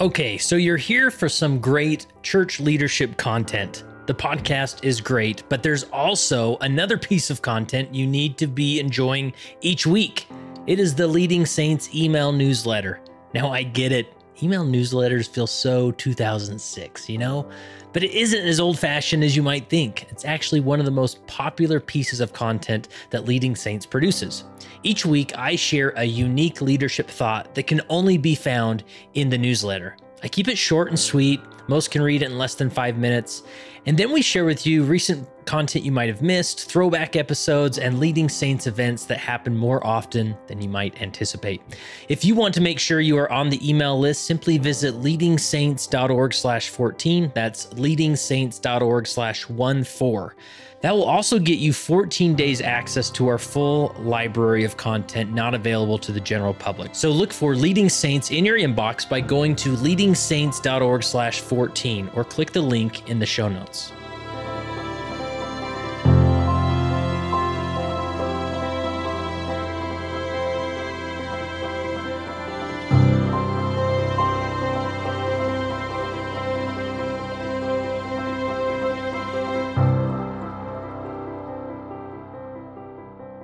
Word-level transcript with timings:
Okay, 0.00 0.38
so 0.38 0.56
you're 0.56 0.78
here 0.78 1.10
for 1.10 1.28
some 1.28 1.58
great 1.60 2.06
church 2.22 2.58
leadership 2.58 3.18
content. 3.18 3.84
The 4.06 4.14
podcast 4.14 4.82
is 4.82 4.98
great, 4.98 5.42
but 5.50 5.62
there's 5.62 5.84
also 5.92 6.56
another 6.62 6.96
piece 6.96 7.28
of 7.28 7.42
content 7.42 7.94
you 7.94 8.06
need 8.06 8.38
to 8.38 8.46
be 8.46 8.80
enjoying 8.80 9.34
each 9.60 9.86
week. 9.86 10.26
It 10.66 10.80
is 10.80 10.94
the 10.94 11.06
Leading 11.06 11.44
Saints 11.44 11.94
email 11.94 12.32
newsletter. 12.32 13.02
Now, 13.34 13.52
I 13.52 13.62
get 13.62 13.92
it. 13.92 14.14
Email 14.42 14.64
newsletters 14.64 15.28
feel 15.28 15.46
so 15.46 15.90
2006, 15.92 17.08
you 17.10 17.18
know? 17.18 17.48
But 17.92 18.02
it 18.02 18.12
isn't 18.12 18.46
as 18.46 18.58
old 18.58 18.78
fashioned 18.78 19.22
as 19.22 19.36
you 19.36 19.42
might 19.42 19.68
think. 19.68 20.06
It's 20.10 20.24
actually 20.24 20.60
one 20.60 20.78
of 20.78 20.86
the 20.86 20.90
most 20.92 21.26
popular 21.26 21.78
pieces 21.78 22.20
of 22.20 22.32
content 22.32 22.88
that 23.10 23.26
Leading 23.26 23.54
Saints 23.54 23.84
produces. 23.84 24.44
Each 24.82 25.04
week, 25.04 25.36
I 25.36 25.56
share 25.56 25.90
a 25.96 26.04
unique 26.04 26.62
leadership 26.62 27.08
thought 27.08 27.54
that 27.54 27.66
can 27.66 27.82
only 27.90 28.16
be 28.16 28.34
found 28.34 28.84
in 29.14 29.28
the 29.28 29.36
newsletter. 29.36 29.96
I 30.22 30.28
keep 30.28 30.48
it 30.48 30.56
short 30.56 30.88
and 30.88 30.98
sweet. 30.98 31.40
Most 31.68 31.90
can 31.90 32.02
read 32.02 32.22
it 32.22 32.30
in 32.30 32.38
less 32.38 32.54
than 32.54 32.70
five 32.70 32.96
minutes. 32.96 33.42
And 33.86 33.98
then 33.98 34.12
we 34.12 34.22
share 34.22 34.44
with 34.44 34.66
you 34.66 34.84
recent 34.84 35.28
content 35.46 35.84
you 35.84 35.92
might 35.92 36.08
have 36.08 36.22
missed, 36.22 36.70
throwback 36.70 37.16
episodes, 37.16 37.78
and 37.78 37.98
leading 37.98 38.28
Saints 38.28 38.66
events 38.66 39.06
that 39.06 39.18
happen 39.18 39.56
more 39.56 39.84
often 39.84 40.36
than 40.46 40.60
you 40.60 40.68
might 40.68 41.00
anticipate. 41.02 41.62
If 42.08 42.24
you 42.24 42.34
want 42.34 42.54
to 42.54 42.60
make 42.60 42.78
sure 42.78 43.00
you 43.00 43.16
are 43.16 43.32
on 43.32 43.50
the 43.50 43.68
email 43.68 43.98
list, 43.98 44.26
simply 44.26 44.58
visit 44.58 44.94
leadingsaints.org 44.96 46.34
slash 46.34 46.68
14. 46.68 47.32
That's 47.34 47.66
leadingsaints.org 47.66 49.06
slash 49.06 49.44
14. 49.44 49.84
That 50.82 50.92
will 50.92 51.04
also 51.04 51.38
get 51.38 51.58
you 51.58 51.74
14 51.74 52.34
days 52.34 52.62
access 52.62 53.10
to 53.10 53.28
our 53.28 53.38
full 53.38 53.94
library 53.98 54.64
of 54.64 54.76
content 54.76 55.32
not 55.32 55.54
available 55.54 55.98
to 55.98 56.12
the 56.12 56.20
general 56.20 56.54
public. 56.54 56.94
So 56.94 57.10
look 57.10 57.32
for 57.32 57.54
Leading 57.54 57.90
Saints 57.90 58.30
in 58.30 58.46
your 58.46 58.58
inbox 58.58 59.08
by 59.08 59.20
going 59.20 59.56
to 59.56 59.76
leadingsaints.org/14 59.76 62.16
or 62.16 62.24
click 62.24 62.52
the 62.52 62.62
link 62.62 63.10
in 63.10 63.18
the 63.18 63.26
show 63.26 63.48
notes. 63.48 63.79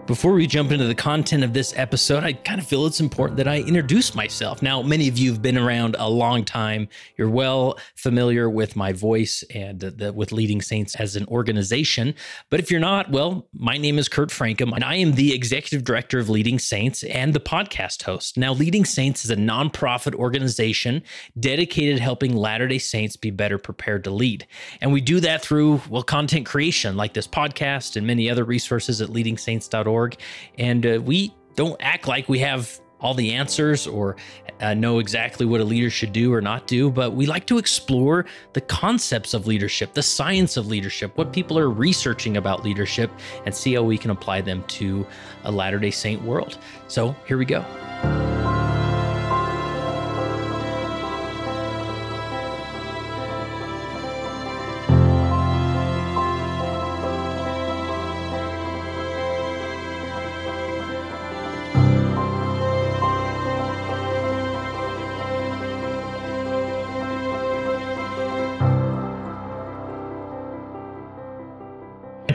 Before 0.06 0.34
we 0.34 0.46
jump 0.46 0.70
into 0.70 0.84
the 0.84 0.94
content 0.94 1.42
of 1.42 1.52
this 1.52 1.74
episode, 1.76 2.22
I 2.22 2.34
kind 2.34 2.60
of 2.60 2.66
feel 2.66 2.86
it's 2.86 3.00
important 3.00 3.38
that 3.38 3.48
I 3.48 3.58
introduce 3.58 4.14
myself. 4.14 4.62
Now, 4.62 4.80
many 4.80 5.08
of 5.08 5.18
you 5.18 5.32
have 5.32 5.42
been 5.42 5.58
around 5.58 5.96
a 5.98 6.08
long 6.08 6.44
time. 6.44 6.88
You're 7.16 7.28
well 7.28 7.76
familiar 7.96 8.48
with 8.48 8.76
my 8.76 8.92
voice 8.92 9.42
and 9.52 9.80
the, 9.80 10.12
with 10.12 10.30
Leading 10.30 10.62
Saints 10.62 10.94
as 10.94 11.16
an 11.16 11.26
organization. 11.26 12.14
But 12.50 12.60
if 12.60 12.70
you're 12.70 12.78
not, 12.78 13.10
well, 13.10 13.48
my 13.52 13.78
name 13.78 13.98
is 13.98 14.08
Kurt 14.08 14.28
Francom, 14.28 14.72
and 14.72 14.84
I 14.84 14.94
am 14.94 15.14
the 15.14 15.34
executive 15.34 15.82
director 15.82 16.20
of 16.20 16.28
Leading 16.28 16.60
Saints 16.60 17.02
and 17.02 17.34
the 17.34 17.40
podcast 17.40 18.04
host. 18.04 18.38
Now, 18.38 18.52
Leading 18.52 18.84
Saints 18.84 19.24
is 19.24 19.32
a 19.32 19.36
nonprofit 19.36 20.14
organization 20.14 21.02
dedicated 21.40 21.96
to 21.96 22.02
helping 22.02 22.36
Latter 22.36 22.68
day 22.68 22.78
Saints 22.78 23.16
be 23.16 23.32
better 23.32 23.58
prepared 23.58 24.04
to 24.04 24.10
lead. 24.10 24.46
And 24.80 24.92
we 24.92 25.00
do 25.00 25.18
that 25.18 25.42
through, 25.42 25.82
well, 25.90 26.04
content 26.04 26.46
creation 26.46 26.96
like 26.96 27.12
this 27.12 27.26
podcast 27.26 27.96
and 27.96 28.06
many 28.06 28.30
other 28.30 28.44
resources 28.44 29.00
at 29.00 29.08
leadingsaints.org 29.08 29.95
org. 29.96 30.16
And 30.58 30.86
uh, 30.86 31.00
we 31.02 31.34
don't 31.54 31.76
act 31.80 32.06
like 32.06 32.28
we 32.28 32.38
have 32.40 32.80
all 33.00 33.14
the 33.14 33.32
answers 33.32 33.86
or 33.86 34.16
uh, 34.60 34.74
know 34.74 34.98
exactly 34.98 35.44
what 35.44 35.60
a 35.60 35.64
leader 35.64 35.90
should 35.90 36.12
do 36.12 36.32
or 36.32 36.40
not 36.40 36.66
do, 36.66 36.90
but 36.90 37.14
we 37.14 37.26
like 37.26 37.46
to 37.46 37.58
explore 37.58 38.24
the 38.54 38.60
concepts 38.60 39.34
of 39.34 39.46
leadership, 39.46 39.92
the 39.92 40.02
science 40.02 40.56
of 40.56 40.66
leadership, 40.66 41.16
what 41.16 41.32
people 41.32 41.58
are 41.58 41.70
researching 41.70 42.36
about 42.36 42.64
leadership, 42.64 43.10
and 43.44 43.54
see 43.54 43.74
how 43.74 43.82
we 43.82 43.98
can 43.98 44.10
apply 44.10 44.40
them 44.40 44.64
to 44.68 45.06
a 45.44 45.52
Latter 45.52 45.78
day 45.78 45.90
Saint 45.90 46.22
world. 46.22 46.58
So 46.88 47.14
here 47.26 47.36
we 47.36 47.44
go. 47.44 47.64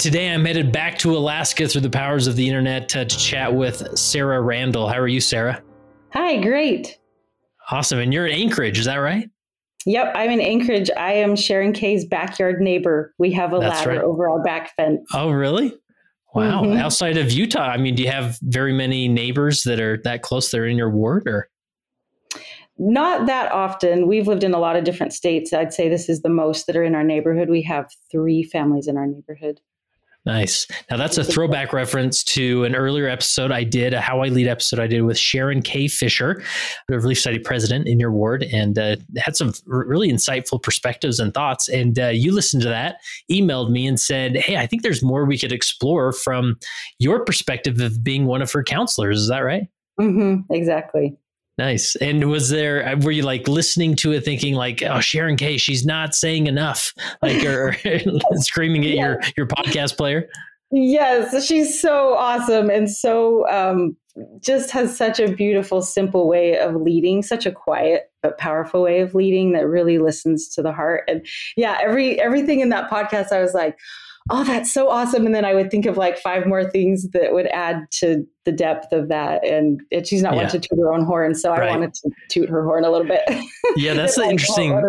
Today 0.02 0.34
I'm 0.34 0.44
headed 0.44 0.72
back 0.72 0.98
to 1.00 1.16
Alaska 1.16 1.68
through 1.68 1.82
the 1.82 1.90
powers 1.90 2.26
of 2.26 2.36
the 2.36 2.48
internet 2.48 2.90
to, 2.90 3.06
to 3.06 3.18
chat 3.18 3.54
with 3.54 3.98
Sarah 3.98 4.42
Randall. 4.42 4.88
How 4.88 4.98
are 4.98 5.08
you, 5.08 5.22
Sarah? 5.22 5.62
Hi, 6.14 6.42
great. 6.42 6.98
Awesome. 7.70 8.00
And 8.00 8.12
you're 8.12 8.26
in 8.26 8.34
Anchorage, 8.34 8.80
is 8.80 8.86
that 8.86 8.96
right? 8.96 9.30
Yep, 9.86 10.14
I'm 10.16 10.32
in 10.32 10.42
Anchorage. 10.42 10.90
I 10.98 11.14
am 11.14 11.36
Sharon 11.36 11.72
Kay's 11.72 12.06
backyard 12.06 12.62
neighbor. 12.62 13.14
We 13.20 13.32
have 13.34 13.54
a 13.54 13.60
That's 13.60 13.86
ladder 13.86 13.92
right. 13.92 14.02
over 14.02 14.28
our 14.28 14.44
back 14.44 14.76
fence. 14.76 15.08
Oh, 15.14 15.30
really? 15.30 15.78
Wow. 16.34 16.64
Mm-hmm. 16.64 16.80
Outside 16.80 17.18
of 17.18 17.32
Utah, 17.32 17.68
I 17.68 17.78
mean, 17.78 17.94
do 17.94 18.02
you 18.02 18.10
have 18.10 18.40
very 18.42 18.74
many 18.74 19.08
neighbors 19.08 19.64
that 19.64 19.80
are 19.80 19.98
that 20.04 20.24
close? 20.24 20.50
They're 20.50 20.66
in 20.66 20.78
your 20.78 20.90
ward 20.90 21.28
or? 21.28 21.48
Not 22.80 23.28
that 23.28 23.52
often. 23.52 24.08
We've 24.08 24.28
lived 24.28 24.44
in 24.44 24.56
a 24.56 24.60
lot 24.60 24.76
of 24.76 24.84
different 24.84 25.14
states. 25.14 25.54
I'd 25.54 25.74
say 25.74 25.90
this 25.90 26.10
is 26.10 26.24
the 26.24 26.30
most 26.30 26.66
that 26.66 26.76
are 26.76 26.84
in 26.84 26.96
our 26.96 27.04
neighborhood. 27.04 27.50
We 27.50 27.62
have 27.64 27.92
three 28.10 28.42
families 28.42 28.88
in 28.88 28.98
our 28.98 29.06
neighborhood. 29.06 29.62
Nice. 30.26 30.68
Now 30.90 30.98
that's 30.98 31.18
a 31.18 31.24
throwback 31.24 31.74
reference 31.74 32.24
to 32.26 32.64
an 32.64 32.76
earlier 32.76 33.08
episode 33.08 33.52
I 33.52 33.64
did, 33.64 33.96
a 33.96 34.00
How 34.00 34.22
I 34.22 34.28
Lead 34.28 34.48
episode 34.48 34.80
I 34.80 34.86
did 34.86 35.02
with 35.02 35.18
Sharon 35.18 35.64
K. 35.64 35.88
Fisher, 35.88 36.44
the 36.88 37.00
Relief 37.00 37.18
Society 37.18 37.40
president 37.40 37.88
in 37.88 38.00
your 38.00 38.12
ward, 38.12 38.44
and 38.54 38.78
uh, 38.78 38.98
had 39.18 39.36
some 39.36 39.54
really 39.66 40.12
insightful 40.12 40.62
perspectives 40.62 41.20
and 41.20 41.34
thoughts. 41.34 41.68
And 41.70 41.98
uh, 41.98 42.10
you 42.10 42.36
listened 42.36 42.62
to 42.64 42.70
that, 42.70 42.98
emailed 43.32 43.72
me, 43.72 43.88
and 43.88 44.00
said, 44.00 44.36
"Hey, 44.36 44.58
I 44.58 44.68
think 44.68 44.84
there's 44.84 45.02
more 45.02 45.26
we 45.26 45.40
could 45.40 45.52
explore 45.52 46.12
from 46.12 46.60
your 47.00 47.26
perspective 47.26 47.80
of 47.80 48.04
being 48.04 48.28
one 48.28 48.44
of 48.44 48.52
her 48.52 48.64
counselors." 48.64 49.22
Is 49.22 49.30
that 49.30 49.40
right? 49.40 49.64
Mm-hmm, 50.00 50.54
exactly. 50.54 51.18
Nice. 51.58 51.96
And 51.98 52.30
was 52.30 52.50
there, 52.50 52.88
uh, 52.88 52.96
were 52.98 53.12
you 53.12 53.24
like 53.24 53.48
listening 53.48 53.96
to 53.98 54.14
it 54.14 54.22
thinking 54.24 54.56
like, 54.56 54.82
oh, 54.84 55.00
Sharon 55.00 55.36
Kay, 55.36 55.58
she's 55.58 55.86
not 55.86 56.16
saying 56.16 56.48
enough, 56.48 56.94
like, 57.22 57.44
or 57.46 57.76
screaming 58.36 58.84
at 58.86 58.92
yeah. 58.92 59.06
your, 59.06 59.20
your 59.38 59.48
podcast 59.48 59.98
player? 59.98 60.28
Yes, 60.72 61.46
she's 61.46 61.80
so 61.80 62.14
awesome 62.16 62.70
and 62.70 62.90
so 62.90 63.48
um, 63.50 63.98
just 64.40 64.72
has 64.72 64.96
such 64.96 65.20
a 65.20 65.32
beautiful, 65.32 65.82
simple 65.82 66.28
way 66.28 66.58
of 66.58 66.76
leading, 66.76 67.22
such 67.22 67.46
a 67.46 67.52
quiet 67.52 68.10
but 68.24 68.38
powerful 68.38 68.82
way 68.82 69.02
of 69.02 69.14
leading 69.14 69.52
that 69.54 69.68
really 69.68 69.98
listens 69.98 70.48
to 70.50 70.62
the 70.62 70.72
heart. 70.72 71.04
And 71.08 71.26
yeah, 71.58 71.78
every 71.82 72.20
everything 72.20 72.62
in 72.62 72.70
that 72.70 72.90
podcast, 72.90 73.32
I 73.32 73.42
was 73.42 73.54
like, 73.54 73.78
oh, 74.30 74.44
that's 74.44 74.72
so 74.72 74.90
awesome. 74.90 75.26
And 75.26 75.34
then 75.34 75.46
I 75.46 75.54
would 75.54 75.72
think 75.72 75.86
of 75.86 75.98
like 75.98 76.18
five 76.18 76.46
more 76.46 76.70
things 76.70 77.10
that 77.10 77.34
would 77.34 77.48
add 77.48 77.86
to 78.00 78.26
the 78.46 78.52
depth 78.52 78.92
of 78.92 79.10
that. 79.10 79.46
And 79.46 79.82
she's 80.06 80.22
not 80.22 80.34
yeah. 80.34 80.44
one 80.44 80.52
to 80.52 80.60
toot 80.60 80.80
her 80.80 80.94
own 80.94 81.06
horn. 81.06 81.36
So 81.36 81.52
right. 81.52 81.64
I 81.64 81.72
wanted 81.72 81.94
to 81.96 82.12
toot 82.30 82.50
her 82.50 82.64
horn 82.64 82.84
a 82.84 82.92
little 82.92 83.08
bit. 83.08 83.22
Yeah, 83.76 83.94
that's 83.96 84.16
the 84.16 84.24
interesting. 84.24 84.80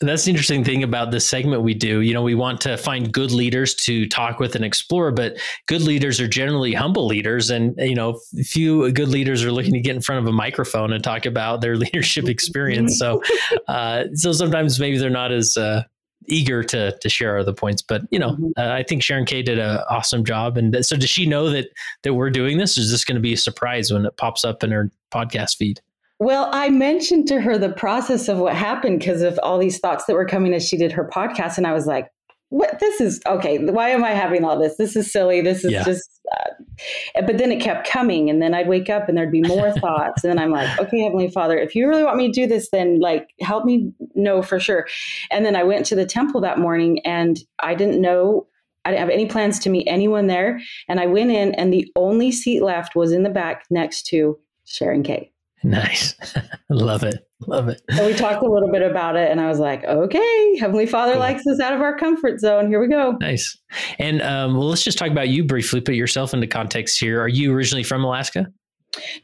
That's 0.00 0.24
the 0.24 0.30
interesting 0.30 0.64
thing 0.64 0.82
about 0.82 1.12
this 1.12 1.26
segment 1.26 1.62
we 1.62 1.72
do. 1.72 2.00
You 2.00 2.14
know, 2.14 2.22
we 2.22 2.34
want 2.34 2.60
to 2.62 2.76
find 2.76 3.12
good 3.12 3.30
leaders 3.30 3.74
to 3.76 4.08
talk 4.08 4.40
with 4.40 4.54
and 4.54 4.64
explore, 4.64 5.12
but 5.12 5.38
good 5.66 5.82
leaders 5.82 6.20
are 6.20 6.28
generally 6.28 6.74
humble 6.74 7.06
leaders. 7.06 7.48
And, 7.48 7.74
you 7.78 7.94
know, 7.94 8.20
few 8.44 8.90
good 8.92 9.08
leaders 9.08 9.44
are 9.44 9.52
looking 9.52 9.72
to 9.72 9.80
get 9.80 9.94
in 9.94 10.02
front 10.02 10.20
of 10.20 10.26
a 10.26 10.32
microphone 10.32 10.92
and 10.92 11.02
talk 11.02 11.26
about 11.26 11.60
their 11.60 11.76
leadership 11.84 12.28
experience. 12.28 12.98
So, 12.98 13.22
uh, 13.68 14.04
so 14.14 14.32
sometimes 14.32 14.80
maybe 14.80 14.98
they're 14.98 15.10
not 15.10 15.32
as, 15.32 15.56
uh, 15.56 15.84
eager 16.26 16.62
to 16.64 16.96
to 16.98 17.08
share 17.08 17.38
other 17.38 17.52
points. 17.52 17.82
But 17.82 18.02
you 18.10 18.18
know, 18.18 18.30
mm-hmm. 18.30 18.50
uh, 18.56 18.72
I 18.72 18.82
think 18.82 19.02
Sharon 19.02 19.24
K 19.24 19.42
did 19.42 19.58
an 19.58 19.80
awesome 19.88 20.24
job. 20.24 20.56
And 20.56 20.84
so, 20.84 20.96
does 20.96 21.10
she 21.10 21.26
know 21.26 21.50
that 21.50 21.68
that 22.02 22.14
we're 22.14 22.30
doing 22.30 22.58
this? 22.58 22.76
is 22.76 22.90
this 22.90 23.04
going 23.04 23.16
to 23.16 23.20
be 23.20 23.32
a 23.32 23.38
surprise 23.38 23.92
when 23.92 24.06
it 24.06 24.16
pops 24.16 24.44
up 24.44 24.62
in 24.62 24.70
her 24.70 24.90
podcast 25.12 25.56
feed? 25.56 25.80
Well, 26.20 26.48
I 26.52 26.70
mentioned 26.70 27.26
to 27.28 27.40
her 27.40 27.58
the 27.58 27.70
process 27.70 28.28
of 28.28 28.38
what 28.38 28.54
happened 28.54 29.00
because 29.00 29.22
of 29.22 29.38
all 29.42 29.58
these 29.58 29.78
thoughts 29.78 30.04
that 30.06 30.14
were 30.14 30.24
coming 30.24 30.54
as 30.54 30.66
she 30.66 30.76
did 30.76 30.92
her 30.92 31.08
podcast, 31.12 31.58
and 31.58 31.66
I 31.66 31.72
was 31.72 31.86
like, 31.86 32.08
"What? 32.54 32.78
This 32.78 33.00
is 33.00 33.20
okay. 33.26 33.58
Why 33.58 33.90
am 33.90 34.04
I 34.04 34.10
having 34.10 34.44
all 34.44 34.58
this? 34.58 34.76
This 34.76 34.94
is 34.94 35.10
silly. 35.10 35.40
This 35.40 35.64
is 35.64 35.72
yeah. 35.72 35.82
just." 35.82 36.08
Uh, 36.32 37.22
but 37.26 37.38
then 37.38 37.50
it 37.50 37.60
kept 37.60 37.88
coming, 37.88 38.30
and 38.30 38.40
then 38.40 38.54
I'd 38.54 38.68
wake 38.68 38.88
up 38.88 39.08
and 39.08 39.18
there'd 39.18 39.32
be 39.32 39.42
more 39.42 39.72
thoughts, 39.80 40.22
and 40.22 40.30
then 40.30 40.38
I'm 40.38 40.50
like, 40.50 40.78
"Okay, 40.78 41.00
Heavenly 41.00 41.28
Father, 41.28 41.58
if 41.58 41.74
you 41.74 41.88
really 41.88 42.04
want 42.04 42.16
me 42.16 42.28
to 42.28 42.32
do 42.32 42.46
this, 42.46 42.70
then 42.70 43.00
like 43.00 43.28
help 43.40 43.64
me 43.64 43.92
know 44.14 44.40
for 44.40 44.60
sure." 44.60 44.86
And 45.30 45.44
then 45.44 45.56
I 45.56 45.64
went 45.64 45.86
to 45.86 45.96
the 45.96 46.06
temple 46.06 46.40
that 46.42 46.58
morning, 46.58 47.00
and 47.04 47.38
I 47.58 47.74
didn't 47.74 48.00
know 48.00 48.46
I 48.84 48.90
didn't 48.90 49.00
have 49.00 49.10
any 49.10 49.26
plans 49.26 49.58
to 49.60 49.70
meet 49.70 49.86
anyone 49.88 50.26
there. 50.26 50.60
And 50.88 51.00
I 51.00 51.06
went 51.06 51.30
in, 51.30 51.54
and 51.54 51.72
the 51.72 51.90
only 51.96 52.30
seat 52.30 52.62
left 52.62 52.94
was 52.94 53.12
in 53.12 53.22
the 53.22 53.30
back 53.30 53.64
next 53.70 54.06
to 54.08 54.38
Sharon 54.64 55.02
K. 55.02 55.32
Nice. 55.62 56.14
Love 56.68 57.02
it. 57.02 57.26
Love 57.46 57.68
it. 57.68 57.80
So 57.94 58.06
we 58.06 58.14
talked 58.14 58.42
a 58.42 58.48
little 58.48 58.70
bit 58.70 58.82
about 58.82 59.16
it, 59.16 59.30
and 59.30 59.40
I 59.40 59.48
was 59.48 59.58
like, 59.58 59.84
okay, 59.84 60.56
Heavenly 60.58 60.86
Father 60.86 61.12
cool. 61.12 61.20
likes 61.20 61.46
us 61.46 61.60
out 61.60 61.72
of 61.72 61.80
our 61.80 61.96
comfort 61.96 62.40
zone. 62.40 62.68
Here 62.68 62.80
we 62.80 62.88
go. 62.88 63.16
Nice. 63.20 63.56
And 63.98 64.22
um, 64.22 64.54
well, 64.54 64.68
let's 64.68 64.82
just 64.82 64.98
talk 64.98 65.10
about 65.10 65.28
you 65.28 65.44
briefly. 65.44 65.80
Put 65.80 65.94
yourself 65.94 66.34
into 66.34 66.46
context 66.46 66.98
here. 66.98 67.20
Are 67.20 67.28
you 67.28 67.52
originally 67.52 67.84
from 67.84 68.04
Alaska? 68.04 68.46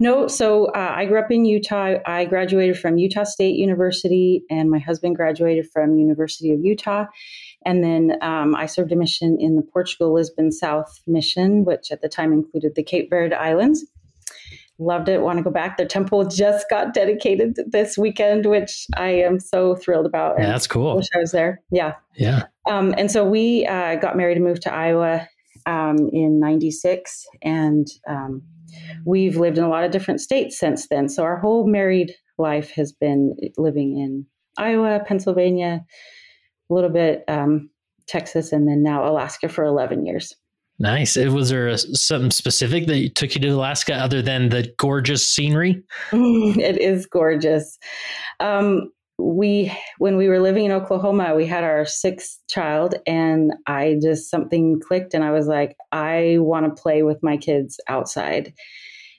No, 0.00 0.26
so 0.26 0.66
uh, 0.66 0.94
I 0.96 1.06
grew 1.06 1.20
up 1.20 1.30
in 1.30 1.44
Utah. 1.44 1.96
I 2.06 2.24
graduated 2.24 2.78
from 2.78 2.98
Utah 2.98 3.24
State 3.24 3.56
University, 3.56 4.42
and 4.50 4.70
my 4.70 4.78
husband 4.78 5.16
graduated 5.16 5.68
from 5.72 5.96
University 5.96 6.52
of 6.52 6.60
Utah. 6.60 7.06
And 7.66 7.84
then 7.84 8.16
um, 8.22 8.56
I 8.56 8.66
served 8.66 8.90
a 8.90 8.96
mission 8.96 9.36
in 9.38 9.56
the 9.56 9.62
Portugal 9.62 10.14
Lisbon 10.14 10.50
South 10.50 11.00
mission, 11.06 11.64
which 11.64 11.92
at 11.92 12.00
the 12.00 12.08
time 12.08 12.32
included 12.32 12.74
the 12.74 12.82
Cape 12.82 13.10
Verde 13.10 13.34
Islands. 13.34 13.84
Loved 14.80 15.10
it. 15.10 15.20
Want 15.20 15.36
to 15.36 15.42
go 15.42 15.50
back. 15.50 15.76
The 15.76 15.84
temple 15.84 16.24
just 16.24 16.64
got 16.70 16.94
dedicated 16.94 17.58
this 17.66 17.98
weekend, 17.98 18.46
which 18.46 18.86
I 18.96 19.10
am 19.10 19.38
so 19.38 19.76
thrilled 19.76 20.06
about. 20.06 20.36
Yeah, 20.38 20.46
that's 20.46 20.66
cool. 20.66 20.96
Wish 20.96 21.08
I 21.14 21.18
was 21.18 21.32
there. 21.32 21.60
Yeah. 21.70 21.96
Yeah. 22.16 22.44
Um, 22.66 22.94
and 22.96 23.10
so 23.10 23.22
we 23.22 23.66
uh, 23.66 23.96
got 23.96 24.16
married 24.16 24.38
and 24.38 24.46
moved 24.46 24.62
to 24.62 24.72
Iowa 24.72 25.28
um, 25.66 26.08
in 26.14 26.40
'96, 26.40 27.26
and 27.42 27.88
um, 28.08 28.42
we've 29.04 29.36
lived 29.36 29.58
in 29.58 29.64
a 29.64 29.68
lot 29.68 29.84
of 29.84 29.90
different 29.90 30.22
states 30.22 30.58
since 30.58 30.88
then. 30.88 31.10
So 31.10 31.24
our 31.24 31.38
whole 31.38 31.66
married 31.66 32.14
life 32.38 32.70
has 32.70 32.90
been 32.90 33.36
living 33.58 33.98
in 33.98 34.24
Iowa, 34.56 35.04
Pennsylvania, 35.06 35.84
a 36.70 36.74
little 36.74 36.88
bit 36.88 37.22
um, 37.28 37.68
Texas, 38.08 38.50
and 38.50 38.66
then 38.66 38.82
now 38.82 39.06
Alaska 39.06 39.50
for 39.50 39.62
11 39.62 40.06
years. 40.06 40.34
Nice. 40.80 41.16
Was 41.16 41.50
there 41.50 41.68
a, 41.68 41.76
something 41.76 42.30
specific 42.30 42.86
that 42.86 43.14
took 43.14 43.34
you 43.34 43.40
to 43.42 43.48
Alaska 43.48 43.94
other 43.94 44.22
than 44.22 44.48
the 44.48 44.72
gorgeous 44.78 45.24
scenery? 45.24 45.82
it 46.12 46.78
is 46.78 47.04
gorgeous. 47.04 47.78
Um, 48.40 48.90
we 49.18 49.76
when 49.98 50.16
we 50.16 50.28
were 50.28 50.40
living 50.40 50.64
in 50.64 50.72
Oklahoma, 50.72 51.34
we 51.34 51.44
had 51.44 51.64
our 51.64 51.84
sixth 51.84 52.38
child, 52.48 52.94
and 53.06 53.52
I 53.66 53.98
just 54.00 54.30
something 54.30 54.80
clicked, 54.80 55.12
and 55.12 55.22
I 55.22 55.32
was 55.32 55.46
like, 55.46 55.76
I 55.92 56.38
want 56.38 56.64
to 56.74 56.82
play 56.82 57.02
with 57.02 57.22
my 57.22 57.36
kids 57.36 57.78
outside. 57.86 58.54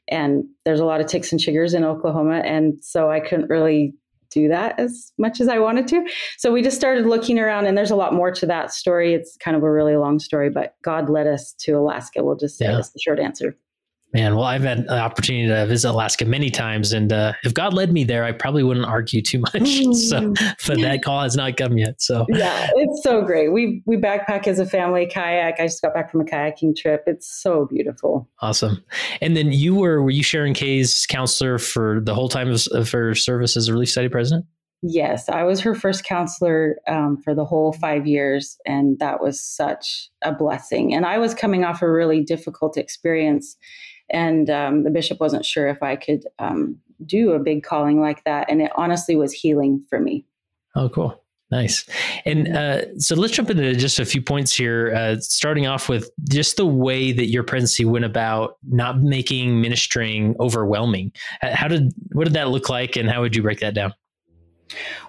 And 0.08 0.46
there's 0.66 0.80
a 0.80 0.86
lot 0.86 1.00
of 1.00 1.06
ticks 1.06 1.32
and 1.32 1.40
chiggers 1.40 1.76
in 1.76 1.84
Oklahoma, 1.84 2.42
and 2.44 2.84
so 2.84 3.12
I 3.12 3.20
couldn't 3.20 3.52
really 3.52 3.94
do 4.32 4.48
that 4.48 4.80
as 4.80 5.12
much 5.18 5.40
as 5.40 5.48
I 5.48 5.60
wanted 5.60 5.88
to. 5.90 6.06
So 6.38 6.52
we 6.52 6.62
just 6.62 6.78
started 6.78 7.06
looking 7.06 7.40
around, 7.40 7.68
and 7.68 7.78
there's 7.78 7.92
a 7.92 7.96
lot 7.96 8.14
more 8.14 8.32
to 8.32 8.46
that 8.48 8.72
story. 8.72 9.14
It's 9.14 9.38
kind 9.38 9.56
of 9.56 9.64
a 9.64 9.72
really 9.72 9.96
long 9.96 10.20
story, 10.20 10.50
but 10.50 10.76
God 10.84 11.10
led 11.10 11.28
us 11.28 11.54
to 11.60 11.74
Alaska. 11.74 12.24
We'll 12.24 12.36
just 12.36 12.58
say 12.58 12.66
yeah. 12.66 12.76
that's 12.76 12.90
the 12.90 13.00
short 13.00 13.20
answer. 13.20 13.56
Man, 14.14 14.36
well, 14.36 14.46
I've 14.46 14.64
had 14.64 14.80
an 14.80 14.90
opportunity 14.90 15.48
to 15.48 15.66
visit 15.66 15.90
Alaska 15.90 16.26
many 16.26 16.50
times, 16.50 16.92
and 16.92 17.14
uh, 17.14 17.32
if 17.44 17.54
God 17.54 17.74
led 17.74 17.94
me 17.94 18.04
there, 18.04 18.26
I 18.26 18.34
probably 18.34 18.62
wouldn't 18.62 18.86
argue 18.86 19.22
too 19.22 19.40
much. 19.40 19.86
so, 19.94 20.34
but 20.68 20.82
that 20.82 21.02
call 21.04 21.22
has 21.22 21.38
not 21.38 21.56
come 21.56 21.78
yet. 21.78 22.02
So, 22.02 22.26
yeah, 22.30 22.70
it's 22.76 23.04
so 23.04 23.22
great. 23.22 23.54
We 23.54 23.82
we 23.86 23.96
backpack 23.96 24.48
as 24.48 24.60
a 24.60 24.66
family, 24.66 25.06
kayak. 25.06 25.60
I 25.60 25.64
just 25.68 25.82
got 25.82 25.94
back 25.94 26.12
from 26.12 26.22
a 26.22 26.26
kayaking 26.26 26.76
trip. 26.76 27.04
It's 27.08 27.28
so 27.28 27.66
beautiful. 27.66 28.30
Awesome. 28.42 28.84
And 29.22 29.38
then 29.38 29.54
you 29.54 29.76
were 29.76 30.02
were 30.02 30.10
you 30.12 30.24
Sharon 30.24 30.54
Kay's 30.54 31.06
counselor 31.08 31.58
for 31.58 32.02
the 32.02 32.14
whole 32.14 32.28
time 32.30 32.50
of, 32.50 32.68
of 32.72 32.92
her 32.92 33.16
service 33.16 33.56
as 33.56 33.70
a 33.70 33.74
Relief 33.74 33.90
Society 33.90 34.10
president? 34.10 34.46
Yes, 34.84 35.30
I 35.30 35.44
was 35.44 35.60
her 35.62 35.76
first 35.76 36.04
counselor 36.04 36.78
um, 36.88 37.18
for 37.24 37.36
the 37.36 37.46
whole 37.46 37.72
five 37.72 38.08
years, 38.08 38.58
and 38.66 38.98
that 38.98 39.22
was 39.22 39.40
such 39.40 40.10
a 40.24 40.34
blessing. 40.34 40.96
And 40.96 41.06
I 41.06 41.20
was 41.20 41.36
coming 41.36 41.64
off 41.64 41.84
a 41.84 41.92
really 41.92 42.24
difficult 42.24 42.78
experience 42.78 43.56
and 44.12 44.50
um, 44.50 44.84
the 44.84 44.90
bishop 44.90 45.20
wasn't 45.20 45.46
sure 45.46 45.68
if 45.68 45.82
I 45.82 45.96
could 45.96 46.26
um, 46.40 46.78
do 47.06 47.32
a 47.32 47.40
big 47.40 47.64
calling 47.64 48.00
like 48.00 48.24
that. 48.26 48.50
And 48.50 48.62
it 48.62 48.72
honestly 48.76 49.16
was 49.16 49.34
healing 49.34 49.84
for 49.90 50.00
me. 50.00 50.26
Oh, 50.76 50.90
cool. 50.90 51.22
Nice. 51.50 51.86
And 52.24 52.56
uh, 52.56 52.98
so 52.98 53.14
let's 53.14 53.34
jump 53.34 53.50
into 53.50 53.76
just 53.76 54.00
a 54.00 54.06
few 54.06 54.22
points 54.22 54.54
here, 54.54 54.94
uh, 54.96 55.18
starting 55.20 55.68
off 55.68 55.90
with 55.90 56.10
just 56.30 56.56
the 56.56 56.66
way 56.66 57.12
that 57.12 57.26
your 57.26 57.44
presidency 57.44 57.84
went 57.84 58.06
about 58.06 58.56
not 58.70 59.02
making 59.02 59.60
ministering 59.60 60.34
overwhelming. 60.40 61.12
How 61.42 61.68
did, 61.68 61.92
what 62.14 62.24
did 62.24 62.34
that 62.36 62.50
look 62.50 62.70
like 62.70 62.96
and 62.96 63.10
how 63.10 63.20
would 63.20 63.36
you 63.36 63.42
break 63.42 63.60
that 63.60 63.74
down? 63.74 63.94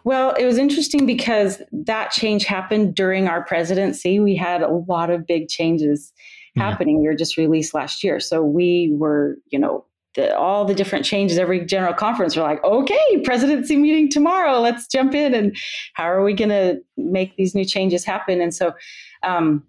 Well, 0.03 0.33
it 0.33 0.45
was 0.45 0.59
interesting 0.59 1.07
because 1.07 1.63
that 1.71 2.11
change 2.11 2.45
happened 2.45 2.97
during 2.97 3.29
our 3.29 3.45
presidency. 3.45 4.19
We 4.19 4.35
had 4.35 4.63
a 4.63 4.69
lot 4.69 5.11
of 5.11 5.25
big 5.25 5.49
changes 5.49 6.13
happening. 6.57 7.01
We 7.01 7.07
were 7.09 7.15
just 7.15 7.37
released 7.37 7.75
last 7.75 8.05
year. 8.05 8.21
So 8.21 8.43
we 8.43 8.95
were, 8.95 9.37
you 9.51 9.59
know, 9.59 9.87
the, 10.15 10.37
all 10.37 10.65
the 10.65 10.75
different 10.75 11.05
changes, 11.05 11.39
every 11.39 11.65
general 11.65 11.95
conference, 11.95 12.37
we're 12.37 12.43
like, 12.43 12.63
okay, 12.63 13.21
presidency 13.25 13.77
meeting 13.77 14.11
tomorrow. 14.11 14.61
Let's 14.61 14.87
jump 14.87 15.15
in. 15.15 15.33
And 15.33 15.57
how 15.95 16.05
are 16.05 16.23
we 16.23 16.35
going 16.35 16.51
to 16.51 16.81
make 16.99 17.37
these 17.37 17.55
new 17.55 17.65
changes 17.65 18.05
happen? 18.05 18.41
And 18.41 18.55
so, 18.55 18.73
um, 19.23 19.65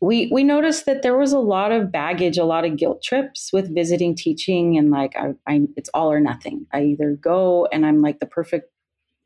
we 0.00 0.28
we 0.30 0.44
noticed 0.44 0.84
that 0.86 1.02
there 1.02 1.16
was 1.16 1.32
a 1.32 1.38
lot 1.38 1.72
of 1.72 1.90
baggage, 1.90 2.36
a 2.36 2.44
lot 2.44 2.66
of 2.66 2.76
guilt 2.76 3.02
trips 3.02 3.50
with 3.52 3.74
visiting 3.74 4.14
teaching, 4.14 4.76
and 4.76 4.90
like 4.90 5.16
I, 5.16 5.32
I, 5.46 5.62
it's 5.76 5.88
all 5.94 6.12
or 6.12 6.20
nothing. 6.20 6.66
I 6.72 6.82
either 6.82 7.12
go 7.12 7.66
and 7.72 7.86
I'm 7.86 8.02
like 8.02 8.20
the 8.20 8.26
perfect 8.26 8.70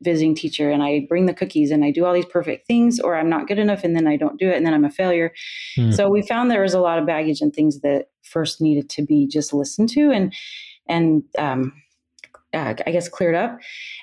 visiting 0.01 0.35
teacher 0.35 0.69
and 0.69 0.83
I 0.83 1.05
bring 1.07 1.25
the 1.25 1.33
cookies 1.33 1.71
and 1.71 1.85
I 1.85 1.91
do 1.91 2.05
all 2.05 2.13
these 2.13 2.25
perfect 2.25 2.67
things, 2.67 2.99
or 2.99 3.15
I'm 3.15 3.29
not 3.29 3.47
good 3.47 3.59
enough 3.59 3.83
and 3.83 3.95
then 3.95 4.07
I 4.07 4.17
don't 4.17 4.39
do 4.39 4.49
it 4.49 4.57
and 4.57 4.65
then 4.65 4.73
I'm 4.73 4.85
a 4.85 4.89
failure. 4.89 5.33
Mm. 5.77 5.93
So 5.93 6.09
we 6.09 6.21
found 6.21 6.49
there 6.49 6.61
was 6.61 6.73
a 6.73 6.81
lot 6.81 6.99
of 6.99 7.05
baggage 7.05 7.41
and 7.41 7.53
things 7.53 7.81
that 7.81 8.09
first 8.23 8.61
needed 8.61 8.89
to 8.89 9.03
be 9.03 9.27
just 9.27 9.53
listened 9.53 9.89
to 9.89 10.11
and 10.11 10.33
and 10.87 11.23
um, 11.37 11.73
uh, 12.53 12.73
I 12.85 12.91
guess 12.91 13.07
cleared 13.07 13.35
up. 13.35 13.59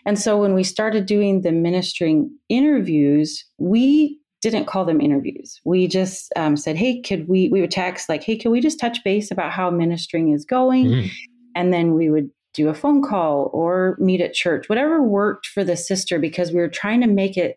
And 0.07 0.19
so 0.19 0.41
when 0.41 0.55
we 0.55 0.65
started 0.65 1.07
doing 1.07 1.43
the 1.43 1.53
ministering 1.53 2.31
interviews, 2.49 3.45
we 3.59 4.19
didn't 4.41 4.67
call 4.67 4.85
them 4.85 5.01
interviews. 5.01 5.61
We 5.65 5.89
just 5.89 6.33
um, 6.37 6.57
said, 6.57 6.77
"Hey, 6.77 7.01
could 7.01 7.29
we?" 7.29 7.49
We 7.49 7.61
would 7.61 7.71
text 7.71 8.09
like, 8.09 8.23
"Hey, 8.23 8.37
can 8.37 8.51
we 8.51 8.61
just 8.61 8.79
touch 8.79 9.03
base 9.05 9.31
about 9.31 9.53
how 9.53 9.71
ministering 9.71 10.33
is 10.33 10.45
going?" 10.45 10.87
Mm. 10.87 11.11
And 11.57 11.73
then 11.73 11.95
we 11.95 12.09
would 12.09 12.31
do 12.59 12.69
a 12.69 12.75
phone 12.75 13.03
call 13.03 13.51
or 13.53 13.97
meet 14.01 14.21
at 14.21 14.35
church, 14.35 14.69
whatever 14.69 15.03
worked 15.03 15.47
for 15.47 15.63
the 15.63 15.77
sister, 15.77 16.19
because 16.19 16.51
we 16.51 16.59
were 16.59 16.69
trying 16.69 17.01
to 17.01 17.07
make 17.07 17.37
it 17.37 17.57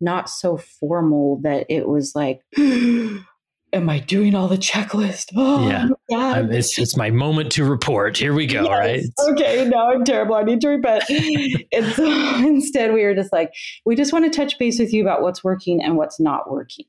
not 0.00 0.28
so 0.28 0.56
formal 0.56 1.40
that 1.42 1.66
it 1.68 1.88
was 1.88 2.14
like, 2.14 2.40
am 2.56 3.90
I 3.90 3.98
doing 3.98 4.34
all 4.34 4.48
the 4.48 4.56
checklist? 4.56 5.32
Oh, 5.36 5.68
yeah. 6.08 6.46
It's, 6.50 6.78
it's 6.78 6.96
my 6.96 7.10
moment 7.10 7.50
to 7.52 7.64
report. 7.64 8.16
Here 8.16 8.32
we 8.32 8.46
go. 8.46 8.62
Yes. 8.62 9.08
Right. 9.18 9.32
Okay. 9.32 9.68
Now 9.68 9.90
I'm 9.90 10.04
terrible. 10.04 10.36
I 10.36 10.44
need 10.44 10.60
to 10.60 10.68
repent. 10.68 11.02
and 11.72 11.92
so 11.94 12.04
instead, 12.46 12.94
we 12.94 13.02
were 13.02 13.14
just 13.14 13.32
like, 13.32 13.50
we 13.84 13.96
just 13.96 14.12
want 14.12 14.24
to 14.24 14.30
touch 14.30 14.56
base 14.58 14.78
with 14.78 14.92
you 14.92 15.02
about 15.02 15.22
what's 15.22 15.42
working 15.42 15.82
and 15.82 15.96
what's 15.96 16.20
not 16.20 16.48
working. 16.48 16.86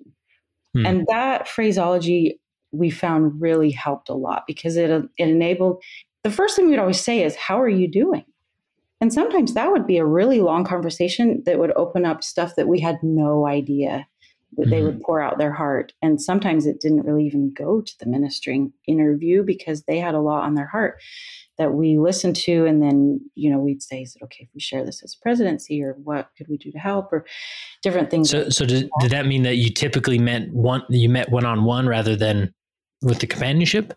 Hmm. 0.75 0.85
And 0.85 1.07
that 1.09 1.47
phraseology 1.47 2.39
we 2.71 2.89
found 2.89 3.41
really 3.41 3.71
helped 3.71 4.09
a 4.09 4.13
lot 4.13 4.43
because 4.45 4.77
it, 4.77 4.89
it 4.89 5.09
enabled 5.17 5.81
the 6.27 6.35
first 6.35 6.55
thing 6.57 6.69
we'd 6.69 6.79
always 6.79 6.99
say 6.99 7.23
is, 7.23 7.35
How 7.35 7.61
are 7.61 7.69
you 7.69 7.87
doing? 7.87 8.25
And 8.99 9.13
sometimes 9.13 9.53
that 9.53 9.71
would 9.71 9.87
be 9.87 9.97
a 9.97 10.05
really 10.05 10.41
long 10.41 10.65
conversation 10.65 11.43
that 11.45 11.59
would 11.59 11.71
open 11.75 12.05
up 12.05 12.23
stuff 12.23 12.55
that 12.55 12.67
we 12.67 12.79
had 12.79 12.97
no 13.01 13.47
idea 13.47 14.07
that 14.57 14.63
mm-hmm. 14.63 14.71
they 14.71 14.81
would 14.81 14.95
mm-hmm. 14.95 15.05
pour 15.05 15.21
out 15.21 15.37
their 15.37 15.53
heart. 15.53 15.93
And 16.01 16.21
sometimes 16.21 16.65
it 16.65 16.81
didn't 16.81 17.05
really 17.05 17.25
even 17.25 17.53
go 17.53 17.81
to 17.81 17.93
the 17.99 18.07
ministering 18.07 18.73
interview 18.87 19.43
because 19.43 19.83
they 19.83 19.99
had 19.99 20.15
a 20.15 20.19
lot 20.19 20.43
on 20.43 20.55
their 20.55 20.65
heart 20.65 20.99
that 21.57 21.73
we 21.73 21.97
listened 21.97 22.35
to. 22.35 22.65
And 22.65 22.81
then, 22.81 23.21
you 23.35 23.49
know, 23.49 23.59
we'd 23.59 23.83
say, 23.83 24.01
Is 24.01 24.15
it 24.15 24.23
okay 24.23 24.43
if 24.43 24.49
we 24.53 24.59
share 24.59 24.83
this 24.83 25.01
as 25.03 25.15
presidency 25.15 25.81
or 25.81 25.93
what 25.93 26.29
could 26.37 26.47
we 26.49 26.57
do 26.57 26.71
to 26.71 26.79
help 26.79 27.13
or 27.13 27.25
different 27.83 28.09
things? 28.09 28.31
So, 28.31 28.49
so 28.49 28.65
did, 28.65 28.89
did 28.99 29.11
that 29.11 29.27
mean 29.27 29.43
that 29.43 29.55
you 29.55 29.69
typically 29.69 30.19
met 30.19 30.49
one, 30.51 30.83
you 30.89 31.07
met 31.07 31.31
one 31.31 31.45
on 31.45 31.63
one 31.63 31.87
rather 31.87 32.17
than 32.17 32.53
with 33.01 33.19
the 33.19 33.27
companionship? 33.27 33.93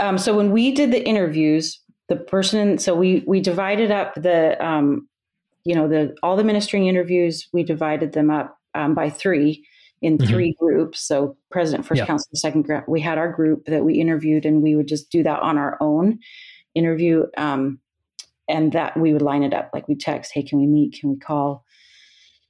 Um, 0.00 0.18
so 0.18 0.36
when 0.36 0.50
we 0.50 0.72
did 0.72 0.92
the 0.92 1.06
interviews, 1.06 1.80
the 2.08 2.16
person, 2.16 2.78
so 2.78 2.94
we 2.94 3.24
we 3.26 3.40
divided 3.40 3.90
up 3.90 4.14
the, 4.14 4.62
um, 4.64 5.08
you 5.64 5.74
know, 5.74 5.88
the 5.88 6.14
all 6.22 6.36
the 6.36 6.44
ministering 6.44 6.86
interviews. 6.86 7.48
We 7.52 7.62
divided 7.62 8.12
them 8.12 8.30
up 8.30 8.58
um, 8.74 8.94
by 8.94 9.10
three 9.10 9.66
in 10.02 10.18
mm-hmm. 10.18 10.28
three 10.28 10.56
groups. 10.58 11.00
So 11.00 11.36
president, 11.50 11.86
first 11.86 12.04
council, 12.04 12.30
second 12.34 12.62
group. 12.62 12.88
We 12.88 13.00
had 13.00 13.18
our 13.18 13.32
group 13.32 13.64
that 13.66 13.84
we 13.84 13.94
interviewed, 13.94 14.46
and 14.46 14.62
we 14.62 14.76
would 14.76 14.88
just 14.88 15.10
do 15.10 15.22
that 15.24 15.40
on 15.40 15.58
our 15.58 15.76
own 15.80 16.20
interview. 16.74 17.26
Um, 17.36 17.80
and 18.48 18.72
that 18.72 18.96
we 18.96 19.12
would 19.12 19.22
line 19.22 19.42
it 19.42 19.54
up 19.54 19.70
like 19.72 19.88
we 19.88 19.96
text, 19.96 20.32
hey, 20.32 20.42
can 20.42 20.60
we 20.60 20.66
meet? 20.66 21.00
Can 21.00 21.10
we 21.10 21.16
call? 21.16 21.64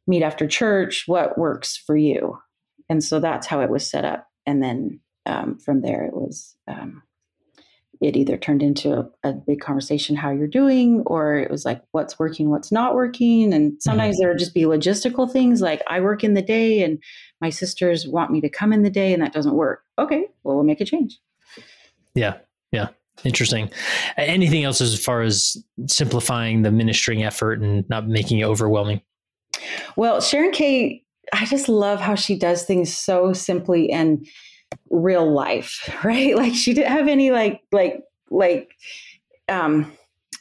Meet 0.06 0.22
after 0.22 0.46
church. 0.46 1.04
What 1.06 1.38
works 1.38 1.76
for 1.76 1.96
you? 1.96 2.38
And 2.88 3.02
so 3.02 3.18
that's 3.18 3.46
how 3.46 3.60
it 3.60 3.70
was 3.70 3.88
set 3.88 4.04
up. 4.04 4.26
And 4.44 4.62
then 4.62 5.00
um, 5.24 5.58
from 5.58 5.80
there, 5.80 6.04
it 6.04 6.14
was 6.14 6.54
um, 6.68 7.02
it 8.00 8.16
either 8.16 8.36
turned 8.36 8.62
into 8.62 8.92
a, 8.92 9.10
a, 9.28 9.32
big 9.32 9.60
conversation 9.60 10.16
how 10.16 10.30
you're 10.30 10.46
doing 10.46 11.02
or 11.06 11.36
it 11.36 11.50
was 11.50 11.64
like 11.64 11.82
what's 11.92 12.18
working 12.18 12.50
what's 12.50 12.72
not 12.72 12.94
working 12.94 13.52
and 13.52 13.80
sometimes 13.80 14.14
mm-hmm. 14.14 14.22
there 14.22 14.28
would 14.30 14.38
just 14.38 14.54
be 14.54 14.62
logistical 14.62 15.30
things 15.30 15.60
like 15.60 15.82
i 15.88 16.00
work 16.00 16.24
in 16.24 16.34
the 16.34 16.42
day 16.42 16.82
and 16.82 17.02
my 17.40 17.50
sisters 17.50 18.06
want 18.06 18.30
me 18.30 18.40
to 18.40 18.48
come 18.48 18.72
in 18.72 18.82
the 18.82 18.90
day 18.90 19.12
and 19.12 19.22
that 19.22 19.32
doesn't 19.32 19.54
work 19.54 19.82
okay 19.98 20.26
well 20.42 20.56
we'll 20.56 20.64
make 20.64 20.80
a 20.80 20.84
change 20.84 21.18
yeah 22.14 22.36
yeah 22.72 22.88
Interesting. 23.24 23.70
Anything 24.16 24.64
else 24.64 24.80
as 24.80 25.02
far 25.02 25.22
as 25.22 25.56
simplifying 25.86 26.62
the 26.62 26.70
ministering 26.70 27.24
effort 27.24 27.60
and 27.60 27.88
not 27.88 28.06
making 28.06 28.38
it 28.40 28.44
overwhelming? 28.44 29.00
Well, 29.96 30.20
Sharon 30.20 30.52
Kay, 30.52 31.02
I 31.32 31.46
just 31.46 31.68
love 31.68 32.00
how 32.00 32.14
she 32.14 32.38
does 32.38 32.64
things 32.64 32.94
so 32.94 33.32
simply 33.32 33.90
and 33.90 34.26
real 34.90 35.30
life, 35.30 35.88
right? 36.04 36.36
Like 36.36 36.54
she 36.54 36.74
didn't 36.74 36.92
have 36.92 37.08
any 37.08 37.30
like 37.30 37.62
like 37.72 38.02
like 38.30 38.74
um 39.48 39.92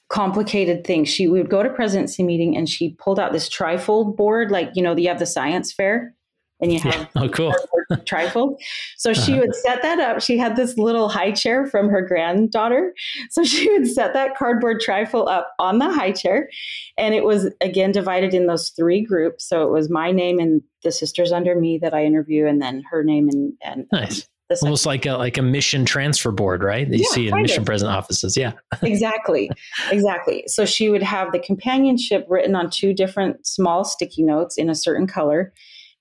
complicated 0.09 0.85
things. 0.85 1.09
She 1.09 1.27
would 1.27 1.49
go 1.49 1.63
to 1.63 1.69
presidency 1.69 2.23
meeting 2.23 2.55
and 2.55 2.69
she 2.69 2.95
pulled 2.99 3.19
out 3.19 3.33
this 3.33 3.49
trifold 3.49 4.15
board, 4.15 4.51
like 4.51 4.69
you 4.73 4.83
know, 4.83 4.95
you 4.95 5.07
have 5.07 5.19
the 5.19 5.25
science 5.25 5.73
fair 5.73 6.13
and 6.61 6.71
you 6.71 6.79
have 6.83 6.95
yeah. 6.95 7.07
oh 7.15 7.29
cool 7.29 7.53
trifold. 7.91 8.57
So 8.97 9.13
she 9.13 9.33
uh-huh. 9.33 9.41
would 9.41 9.55
set 9.55 9.81
that 9.83 9.99
up. 9.99 10.21
She 10.21 10.37
had 10.37 10.55
this 10.55 10.77
little 10.77 11.09
high 11.09 11.31
chair 11.31 11.67
from 11.67 11.89
her 11.89 12.01
granddaughter. 12.01 12.93
So 13.29 13.43
she 13.43 13.71
would 13.71 13.87
set 13.87 14.13
that 14.13 14.35
cardboard 14.35 14.81
trifold 14.81 15.29
up 15.29 15.53
on 15.59 15.77
the 15.77 15.91
high 15.91 16.11
chair. 16.11 16.49
And 16.97 17.13
it 17.13 17.23
was 17.23 17.51
again 17.61 17.91
divided 17.91 18.33
in 18.33 18.47
those 18.47 18.69
three 18.69 19.01
groups. 19.01 19.47
So 19.47 19.63
it 19.63 19.71
was 19.71 19.89
my 19.89 20.11
name 20.11 20.39
and 20.39 20.61
the 20.83 20.91
sisters 20.91 21.31
under 21.31 21.59
me 21.59 21.79
that 21.79 21.93
I 21.93 22.05
interview, 22.05 22.45
and 22.45 22.61
then 22.61 22.83
her 22.89 23.03
name 23.03 23.29
and 23.29 23.53
and 23.63 23.85
nice. 23.91 24.27
Almost 24.61 24.85
like 24.85 25.07
a 25.07 25.13
like 25.13 25.39
a 25.39 25.41
mission 25.41 25.85
transfer 25.85 26.31
board, 26.31 26.63
right? 26.63 26.87
That 26.87 26.97
you 26.97 27.07
yeah, 27.09 27.15
see 27.15 27.27
in 27.27 27.41
mission 27.41 27.61
of. 27.61 27.65
president 27.65 27.97
offices. 27.97 28.37
Yeah. 28.37 28.51
exactly. 28.83 29.49
Exactly. 29.89 30.43
So 30.45 30.65
she 30.65 30.87
would 30.87 31.01
have 31.01 31.31
the 31.31 31.39
companionship 31.39 32.27
written 32.29 32.55
on 32.55 32.69
two 32.69 32.93
different 32.93 33.45
small 33.47 33.83
sticky 33.83 34.21
notes 34.21 34.55
in 34.55 34.69
a 34.69 34.75
certain 34.75 35.07
color 35.07 35.51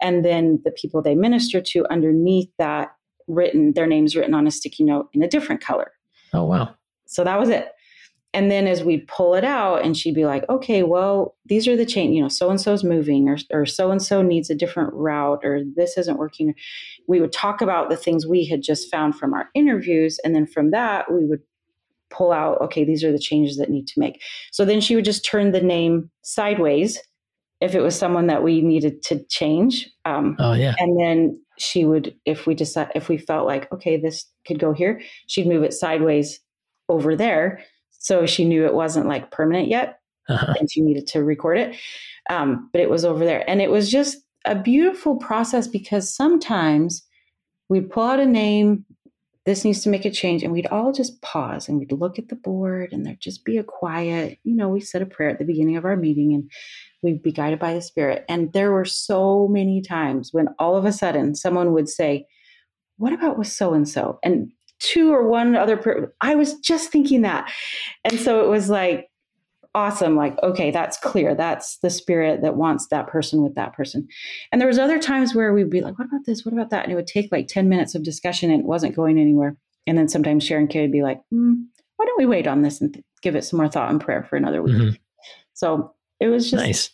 and 0.01 0.25
then 0.25 0.61
the 0.65 0.71
people 0.71 1.03
they 1.03 1.15
minister 1.15 1.61
to 1.61 1.87
underneath 1.91 2.51
that 2.59 2.93
written 3.27 3.73
their 3.73 3.87
names 3.87 4.15
written 4.17 4.35
on 4.35 4.47
a 4.47 4.51
sticky 4.51 4.85
note 4.85 5.09
in 5.13 5.23
a 5.23 5.29
different 5.29 5.61
color. 5.61 5.93
Oh 6.33 6.45
wow. 6.45 6.75
So 7.07 7.25
that 7.25 7.39
was 7.39 7.49
it. 7.49 7.71
And 8.33 8.51
then 8.51 8.67
as 8.67 8.83
we'd 8.83 9.07
pull 9.07 9.35
it 9.35 9.45
out 9.45 9.85
and 9.85 9.97
she'd 9.97 10.15
be 10.15 10.27
like 10.27 10.45
okay 10.49 10.83
well 10.83 11.37
these 11.47 11.69
are 11.69 11.77
the 11.77 11.87
chain 11.87 12.13
you 12.13 12.21
know 12.21 12.29
so 12.29 12.51
and 12.51 12.61
so's 12.61 12.83
moving 12.83 13.29
or 13.29 13.39
or 13.53 13.65
so 13.65 13.93
and 13.93 14.03
so 14.03 14.23
needs 14.23 14.51
a 14.51 14.57
different 14.57 14.93
route 14.93 15.41
or 15.45 15.63
this 15.77 15.97
isn't 15.97 16.19
working. 16.19 16.55
We 17.07 17.21
would 17.21 17.33
talk 17.33 17.61
about 17.61 17.91
the 17.91 17.97
things 17.97 18.27
we 18.27 18.45
had 18.45 18.63
just 18.63 18.91
found 18.91 19.17
from 19.17 19.35
our 19.35 19.49
interviews. 19.55 20.19
And 20.25 20.35
then 20.35 20.47
from 20.47 20.71
that 20.73 21.13
we 21.13 21.25
would 21.25 21.41
pull 22.11 22.33
out 22.33 22.61
okay 22.61 22.85
these 22.85 23.03
are 23.03 23.13
the 23.13 23.19
changes 23.19 23.57
that 23.57 23.71
need 23.71 23.87
to 23.89 24.01
make. 24.01 24.21
So 24.51 24.65
then 24.65 24.81
she 24.81 24.97
would 24.97 25.05
just 25.05 25.25
turn 25.25 25.53
the 25.53 25.61
name 25.61 26.11
sideways 26.23 27.01
if 27.65 27.75
it 27.75 27.81
was 27.81 27.99
someone 27.99 28.27
that 28.29 28.43
we 28.43 28.61
needed 28.61 29.03
to 29.03 29.25
change. 29.25 29.91
Um, 30.05 30.37
oh 30.39 30.53
yeah. 30.53 30.75
And 30.79 31.01
then 31.01 31.41
she 31.59 31.85
would, 31.85 32.15
if 32.25 32.47
we 32.47 32.55
decide, 32.55 32.93
if 32.95 33.09
we 33.09 33.17
felt 33.17 33.47
like, 33.47 33.71
okay, 33.73 33.97
this 33.97 34.27
could 34.47 34.59
go 34.59 34.73
here, 34.73 35.01
she'd 35.27 35.47
move 35.47 35.63
it 35.63 35.73
sideways 35.73 36.41
over 36.89 37.17
there. 37.17 37.63
So 37.91 38.27
she 38.27 38.45
knew 38.45 38.67
it 38.67 38.75
wasn't 38.75 39.07
like 39.07 39.31
permanent 39.31 39.69
yet 39.69 39.99
uh-huh. 40.29 40.55
and 40.59 40.71
she 40.71 40.81
needed 40.81 41.07
to 41.09 41.25
record 41.25 41.59
it. 41.59 41.77
Um, 42.31 42.69
but 42.73 42.81
it 42.81 42.91
was 42.91 43.05
over 43.05 43.25
there. 43.25 43.49
And 43.49 43.61
it 43.61 43.71
was 43.71 43.91
just 43.91 44.19
a 44.45 44.55
beautiful 44.55 45.17
process 45.17 45.67
because 45.67 46.15
sometimes 46.15 47.07
we'd 47.69 47.91
pull 47.91 48.05
out 48.05 48.21
a 48.21 48.27
name, 48.27 48.85
this 49.47 49.65
needs 49.65 49.83
to 49.83 49.91
make 49.91 50.05
a 50.05 50.11
change. 50.11 50.43
And 50.43 50.53
we'd 50.53 50.67
all 50.67 50.93
just 50.93 51.21
pause 51.23 51.69
and 51.69 51.79
we'd 51.79 51.93
look 51.93 52.19
at 52.19 52.29
the 52.29 52.37
board 52.37 52.93
and 52.93 53.05
there'd 53.05 53.21
just 53.21 53.45
be 53.45 53.59
a 53.59 53.65
quiet, 53.65 54.39
you 54.43 54.57
know, 54.57 54.69
we 54.69 54.81
said 54.81 55.03
a 55.03 55.07
prayer 55.07 55.31
at 55.31 55.39
the 55.39 55.45
beginning 55.45 55.77
of 55.77 55.85
our 55.85 55.97
meeting 55.97 56.35
and 56.35 56.51
we'd 57.05 57.23
be 57.23 57.31
guided 57.31 57.59
by 57.59 57.75
the 57.75 57.83
Spirit. 57.83 58.25
And 58.29 58.53
there 58.53 58.73
were 58.73 58.85
so 58.85 59.47
many 59.47 59.81
times 59.81 60.33
when 60.33 60.49
all 60.59 60.77
of 60.77 60.85
a 60.85 60.93
sudden 60.93 61.35
someone 61.35 61.73
would 61.73 61.89
say, 61.89 62.27
What 62.97 63.13
about 63.13 63.39
with 63.39 63.49
so 63.49 63.75
and 63.75 63.89
so? 63.89 64.19
And 64.25 64.51
two 64.81 65.13
or 65.13 65.29
one 65.29 65.55
other, 65.55 65.77
per- 65.77 66.13
I 66.21 66.35
was 66.35 66.59
just 66.61 66.91
thinking 66.91 67.23
that. 67.23 67.51
And 68.05 68.19
so 68.19 68.45
it 68.45 68.49
was 68.49 68.69
like, 68.69 69.09
awesome 69.77 70.15
like 70.15 70.41
okay 70.43 70.71
that's 70.71 70.97
clear 70.99 71.35
that's 71.35 71.79
the 71.79 71.91
spirit 71.91 72.43
that 72.43 72.55
wants 72.55 72.87
that 72.89 73.09
person 73.09 73.43
with 73.43 73.57
that 73.57 73.73
person 73.73 74.07
and 74.53 74.61
there 74.61 74.69
was 74.69 74.79
other 74.79 75.01
times 75.01 75.35
where 75.35 75.53
we'd 75.53 75.69
be 75.69 75.81
like 75.81 75.99
what 75.99 76.07
about 76.07 76.25
this 76.27 76.45
what 76.45 76.53
about 76.53 76.71
that 76.71 76.85
and 76.85 76.93
it 76.93 76.95
would 76.95 77.09
take 77.09 77.31
like 77.33 77.49
10 77.49 77.69
minutes 77.69 77.95
of 77.95 78.05
discussion 78.05 78.53
and 78.53 78.61
it 78.61 78.67
wasn't 78.67 78.95
going 78.95 79.19
anywhere 79.19 79.57
and 79.89 79.99
then 79.99 80.09
sometimes 80.09 80.45
sharon 80.45 80.69
kay 80.69 80.83
would 80.83 80.93
be 80.93 81.03
like 81.03 81.21
mm, 81.33 81.57
why 81.97 82.05
don't 82.05 82.19
we 82.19 82.27
wait 82.27 82.47
on 82.47 82.63
this 82.63 82.81
and 82.81 82.95
th- 82.95 83.05
give 83.21 83.35
it 83.35 83.43
some 83.43 83.57
more 83.57 83.69
thought 83.69 83.91
and 83.91 84.01
prayer 84.01 84.23
for 84.23 84.37
another 84.37 84.63
week 84.63 84.77
mm-hmm. 84.77 84.95
so 85.55 85.93
it 86.25 86.29
was 86.29 86.51
just 86.51 86.63
nice 86.63 86.91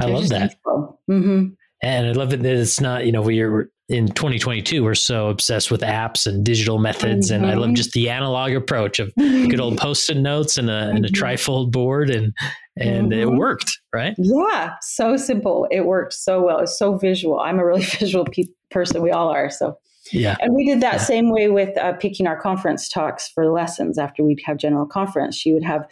i 0.00 0.06
love 0.06 0.28
that 0.28 0.56
mm-hmm. 0.66 1.46
and 1.82 2.06
i 2.06 2.12
love 2.12 2.32
it 2.32 2.42
that 2.42 2.54
it's 2.54 2.80
not 2.80 3.06
you 3.06 3.12
know 3.12 3.22
we're 3.22 3.70
in 3.88 4.08
2022 4.08 4.82
we're 4.82 4.94
so 4.94 5.28
obsessed 5.28 5.70
with 5.70 5.80
apps 5.82 6.26
and 6.26 6.44
digital 6.44 6.78
methods 6.78 7.30
mm-hmm. 7.30 7.44
and 7.44 7.52
i 7.52 7.54
love 7.54 7.68
mm-hmm. 7.68 7.74
just 7.74 7.92
the 7.92 8.10
analog 8.10 8.52
approach 8.52 8.98
of 8.98 9.14
good 9.14 9.60
old 9.60 9.78
post-it 9.78 10.16
notes 10.16 10.58
and 10.58 10.68
a, 10.68 10.90
and 10.90 11.04
a 11.04 11.08
mm-hmm. 11.08 11.24
trifold 11.24 11.70
board 11.70 12.10
and 12.10 12.34
and 12.76 13.12
mm-hmm. 13.12 13.20
it 13.20 13.30
worked 13.30 13.78
right 13.94 14.14
yeah 14.18 14.74
so 14.80 15.16
simple 15.16 15.68
it 15.70 15.82
worked 15.82 16.12
so 16.12 16.42
well 16.42 16.58
it's 16.58 16.76
so 16.76 16.98
visual 16.98 17.38
i'm 17.38 17.60
a 17.60 17.64
really 17.64 17.84
visual 18.00 18.24
pe- 18.24 18.42
person 18.70 19.00
we 19.00 19.12
all 19.12 19.28
are 19.28 19.50
so 19.50 19.78
yeah 20.12 20.36
and 20.40 20.52
we 20.52 20.66
did 20.66 20.80
that 20.80 20.94
yeah. 20.94 20.98
same 20.98 21.30
way 21.30 21.48
with 21.48 21.76
uh, 21.78 21.92
picking 21.92 22.26
our 22.26 22.40
conference 22.40 22.88
talks 22.88 23.28
for 23.28 23.52
lessons 23.52 23.98
after 23.98 24.24
we'd 24.24 24.40
have 24.44 24.56
general 24.56 24.86
conference 24.86 25.36
she 25.36 25.52
would 25.52 25.64
have 25.64 25.86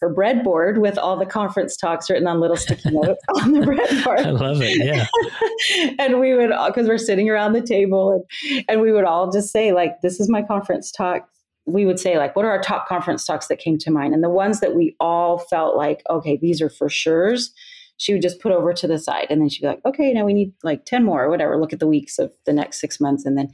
her 0.00 0.12
breadboard 0.12 0.78
with 0.78 0.96
all 0.98 1.16
the 1.16 1.26
conference 1.26 1.76
talks 1.76 2.08
written 2.08 2.26
on 2.26 2.40
little 2.40 2.56
sticky 2.56 2.90
notes 2.92 3.22
on 3.36 3.52
the 3.52 3.60
breadboard. 3.60 4.26
I 4.26 4.30
love 4.30 4.58
it. 4.62 4.78
Yeah. 4.82 5.06
and 5.98 6.18
we 6.18 6.34
would, 6.34 6.50
because 6.66 6.88
we're 6.88 6.98
sitting 6.98 7.28
around 7.28 7.52
the 7.52 7.62
table 7.62 8.12
and, 8.12 8.64
and 8.68 8.80
we 8.80 8.92
would 8.92 9.04
all 9.04 9.30
just 9.30 9.50
say, 9.50 9.72
like, 9.72 10.00
this 10.02 10.18
is 10.18 10.28
my 10.28 10.42
conference 10.42 10.90
talk. 10.90 11.28
We 11.66 11.84
would 11.84 12.00
say, 12.00 12.16
like, 12.16 12.34
what 12.34 12.44
are 12.44 12.50
our 12.50 12.62
top 12.62 12.88
conference 12.88 13.24
talks 13.24 13.48
that 13.48 13.58
came 13.58 13.78
to 13.78 13.90
mind? 13.90 14.14
And 14.14 14.24
the 14.24 14.30
ones 14.30 14.60
that 14.60 14.74
we 14.74 14.96
all 14.98 15.38
felt 15.38 15.76
like, 15.76 16.02
okay, 16.08 16.38
these 16.40 16.62
are 16.62 16.70
for 16.70 16.88
sure's, 16.88 17.52
she 17.98 18.14
would 18.14 18.22
just 18.22 18.40
put 18.40 18.50
over 18.50 18.72
to 18.72 18.88
the 18.88 18.98
side. 18.98 19.26
And 19.28 19.42
then 19.42 19.50
she'd 19.50 19.60
be 19.60 19.66
like, 19.66 19.84
okay, 19.84 20.14
now 20.14 20.24
we 20.24 20.32
need 20.32 20.54
like 20.62 20.86
10 20.86 21.04
more 21.04 21.22
or 21.22 21.28
whatever. 21.28 21.60
Look 21.60 21.74
at 21.74 21.80
the 21.80 21.86
weeks 21.86 22.18
of 22.18 22.32
the 22.46 22.52
next 22.54 22.80
six 22.80 22.98
months. 22.98 23.26
And 23.26 23.36
then, 23.36 23.50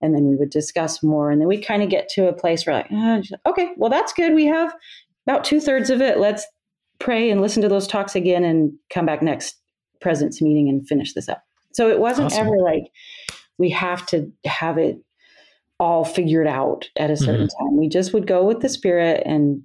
and 0.00 0.14
then 0.14 0.24
we 0.24 0.36
would 0.36 0.48
discuss 0.48 1.02
more. 1.02 1.30
And 1.30 1.38
then 1.38 1.48
we 1.48 1.58
kind 1.58 1.82
of 1.82 1.90
get 1.90 2.08
to 2.10 2.26
a 2.26 2.32
place 2.32 2.64
where 2.64 2.76
like, 2.76 2.86
oh, 2.90 3.22
okay, 3.44 3.72
well, 3.76 3.90
that's 3.90 4.14
good. 4.14 4.32
We 4.32 4.46
have, 4.46 4.74
about 5.26 5.44
two 5.44 5.60
thirds 5.60 5.90
of 5.90 6.00
it, 6.00 6.18
let's 6.18 6.46
pray 6.98 7.30
and 7.30 7.40
listen 7.40 7.62
to 7.62 7.68
those 7.68 7.86
talks 7.86 8.14
again 8.14 8.44
and 8.44 8.72
come 8.92 9.06
back 9.06 9.22
next 9.22 9.56
presence 10.00 10.40
meeting 10.40 10.68
and 10.68 10.86
finish 10.86 11.12
this 11.14 11.28
up. 11.28 11.42
So 11.72 11.88
it 11.88 12.00
wasn't 12.00 12.26
awesome. 12.26 12.46
ever 12.46 12.58
like 12.58 12.84
we 13.58 13.70
have 13.70 14.06
to 14.06 14.30
have 14.44 14.78
it 14.78 14.98
all 15.78 16.04
figured 16.04 16.46
out 16.46 16.88
at 16.96 17.10
a 17.10 17.16
certain 17.16 17.46
mm-hmm. 17.46 17.66
time. 17.66 17.76
We 17.78 17.88
just 17.88 18.12
would 18.12 18.26
go 18.26 18.44
with 18.44 18.60
the 18.60 18.68
spirit 18.68 19.22
and 19.24 19.62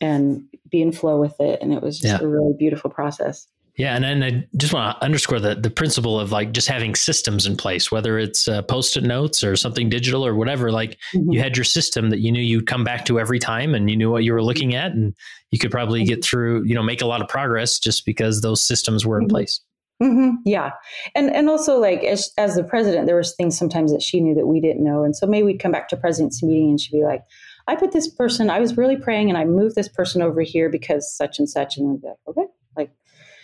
and 0.00 0.44
be 0.70 0.82
in 0.82 0.92
flow 0.92 1.18
with 1.18 1.40
it. 1.40 1.60
And 1.62 1.72
it 1.72 1.82
was 1.82 1.98
just 1.98 2.20
yeah. 2.20 2.26
a 2.26 2.28
really 2.28 2.52
beautiful 2.58 2.90
process. 2.90 3.46
Yeah, 3.76 3.94
and, 3.94 4.06
and 4.06 4.24
I 4.24 4.46
just 4.56 4.72
want 4.72 4.96
to 4.96 5.04
underscore 5.04 5.38
the 5.38 5.54
the 5.54 5.68
principle 5.68 6.18
of 6.18 6.32
like 6.32 6.52
just 6.52 6.66
having 6.66 6.94
systems 6.94 7.44
in 7.44 7.58
place, 7.58 7.92
whether 7.92 8.18
it's 8.18 8.48
uh, 8.48 8.62
post-it 8.62 9.04
notes 9.04 9.44
or 9.44 9.54
something 9.54 9.90
digital 9.90 10.24
or 10.24 10.34
whatever. 10.34 10.72
Like 10.72 10.98
mm-hmm. 11.14 11.32
you 11.32 11.40
had 11.40 11.58
your 11.58 11.64
system 11.64 12.08
that 12.08 12.20
you 12.20 12.32
knew 12.32 12.40
you'd 12.40 12.66
come 12.66 12.84
back 12.84 13.04
to 13.06 13.20
every 13.20 13.38
time, 13.38 13.74
and 13.74 13.90
you 13.90 13.96
knew 13.96 14.10
what 14.10 14.24
you 14.24 14.32
were 14.32 14.42
looking 14.42 14.74
at, 14.74 14.92
and 14.92 15.14
you 15.50 15.58
could 15.58 15.70
probably 15.70 16.04
get 16.04 16.20
mm-hmm. 16.20 16.22
through, 16.22 16.64
you 16.64 16.74
know, 16.74 16.82
make 16.82 17.02
a 17.02 17.06
lot 17.06 17.20
of 17.20 17.28
progress 17.28 17.78
just 17.78 18.06
because 18.06 18.40
those 18.40 18.62
systems 18.62 19.04
were 19.04 19.18
in 19.18 19.26
mm-hmm. 19.26 19.34
place. 19.34 19.60
Mm-hmm. 20.02 20.36
Yeah, 20.46 20.70
and 21.14 21.34
and 21.34 21.50
also 21.50 21.78
like 21.78 22.02
as 22.02 22.30
as 22.38 22.54
the 22.54 22.64
president, 22.64 23.06
there 23.06 23.16
was 23.16 23.34
things 23.34 23.58
sometimes 23.58 23.92
that 23.92 24.02
she 24.02 24.20
knew 24.20 24.34
that 24.34 24.46
we 24.46 24.60
didn't 24.60 24.84
know, 24.84 25.04
and 25.04 25.14
so 25.14 25.26
maybe 25.26 25.44
we'd 25.44 25.60
come 25.60 25.72
back 25.72 25.88
to 25.90 25.96
president's 25.96 26.42
meeting 26.42 26.70
and 26.70 26.80
she'd 26.80 26.96
be 26.96 27.04
like, 27.04 27.22
"I 27.66 27.76
put 27.76 27.92
this 27.92 28.08
person, 28.08 28.48
I 28.48 28.60
was 28.60 28.78
really 28.78 28.96
praying, 28.96 29.28
and 29.28 29.38
I 29.38 29.44
moved 29.44 29.74
this 29.74 29.88
person 29.88 30.22
over 30.22 30.40
here 30.40 30.70
because 30.70 31.14
such 31.14 31.38
and 31.38 31.48
such," 31.48 31.76
and 31.76 31.90
we'd 31.90 32.00
be 32.00 32.08
like, 32.08 32.16
"Okay." 32.26 32.46
Like, 32.76 32.90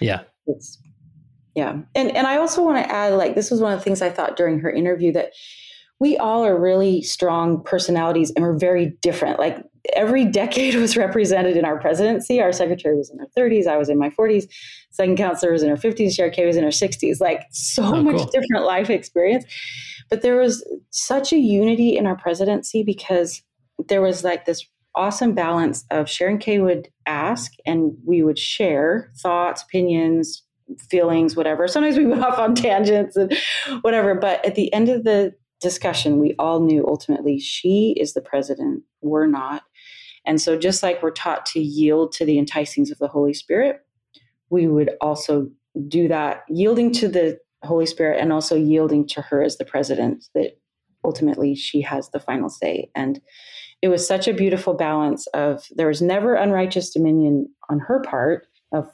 yeah, 0.03 0.23
it's 0.47 0.79
yeah. 1.55 1.81
And 1.95 2.17
and 2.17 2.27
i 2.27 2.37
also 2.37 2.63
want 2.63 2.85
to 2.85 2.91
add 2.91 3.15
like 3.15 3.35
this 3.35 3.51
was 3.51 3.61
one 3.61 3.73
of 3.73 3.79
the 3.79 3.85
things 3.85 4.01
i 4.01 4.11
thought 4.11 4.37
during 4.37 4.61
her 4.61 4.71
interview 4.71 5.13
that 5.13 5.33
we 6.03 6.17
all 6.19 6.45
are 6.45 6.59
really 6.59 7.01
strong 7.01 7.63
personalities 7.63 8.33
and 8.35 8.45
we're 8.45 8.59
very 8.59 8.99
different. 9.03 9.39
Like 9.39 9.63
every 9.95 10.25
decade 10.25 10.75
was 10.85 10.97
represented 10.97 11.57
in 11.57 11.65
our 11.65 11.79
presidency. 11.79 12.41
Our 12.43 12.53
secretary 12.53 12.97
was 12.97 13.09
in 13.09 13.21
her 13.21 13.29
30s 13.39 13.69
i 13.69 13.77
was 13.77 13.89
in 13.89 13.99
my 13.99 14.11
40s 14.11 14.49
second 14.91 15.17
counselor 15.17 15.53
was 15.53 15.63
in 15.63 15.71
her 15.71 15.77
50s 15.77 16.15
Sharon 16.15 16.33
Kay 16.33 16.45
was 16.45 16.57
in 16.57 16.65
her 16.65 16.71
60s 16.71 17.21
like 17.21 17.47
so 17.53 17.85
oh, 17.85 18.03
much 18.03 18.17
cool. 18.17 18.25
different 18.33 18.65
life 18.67 18.91
experience. 18.91 19.45
But 20.11 20.23
there 20.23 20.37
was 20.37 20.67
such 20.91 21.33
a 21.33 21.39
unity 21.39 21.97
in 21.97 22.07
our 22.07 22.17
presidency 22.17 22.83
because 22.83 23.41
there 23.89 24.03
was 24.03 24.25
like 24.25 24.45
this 24.45 24.67
awesome 24.95 25.33
balance 25.35 25.85
of 25.91 26.09
Sharon 26.09 26.39
Kay 26.39 26.59
would 26.59 26.89
ask 27.07 27.53
and 27.65 27.93
we 28.05 28.23
would 28.23 28.39
share 28.39 29.11
thoughts, 29.19 29.63
opinions, 29.63 30.43
feelings, 30.89 31.37
whatever. 31.37 31.67
Sometimes 31.69 31.97
we 31.97 32.07
went 32.07 32.23
off 32.23 32.39
on 32.39 32.55
tangents 32.55 33.17
and 33.17 33.37
whatever. 33.83 34.15
But 34.15 34.45
at 34.45 34.55
the 34.55 34.73
end 34.73 34.89
of 34.89 35.05
the 35.05 35.35
discussion, 35.61 36.19
we 36.19 36.35
all 36.39 36.61
knew 36.61 36.85
ultimately 36.87 37.39
she 37.39 37.97
is 37.99 38.15
the 38.15 38.21
president, 38.21 38.83
we're 39.01 39.27
not. 39.27 39.63
And 40.25 40.41
so, 40.41 40.57
just 40.57 40.83
like 40.83 41.03
we're 41.03 41.11
taught 41.11 41.47
to 41.47 41.61
yield 41.61 42.13
to 42.13 42.25
the 42.25 42.39
enticings 42.39 42.93
of 42.93 42.99
the 42.99 43.09
Holy 43.09 43.35
Spirit, 43.35 43.81
we 44.51 44.69
would 44.69 44.91
also 45.01 45.51
do 45.89 46.07
that, 46.09 46.45
yielding 46.49 46.93
to 46.93 47.09
the 47.09 47.39
Holy 47.65 47.87
Spirit 47.87 48.21
and 48.21 48.33
also 48.33 48.55
yielding 48.55 49.07
to 49.09 49.23
her 49.23 49.43
as 49.43 49.57
the 49.57 49.65
president, 49.65 50.27
that 50.35 50.59
ultimately 51.05 51.55
she 51.55 51.81
has 51.81 52.11
the 52.11 52.21
final 52.21 52.49
say. 52.49 52.91
And 52.95 53.21
it 53.83 53.89
was 53.89 54.07
such 54.07 54.29
a 54.29 54.33
beautiful 54.33 54.75
balance 54.75 55.27
of 55.29 55.67
there 55.75 55.89
was 55.89 56.01
never 56.01 56.35
unrighteous 56.35 56.91
dominion 56.91 57.49
on 57.69 57.81
her 57.81 58.01
part 58.01 58.47
of 58.73 58.89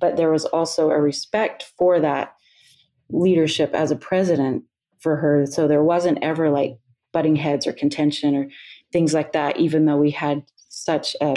but 0.00 0.16
there 0.16 0.30
was 0.30 0.44
also 0.46 0.90
a 0.90 1.00
respect 1.00 1.72
for 1.76 2.00
that 2.00 2.34
leadership 3.10 3.74
as 3.74 3.90
a 3.90 3.96
president 3.96 4.64
for 5.00 5.16
her. 5.16 5.46
So 5.46 5.68
there 5.68 5.82
wasn't 5.82 6.18
ever 6.22 6.50
like 6.50 6.78
butting 7.12 7.36
heads 7.36 7.66
or 7.66 7.72
contention 7.72 8.34
or 8.34 8.48
things 8.92 9.14
like 9.14 9.32
that 9.32 9.56
even 9.58 9.86
though 9.86 9.96
we 9.96 10.10
had 10.10 10.42
such 10.68 11.16
um, 11.20 11.36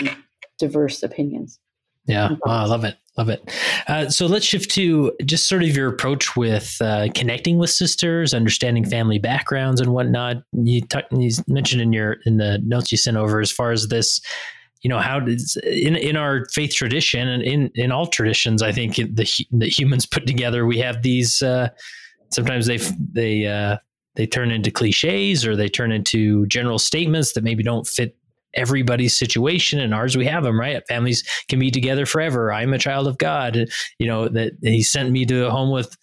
diverse 0.58 1.03
opinions. 1.03 1.60
Yeah. 2.05 2.29
Oh, 2.46 2.50
i 2.50 2.65
love 2.65 2.84
it 2.84 2.98
love 3.17 3.29
it. 3.29 3.51
Uh, 3.87 4.09
so 4.09 4.25
let's 4.25 4.45
shift 4.45 4.71
to 4.71 5.11
just 5.25 5.47
sort 5.47 5.63
of 5.63 5.75
your 5.75 5.89
approach 5.89 6.35
with 6.35 6.77
uh, 6.81 7.07
connecting 7.13 7.57
with 7.57 7.69
sisters 7.69 8.33
understanding 8.33 8.85
family 8.85 9.19
backgrounds 9.19 9.81
and 9.81 9.91
whatnot. 9.91 10.37
You, 10.53 10.81
t- 10.81 10.99
you 11.11 11.31
mentioned 11.47 11.81
in 11.81 11.93
your 11.93 12.17
in 12.25 12.37
the 12.37 12.59
notes 12.59 12.91
you 12.91 12.97
sent 12.97 13.17
over 13.17 13.41
as 13.41 13.51
far 13.51 13.71
as 13.71 13.87
this 13.89 14.21
you 14.81 14.89
know 14.89 14.99
how 14.99 15.19
does 15.19 15.57
in 15.57 15.95
in 15.95 16.17
our 16.17 16.45
faith 16.51 16.73
tradition 16.73 17.27
and 17.27 17.43
in 17.43 17.71
in 17.75 17.91
all 17.91 18.07
traditions 18.07 18.63
i 18.63 18.71
think 18.71 18.95
the 18.95 19.27
the 19.51 19.67
humans 19.67 20.07
put 20.07 20.25
together 20.25 20.65
we 20.65 20.79
have 20.79 21.03
these 21.03 21.43
uh, 21.43 21.69
sometimes 22.31 22.65
they 22.65 22.77
they 23.13 23.45
uh, 23.45 23.77
they 24.15 24.25
turn 24.25 24.51
into 24.51 24.71
cliches 24.71 25.45
or 25.45 25.55
they 25.55 25.69
turn 25.69 25.91
into 25.91 26.45
general 26.47 26.79
statements 26.79 27.33
that 27.33 27.43
maybe 27.43 27.63
don't 27.63 27.87
fit 27.87 28.17
everybody's 28.53 29.15
situation 29.15 29.79
and 29.79 29.93
ours 29.93 30.17
we 30.17 30.25
have 30.25 30.43
them 30.43 30.60
right 30.60 30.84
families 30.88 31.24
can 31.48 31.60
be 31.60 31.72
together 31.72 32.05
forever 32.05 32.51
i'm 32.51 32.74
a 32.74 32.79
child 32.79 33.08
of 33.08 33.17
god 33.17 33.65
you 34.00 34.08
know 34.08 34.27
that 34.27 34.51
he 34.62 34.84
sent 34.84 35.12
me 35.12 35.25
to 35.25 35.48
a 35.48 35.51
home 35.51 35.72
with 35.72 35.96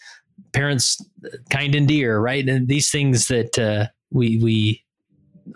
parents 0.52 0.96
kind 1.50 1.74
and 1.74 1.88
dear 1.88 2.20
right 2.20 2.48
and 2.48 2.68
these 2.68 2.90
things 2.90 3.28
that 3.28 3.58
uh, 3.58 3.86
we 4.10 4.38
we 4.38 4.84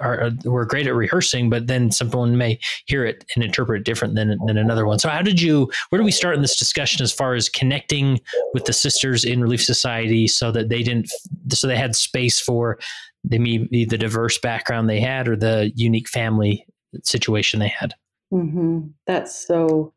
are 0.01 0.31
we're 0.45 0.65
great 0.65 0.87
at 0.87 0.95
rehearsing, 0.95 1.51
but 1.51 1.67
then 1.67 1.91
someone 1.91 2.37
may 2.37 2.59
hear 2.87 3.05
it 3.05 3.25
and 3.35 3.45
interpret 3.45 3.81
it 3.81 3.85
different 3.85 4.15
than 4.15 4.39
than 4.47 4.57
another 4.57 4.87
one. 4.87 4.99
So 4.99 5.09
how 5.09 5.23
did 5.23 5.41
you? 5.41 5.71
Where 5.89 5.99
do 5.99 6.05
we 6.05 6.13
start 6.13 6.35
in 6.35 6.43
this 6.43 6.57
discussion 6.57 7.03
as 7.03 7.13
far 7.13 7.35
as 7.35 7.49
connecting 7.49 8.21
with 8.55 8.65
the 8.65 8.73
sisters 8.73 9.25
in 9.25 9.41
Relief 9.41 9.63
Society 9.63 10.27
so 10.27 10.51
that 10.53 10.69
they 10.69 10.83
didn't 10.83 11.11
so 11.51 11.67
they 11.67 11.77
had 11.77 11.97
space 11.97 12.41
for 12.41 12.79
they 13.25 13.39
maybe 13.39 13.85
the 13.85 13.99
diverse 13.99 14.39
background 14.39 14.89
they 14.89 15.01
had 15.01 15.29
or 15.29 15.37
the 15.37 15.71
unique 15.77 16.09
family 16.09 16.67
situation 17.03 17.61
they 17.61 17.69
had. 17.69 17.95
Mm-hmm. 18.33 18.89
That's 19.07 19.47
so. 19.47 19.93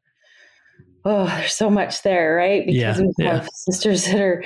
Oh, 1.07 1.25
there's 1.25 1.53
so 1.53 1.69
much 1.69 2.01
there, 2.01 2.35
right? 2.35 2.65
Because 2.65 2.99
yeah, 2.99 3.05
we 3.17 3.25
have 3.25 3.43
yeah. 3.43 3.47
sisters 3.53 4.05
that 4.05 4.19
are 4.19 4.43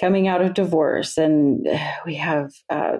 coming 0.00 0.26
out 0.26 0.42
of 0.42 0.54
divorce, 0.54 1.16
and 1.16 1.66
we 2.04 2.16
have 2.16 2.50
uh, 2.68 2.98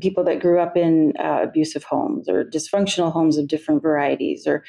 people 0.00 0.24
that 0.24 0.40
grew 0.40 0.60
up 0.60 0.76
in 0.76 1.14
uh, 1.18 1.40
abusive 1.42 1.84
homes 1.84 2.28
or 2.28 2.44
dysfunctional 2.44 3.12
homes 3.12 3.36
of 3.36 3.48
different 3.48 3.82
varieties 3.82 4.46
or 4.46 4.64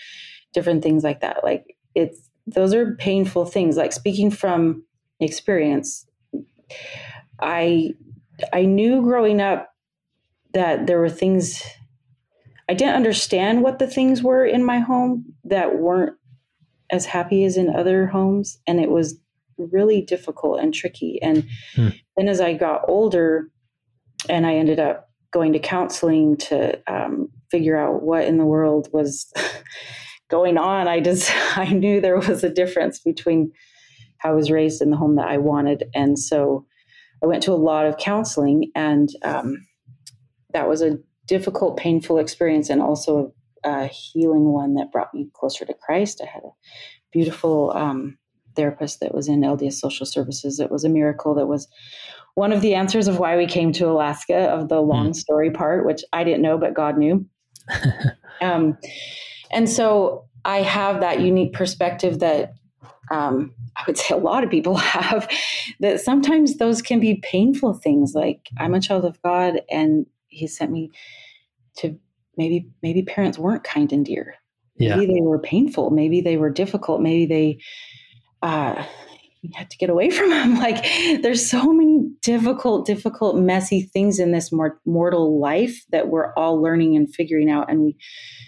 different 0.54 0.84
things 0.84 1.04
like 1.04 1.22
that. 1.22 1.44
Like 1.44 1.75
it's 1.96 2.30
those 2.48 2.74
are 2.74 2.96
painful 2.96 3.46
things. 3.46 3.78
Like 3.78 3.94
speaking 3.94 4.32
from 4.32 4.84
experience, 5.20 6.08
I 7.39 7.92
I 8.54 8.66
knew 8.66 9.01
growing 9.01 9.42
up 9.42 9.70
that 10.54 10.88
there 10.88 11.00
were 11.00 11.10
things 11.10 11.63
I 12.69 12.75
didn't 12.75 12.95
understand 12.95 13.63
what 13.63 13.79
the 13.79 13.88
things 13.88 14.21
were 14.21 14.45
in 14.45 14.63
my 14.63 14.77
home 14.77 15.33
that 15.43 15.79
weren't 15.79 16.15
as 16.91 17.07
happy 17.07 17.43
as 17.43 17.57
in 17.57 17.75
other 17.75 18.05
homes, 18.05 18.59
and 18.67 18.79
it 18.79 18.91
was 18.91 19.19
really 19.57 20.01
difficult 20.01 20.59
and 20.59 20.71
tricky. 20.71 21.19
And 21.21 21.47
hmm. 21.75 21.89
then 22.15 22.27
as 22.27 22.39
I 22.39 22.53
got 22.53 22.88
older, 22.88 23.49
and 24.29 24.45
I 24.45 24.55
ended 24.55 24.79
up 24.79 25.09
going 25.31 25.53
to 25.53 25.59
counseling 25.59 26.38
to 26.38 26.79
um, 26.91 27.29
figure 27.49 27.75
out 27.75 28.03
what 28.03 28.25
in 28.25 28.38
the 28.38 28.45
world 28.45 28.88
was 28.93 29.31
going 30.29 30.57
on. 30.57 30.88
I 30.88 30.99
just 30.99 31.31
I 31.57 31.73
knew 31.73 31.99
there 31.99 32.19
was 32.19 32.43
a 32.43 32.53
difference 32.53 32.99
between 32.99 33.51
how 34.19 34.29
I 34.29 34.33
was 34.33 34.51
raised 34.51 34.81
in 34.81 34.91
the 34.91 34.97
home 34.97 35.15
that 35.15 35.27
I 35.27 35.38
wanted, 35.39 35.86
and 35.95 36.19
so 36.19 36.67
I 37.23 37.25
went 37.25 37.41
to 37.43 37.51
a 37.51 37.53
lot 37.53 37.88
of 37.88 37.97
counseling, 37.97 38.71
and 38.75 39.10
um, 39.23 39.65
that 40.53 40.69
was 40.69 40.84
a 40.84 40.99
difficult, 41.30 41.78
painful 41.78 42.18
experience, 42.18 42.70
and 42.70 42.82
also 42.82 43.34
a 43.63 43.86
healing 43.86 44.46
one 44.46 44.74
that 44.74 44.92
brought 44.92 45.13
me 45.13 45.30
closer 45.34 45.63
to 45.63 45.74
Christ. 45.74 46.22
I 46.22 46.26
had 46.26 46.44
a 46.44 46.52
beautiful 47.12 47.72
um, 47.76 48.18
therapist 48.56 49.00
that 49.00 49.13
was 49.13 49.28
in 49.28 49.42
LDS 49.42 49.74
Social 49.74 50.08
Services. 50.08 50.60
It 50.60 50.72
was 50.72 50.84
a 50.84 50.89
miracle. 50.89 51.36
That 51.36 51.48
was 51.48 51.68
one 52.34 52.52
of 52.52 52.62
the 52.62 52.74
answers 52.74 53.08
of 53.08 53.20
why 53.20 53.38
we 53.38 53.46
came 53.46 53.72
to 53.74 53.88
Alaska, 53.88 54.50
of 54.50 54.70
the 54.70 54.82
long 54.82 55.12
mm. 55.12 55.15
story 55.15 55.52
part, 55.52 55.86
which 55.86 56.02
I 56.12 56.24
didn't 56.24 56.42
know, 56.42 56.58
but 56.58 56.74
God 56.74 56.98
knew. 56.98 57.26
um, 58.42 58.78
and 59.52 59.70
so 59.70 60.26
I 60.46 60.62
have 60.62 61.02
that 61.02 61.20
unique 61.22 61.54
perspective 61.54 62.20
that 62.20 62.54
um, 63.12 63.54
I 63.76 63.84
would 63.88 63.98
say 63.98 64.15
a 64.15 64.18
lot 64.18 64.44
of 64.44 64.50
people 64.50 64.76
have 64.78 65.30
that 65.80 66.02
sometimes 66.02 66.58
those 66.58 66.82
can 66.82 67.00
be 67.00 67.22
painful 67.24 67.76
things. 67.76 68.13
Like 68.15 68.50
I'm 68.58 68.74
a 68.74 68.82
child 68.82 69.06
of 69.06 69.22
God, 69.22 69.62
and 69.70 70.06
He 70.30 70.48
sent 70.48 70.72
me 70.72 70.92
to 71.78 72.00
maybe 72.38 72.70
maybe 72.82 73.04
parents 73.04 73.38
weren't 73.38 73.63
kind 73.63 73.92
and 73.92 74.06
dear. 74.06 74.36
Maybe 74.78 75.13
they 75.13 75.22
were 75.22 75.39
painful. 75.39 75.89
Maybe 75.89 76.22
they 76.22 76.38
were 76.38 76.50
difficult. 76.50 77.02
Maybe 77.02 77.26
they 77.26 77.60
uh, 78.42 78.86
you 79.42 79.52
had 79.54 79.70
to 79.70 79.78
get 79.78 79.89
away 79.89 80.10
from 80.18 80.30
them. 80.30 80.56
Like 80.56 80.84
there's 81.22 81.50
so 81.50 81.74
many 81.74 82.10
difficult, 82.22 82.86
difficult, 82.86 83.38
messy 83.38 83.82
things 83.82 84.20
in 84.20 84.32
this 84.32 84.52
more 84.52 84.80
mortal 84.86 85.39
life 85.39 85.84
that 85.92 86.10
we're 86.10 86.34
all 86.34 86.62
learning 86.62 86.96
and 86.96 87.13
figuring 87.13 87.50
out. 87.50 87.70
And 87.70 87.82
we 87.82 87.98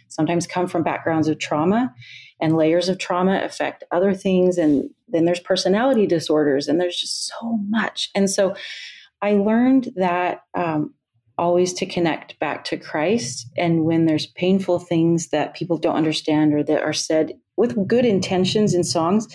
sometimes 0.09 0.47
come 0.47 0.67
from 0.67 0.83
backgrounds 0.83 1.27
of 1.27 1.39
trauma 1.39 1.93
and 2.39 2.57
layers 2.57 2.89
of 2.89 2.97
trauma 2.97 3.41
affect 3.43 3.83
other 3.91 4.13
things. 4.13 4.57
And 4.57 4.89
then 5.07 5.25
there's 5.25 5.39
personality 5.39 6.05
disorders 6.05 6.67
and 6.67 6.79
there's 6.79 6.99
just 6.99 7.27
so 7.27 7.57
much. 7.69 8.09
And 8.15 8.29
so 8.29 8.55
I 9.21 9.33
learned 9.33 9.89
that 9.95 10.41
um, 10.53 10.93
always 11.41 11.73
to 11.73 11.87
connect 11.87 12.37
back 12.39 12.63
to 12.65 12.77
Christ. 12.77 13.49
And 13.57 13.83
when 13.83 14.05
there's 14.05 14.27
painful 14.27 14.77
things 14.77 15.29
that 15.29 15.55
people 15.55 15.79
don't 15.79 15.95
understand 15.95 16.53
or 16.53 16.63
that 16.63 16.83
are 16.83 16.93
said 16.93 17.33
with 17.57 17.87
good 17.87 18.05
intentions 18.05 18.75
in 18.75 18.83
songs, 18.83 19.27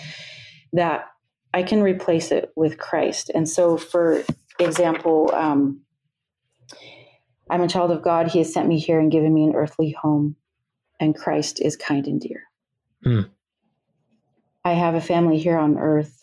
that 0.72 1.06
I 1.52 1.64
can 1.64 1.82
replace 1.82 2.30
it 2.30 2.52
with 2.54 2.78
Christ. 2.78 3.30
And 3.34 3.48
so, 3.48 3.76
for 3.76 4.22
example, 4.60 5.34
um, 5.34 5.80
I'm 7.50 7.62
a 7.62 7.68
child 7.68 7.90
of 7.90 8.02
God. 8.02 8.28
He 8.28 8.38
has 8.38 8.52
sent 8.52 8.68
me 8.68 8.78
here 8.78 9.00
and 9.00 9.10
given 9.10 9.34
me 9.34 9.42
an 9.42 9.56
earthly 9.56 9.90
home, 9.90 10.36
and 11.00 11.14
Christ 11.14 11.60
is 11.60 11.76
kind 11.76 12.06
and 12.06 12.20
dear. 12.20 12.42
Hmm. 13.02 13.20
I 14.64 14.74
have 14.74 14.94
a 14.94 15.00
family 15.00 15.38
here 15.38 15.58
on 15.58 15.76
earth, 15.76 16.22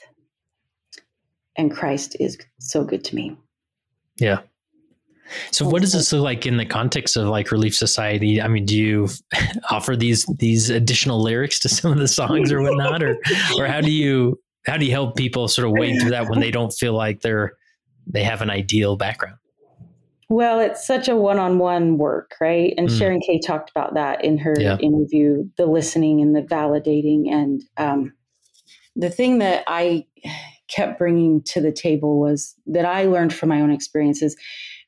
and 1.58 1.72
Christ 1.72 2.15
is 2.22 2.38
so 2.60 2.86
good 2.86 3.04
to 3.06 3.15
me. 3.15 3.38
Yeah. 4.17 4.39
So 5.52 5.68
what 5.68 5.82
does 5.82 5.94
this 5.94 6.12
look 6.12 6.24
like 6.24 6.46
in 6.46 6.58
the 6.58 6.66
context 6.66 7.18
of 7.18 7.28
like 7.28 7.52
Relief 7.52 7.76
Society? 7.76 8.42
I 8.42 8.48
mean, 8.48 8.66
do 8.66 8.78
you 8.78 9.10
offer 9.72 9.96
these 9.96 10.26
these 10.38 10.70
additional 10.70 11.22
lyrics 11.22 11.60
to 11.62 11.70
some 11.70 11.92
of 11.92 11.98
the 11.98 12.08
songs 12.08 12.52
or 12.52 12.62
whatnot, 12.62 13.04
or 13.04 13.18
or 13.58 13.68
how 13.68 13.82
do 13.82 13.92
you 13.92 14.40
how 14.66 14.78
do 14.78 14.86
you 14.86 14.92
help 14.92 15.16
people 15.16 15.48
sort 15.48 15.68
of 15.68 15.74
wade 15.74 16.00
through 16.02 16.12
that 16.12 16.30
when 16.30 16.40
they 16.40 16.52
don't 16.52 16.72
feel 16.72 16.94
like 16.94 17.22
they're 17.22 17.54
they 18.08 18.24
have 18.24 18.42
an 18.42 18.50
ideal 18.50 18.96
background? 18.96 19.38
Well, 20.30 20.60
it's 20.60 20.86
such 20.86 21.08
a 21.08 21.16
one-on-one 21.16 21.98
work, 21.98 22.32
right? 22.42 22.74
And 22.76 22.90
mm. 22.90 22.98
Sharon 22.98 23.20
Kay 23.20 23.40
talked 23.40 23.70
about 23.70 23.94
that 23.94 24.24
in 24.24 24.38
her 24.40 24.56
yeah. 24.58 24.78
interview: 24.78 25.50
the 25.58 25.66
listening 25.66 26.22
and 26.22 26.36
the 26.36 26.42
validating. 26.42 27.32
And 27.32 27.62
um, 27.78 28.14
the 28.96 29.10
thing 29.10 29.40
that 29.40 29.64
I 29.68 30.06
kept 30.68 30.98
bringing 30.98 31.44
to 31.44 31.62
the 31.62 31.72
table 31.72 32.20
was 32.20 32.56
that 32.68 32.86
I 32.86 33.04
learned 33.06 33.34
from 33.34 33.50
my 33.50 33.62
own 33.62 33.72
experiences. 33.72 34.36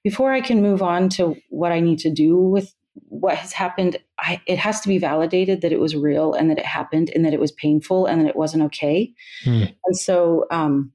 Before 0.05 0.31
I 0.31 0.39
can 0.39 0.61
move 0.61 0.83
on 0.83 1.09
to 1.09 1.35
what 1.49 1.71
I 1.71 1.79
need 1.79 1.97
to 1.99 2.11
do 2.11 2.37
with 2.37 2.75
what 3.09 3.35
has 3.35 3.51
happened, 3.51 3.97
I, 4.19 4.39
it 4.45 4.59
has 4.59 4.81
to 4.81 4.87
be 4.87 4.99
validated 4.99 5.61
that 5.61 5.71
it 5.71 5.79
was 5.79 5.95
real 5.95 6.33
and 6.33 6.47
that 6.51 6.59
it 6.59 6.65
happened 6.65 7.09
and 7.15 7.25
that 7.25 7.33
it 7.33 7.39
was 7.39 7.51
painful 7.51 8.05
and 8.05 8.21
that 8.21 8.27
it 8.27 8.35
wasn't 8.35 8.61
okay. 8.65 9.11
Mm. 9.45 9.75
And 9.83 9.97
so, 9.97 10.45
um, 10.51 10.91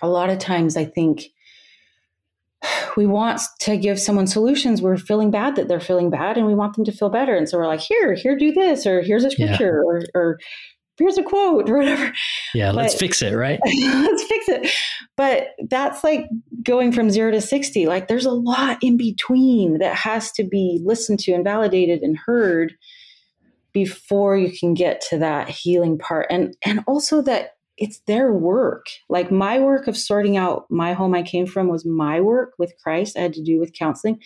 a 0.00 0.08
lot 0.08 0.30
of 0.30 0.38
times, 0.38 0.74
I 0.74 0.86
think 0.86 1.24
we 2.96 3.04
want 3.04 3.42
to 3.60 3.76
give 3.76 4.00
someone 4.00 4.26
solutions. 4.26 4.80
We're 4.80 4.96
feeling 4.96 5.30
bad 5.30 5.56
that 5.56 5.68
they're 5.68 5.78
feeling 5.78 6.08
bad, 6.08 6.38
and 6.38 6.46
we 6.46 6.54
want 6.54 6.76
them 6.76 6.84
to 6.86 6.92
feel 6.92 7.10
better. 7.10 7.36
And 7.36 7.46
so 7.46 7.58
we're 7.58 7.66
like, 7.66 7.80
here, 7.80 8.14
here, 8.14 8.38
do 8.38 8.52
this, 8.52 8.86
or 8.86 9.02
here's 9.02 9.24
a 9.24 9.30
scripture, 9.30 9.82
yeah. 9.84 9.90
or, 9.90 10.02
or 10.14 10.38
here's 10.98 11.18
a 11.18 11.22
quote 11.22 11.68
or 11.70 11.78
whatever. 11.78 12.12
Yeah, 12.54 12.70
but, 12.70 12.76
let's 12.76 12.94
fix 12.94 13.22
it, 13.22 13.34
right? 13.34 13.60
let's 13.64 14.24
fix 14.24 14.48
it. 14.48 14.70
But 15.16 15.48
that's 15.68 16.04
like 16.04 16.28
going 16.62 16.92
from 16.92 17.10
zero 17.10 17.30
to 17.30 17.40
60. 17.40 17.86
Like 17.86 18.08
there's 18.08 18.26
a 18.26 18.32
lot 18.32 18.78
in 18.82 18.96
between 18.96 19.78
that 19.78 19.94
has 19.94 20.32
to 20.32 20.44
be 20.44 20.80
listened 20.84 21.20
to 21.20 21.32
and 21.32 21.44
validated 21.44 22.02
and 22.02 22.16
heard 22.16 22.74
before 23.72 24.36
you 24.36 24.56
can 24.56 24.74
get 24.74 25.00
to 25.10 25.18
that 25.18 25.48
healing 25.48 25.98
part. 25.98 26.26
And 26.30 26.56
and 26.64 26.80
also 26.86 27.20
that 27.22 27.56
it's 27.76 28.00
their 28.06 28.32
work. 28.32 28.86
Like 29.08 29.32
my 29.32 29.58
work 29.58 29.88
of 29.88 29.96
sorting 29.96 30.36
out 30.36 30.66
my 30.70 30.92
home 30.92 31.14
I 31.14 31.22
came 31.22 31.46
from 31.46 31.68
was 31.68 31.84
my 31.84 32.20
work 32.20 32.52
with 32.56 32.72
Christ. 32.82 33.16
I 33.16 33.22
had 33.22 33.32
to 33.34 33.42
do 33.42 33.58
with 33.58 33.72
counseling. 33.72 34.20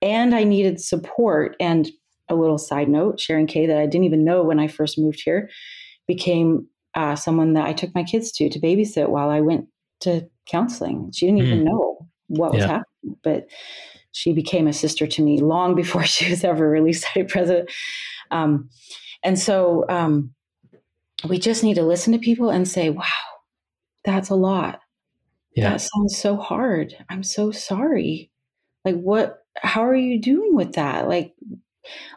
And 0.00 0.32
I 0.32 0.44
needed 0.44 0.80
support. 0.80 1.56
And 1.58 1.90
a 2.28 2.34
little 2.34 2.58
side 2.58 2.88
note, 2.88 3.20
Sharon 3.20 3.46
Kay, 3.46 3.66
that 3.66 3.78
I 3.78 3.86
didn't 3.86 4.04
even 4.04 4.24
know 4.24 4.42
when 4.42 4.60
I 4.60 4.68
first 4.68 4.98
moved 4.98 5.22
here, 5.24 5.48
became 6.08 6.66
uh, 6.94 7.14
someone 7.14 7.52
that 7.52 7.66
I 7.66 7.72
took 7.72 7.94
my 7.94 8.02
kids 8.02 8.32
to 8.32 8.48
to 8.48 8.58
babysit 8.58 9.08
while 9.08 9.30
I 9.30 9.40
went 9.40 9.68
to 10.00 10.28
counseling. 10.46 11.12
She 11.12 11.26
didn't 11.26 11.42
mm. 11.42 11.46
even 11.46 11.64
know 11.64 12.08
what 12.26 12.52
was 12.52 12.64
happening, 12.64 13.16
but 13.22 13.46
she 14.12 14.32
became 14.32 14.66
a 14.66 14.72
sister 14.72 15.06
to 15.06 15.22
me 15.22 15.40
long 15.40 15.74
before 15.76 16.04
she 16.04 16.28
was 16.28 16.42
ever 16.42 16.68
Relief 16.68 16.96
Society 16.96 17.24
president. 17.24 17.70
Um, 18.30 18.68
and 19.22 19.38
so 19.38 19.84
um, 19.88 20.34
we 21.28 21.38
just 21.38 21.62
need 21.62 21.74
to 21.74 21.82
listen 21.82 22.12
to 22.12 22.18
people 22.18 22.50
and 22.50 22.66
say, 22.66 22.90
wow, 22.90 23.04
that's 24.04 24.30
a 24.30 24.34
lot. 24.34 24.80
Yeah. 25.54 25.70
That 25.70 25.80
sounds 25.80 26.16
so 26.16 26.36
hard. 26.36 26.94
I'm 27.08 27.24
so 27.24 27.50
sorry. 27.50 28.30
Like, 28.84 28.96
what, 28.96 29.40
how 29.56 29.84
are 29.84 29.96
you 29.96 30.20
doing 30.20 30.54
with 30.54 30.74
that? 30.74 31.08
Like, 31.08 31.34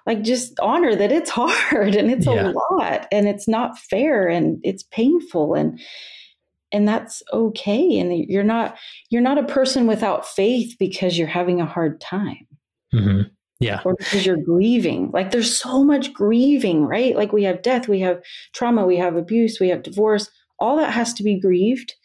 like 0.06 0.22
just 0.22 0.60
honor 0.60 0.96
that 0.96 1.12
it's 1.12 1.30
hard 1.36 1.96
and 1.96 2.12
it's 2.12 2.26
yeah. 2.26 2.52
a 2.52 2.74
lot 2.74 3.08
and 3.12 3.28
it's 3.28 3.48
not 3.48 3.78
fair 3.78 4.28
and 4.28 4.60
it's 4.64 4.84
painful 4.84 5.54
and 5.54 5.80
and 6.72 6.88
that's 6.88 7.22
okay. 7.34 8.00
And 8.00 8.26
you're 8.30 8.44
not 8.44 8.78
you're 9.10 9.22
not 9.22 9.38
a 9.38 9.44
person 9.44 9.88
without 9.88 10.28
faith 10.28 10.76
because 10.80 11.18
you're 11.18 11.28
having 11.28 11.62
a 11.62 11.66
hard 11.66 12.00
time. 12.00 12.48
Mm-hmm. 12.94 13.22
yeah. 13.60 13.82
Or 13.86 13.96
because 13.96 14.26
you're 14.26 14.38
grieving. 14.38 15.12
Like 15.12 15.32
there's 15.32 15.56
so 15.56 15.84
much 15.84 16.14
grieving 16.14 16.86
right? 16.86 17.16
Like 17.16 17.34
we 17.34 17.44
have 17.44 17.62
death 17.62 17.88
we 17.88 18.00
have 18.02 18.22
trauma 18.54 18.86
we 18.86 18.98
have 18.98 19.16
abuse 19.16 19.60
we 19.60 19.70
have 19.70 19.84
divorce. 19.84 20.30
All 20.60 20.78
that 20.78 20.94
has 20.94 21.14
to 21.16 21.24
be 21.24 21.40
grieved 21.40 21.96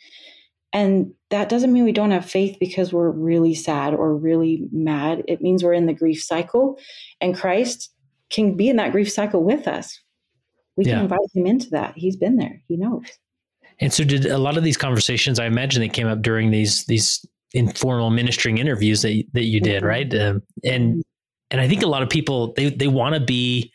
and 0.76 1.12
that 1.30 1.48
doesn't 1.48 1.72
mean 1.72 1.84
we 1.84 1.92
don't 1.92 2.10
have 2.12 2.28
faith 2.28 2.56
because 2.60 2.92
we're 2.92 3.10
really 3.10 3.54
sad 3.54 3.94
or 3.94 4.14
really 4.14 4.68
mad 4.70 5.24
it 5.26 5.40
means 5.40 5.64
we're 5.64 5.72
in 5.72 5.86
the 5.86 5.94
grief 5.94 6.22
cycle 6.22 6.78
and 7.20 7.36
christ 7.36 7.90
can 8.30 8.56
be 8.56 8.68
in 8.68 8.76
that 8.76 8.92
grief 8.92 9.10
cycle 9.10 9.42
with 9.42 9.66
us 9.66 10.00
we 10.76 10.84
can 10.84 11.00
invite 11.00 11.18
him 11.34 11.46
into 11.46 11.70
that 11.70 11.94
he's 11.96 12.16
been 12.16 12.36
there 12.36 12.60
he 12.68 12.76
knows 12.76 13.06
and 13.78 13.92
so, 13.92 14.04
did 14.04 14.26
a 14.26 14.38
lot 14.38 14.56
of 14.56 14.64
these 14.64 14.76
conversations? 14.76 15.38
I 15.38 15.46
imagine 15.46 15.80
they 15.80 15.88
came 15.88 16.06
up 16.06 16.22
during 16.22 16.50
these 16.50 16.84
these 16.86 17.24
informal 17.52 18.10
ministering 18.10 18.58
interviews 18.58 19.02
that 19.02 19.22
that 19.34 19.44
you 19.44 19.60
did, 19.60 19.82
mm-hmm. 19.82 19.86
right? 19.86 20.14
Um, 20.14 20.42
and 20.64 20.92
mm-hmm. 20.92 21.00
and 21.50 21.60
I 21.60 21.68
think 21.68 21.82
a 21.82 21.86
lot 21.86 22.02
of 22.02 22.08
people 22.08 22.54
they 22.54 22.70
they 22.70 22.88
want 22.88 23.14
to 23.14 23.20
be 23.20 23.72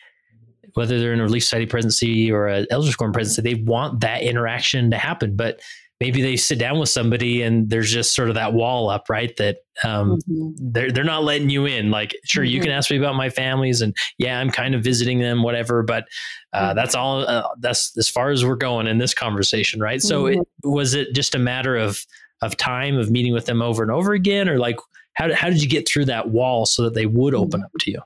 whether 0.74 1.00
they're 1.00 1.14
in 1.14 1.20
a 1.20 1.24
relief 1.24 1.44
society 1.44 1.66
presidency 1.66 2.32
or 2.32 2.48
an 2.48 2.66
elders 2.72 2.96
quorum 2.96 3.14
presidency, 3.14 3.56
they 3.56 3.62
want 3.62 4.00
that 4.00 4.24
interaction 4.24 4.90
to 4.90 4.98
happen. 4.98 5.36
But 5.36 5.60
maybe 6.02 6.24
they 6.24 6.36
sit 6.36 6.58
down 6.58 6.80
with 6.80 6.90
somebody 6.90 7.44
and 7.44 7.70
there's 7.70 7.92
just 7.92 8.16
sort 8.16 8.28
of 8.28 8.34
that 8.34 8.54
wall 8.54 8.90
up, 8.90 9.08
right? 9.08 9.38
That 9.38 9.58
um, 9.84 10.18
mm-hmm. 10.28 10.72
they're 10.72 10.92
they're 10.92 11.04
not 11.04 11.24
letting 11.24 11.52
you 11.52 11.68
in. 11.68 11.92
Like, 11.92 12.16
sure, 12.26 12.44
mm-hmm. 12.44 12.54
you 12.54 12.60
can 12.60 12.70
mm-hmm. 12.70 12.78
ask 12.80 12.90
me 12.90 12.98
about 12.98 13.16
my 13.16 13.30
families, 13.30 13.82
and 13.82 13.96
yeah, 14.18 14.40
I'm 14.40 14.50
kind 14.50 14.74
of 14.74 14.84
visiting 14.84 15.20
them, 15.20 15.44
whatever. 15.44 15.84
But 15.84 16.06
uh, 16.54 16.70
mm-hmm. 16.70 16.76
that's 16.76 16.96
all. 16.96 17.22
Uh, 17.22 17.48
that's 17.60 17.96
as 17.98 18.10
far 18.10 18.32
as 18.32 18.44
we're 18.44 18.56
going 18.56 18.88
in 18.88 18.98
this 18.98 19.14
conversation, 19.14 19.80
right? 19.80 20.02
So, 20.02 20.26
it, 20.26 20.40
mm-hmm. 20.40 20.72
was 20.72 20.96
it 20.96 21.14
just 21.14 21.36
a 21.36 21.40
matter 21.40 21.78
of 21.78 22.04
of 22.42 22.58
time 22.58 22.98
of 22.98 23.12
meeting 23.12 23.32
with 23.32 23.46
them 23.46 23.62
over 23.62 23.84
and 23.84 23.92
over 23.92 24.14
again, 24.14 24.50
or 24.50 24.58
like 24.58 24.78
how 25.14 25.32
how 25.36 25.50
did 25.50 25.62
you 25.62 25.70
get 25.70 25.88
through 25.88 26.06
that 26.06 26.30
wall 26.30 26.66
so 26.66 26.82
that 26.82 26.96
they 26.96 27.06
would 27.06 27.36
open 27.36 27.60
mm-hmm. 27.60 27.66
up 27.66 27.72
to 27.82 27.92
you? 27.92 28.00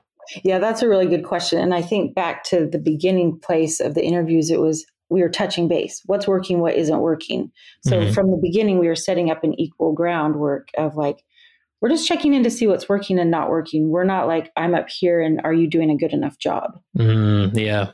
Yeah, 0.44 0.58
that's 0.58 0.82
a 0.82 0.88
really 0.88 1.06
good 1.06 1.24
question. 1.24 1.60
And 1.60 1.72
I 1.72 1.80
think 1.80 2.14
back 2.14 2.44
to 2.44 2.66
the 2.66 2.80
beginning 2.80 3.38
place 3.38 3.80
of 3.80 3.94
the 3.94 4.04
interviews, 4.04 4.50
it 4.50 4.60
was 4.60 4.84
we 5.10 5.22
were 5.22 5.28
touching 5.28 5.68
base 5.68 6.02
what's 6.06 6.26
working 6.26 6.60
what 6.60 6.74
isn't 6.74 7.00
working 7.00 7.50
so 7.82 7.98
mm-hmm. 7.98 8.12
from 8.12 8.30
the 8.30 8.40
beginning 8.42 8.78
we 8.78 8.88
were 8.88 8.94
setting 8.96 9.30
up 9.30 9.44
an 9.44 9.58
equal 9.60 9.92
groundwork 9.92 10.68
of 10.76 10.96
like 10.96 11.22
we're 11.80 11.90
just 11.90 12.08
checking 12.08 12.34
in 12.34 12.42
to 12.42 12.50
see 12.50 12.66
what's 12.66 12.88
working 12.88 13.18
and 13.18 13.30
not 13.30 13.50
working 13.50 13.90
we're 13.90 14.04
not 14.04 14.26
like 14.26 14.50
i'm 14.56 14.74
up 14.74 14.88
here 14.88 15.20
and 15.20 15.40
are 15.44 15.54
you 15.54 15.68
doing 15.68 15.90
a 15.90 15.96
good 15.96 16.12
enough 16.12 16.38
job 16.38 16.78
mm, 16.98 17.50
yeah 17.54 17.92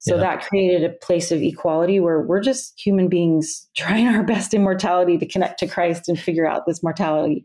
so 0.00 0.14
yeah. 0.14 0.22
that 0.22 0.46
created 0.46 0.82
a 0.82 0.94
place 0.94 1.30
of 1.30 1.42
equality 1.42 2.00
where 2.00 2.22
we're 2.22 2.40
just 2.40 2.80
human 2.80 3.08
beings 3.08 3.68
trying 3.76 4.08
our 4.08 4.24
best 4.24 4.54
in 4.54 4.62
mortality 4.62 5.18
to 5.18 5.26
connect 5.26 5.58
to 5.60 5.68
Christ 5.68 6.08
and 6.08 6.18
figure 6.18 6.46
out 6.46 6.62
this 6.66 6.82
mortality. 6.82 7.44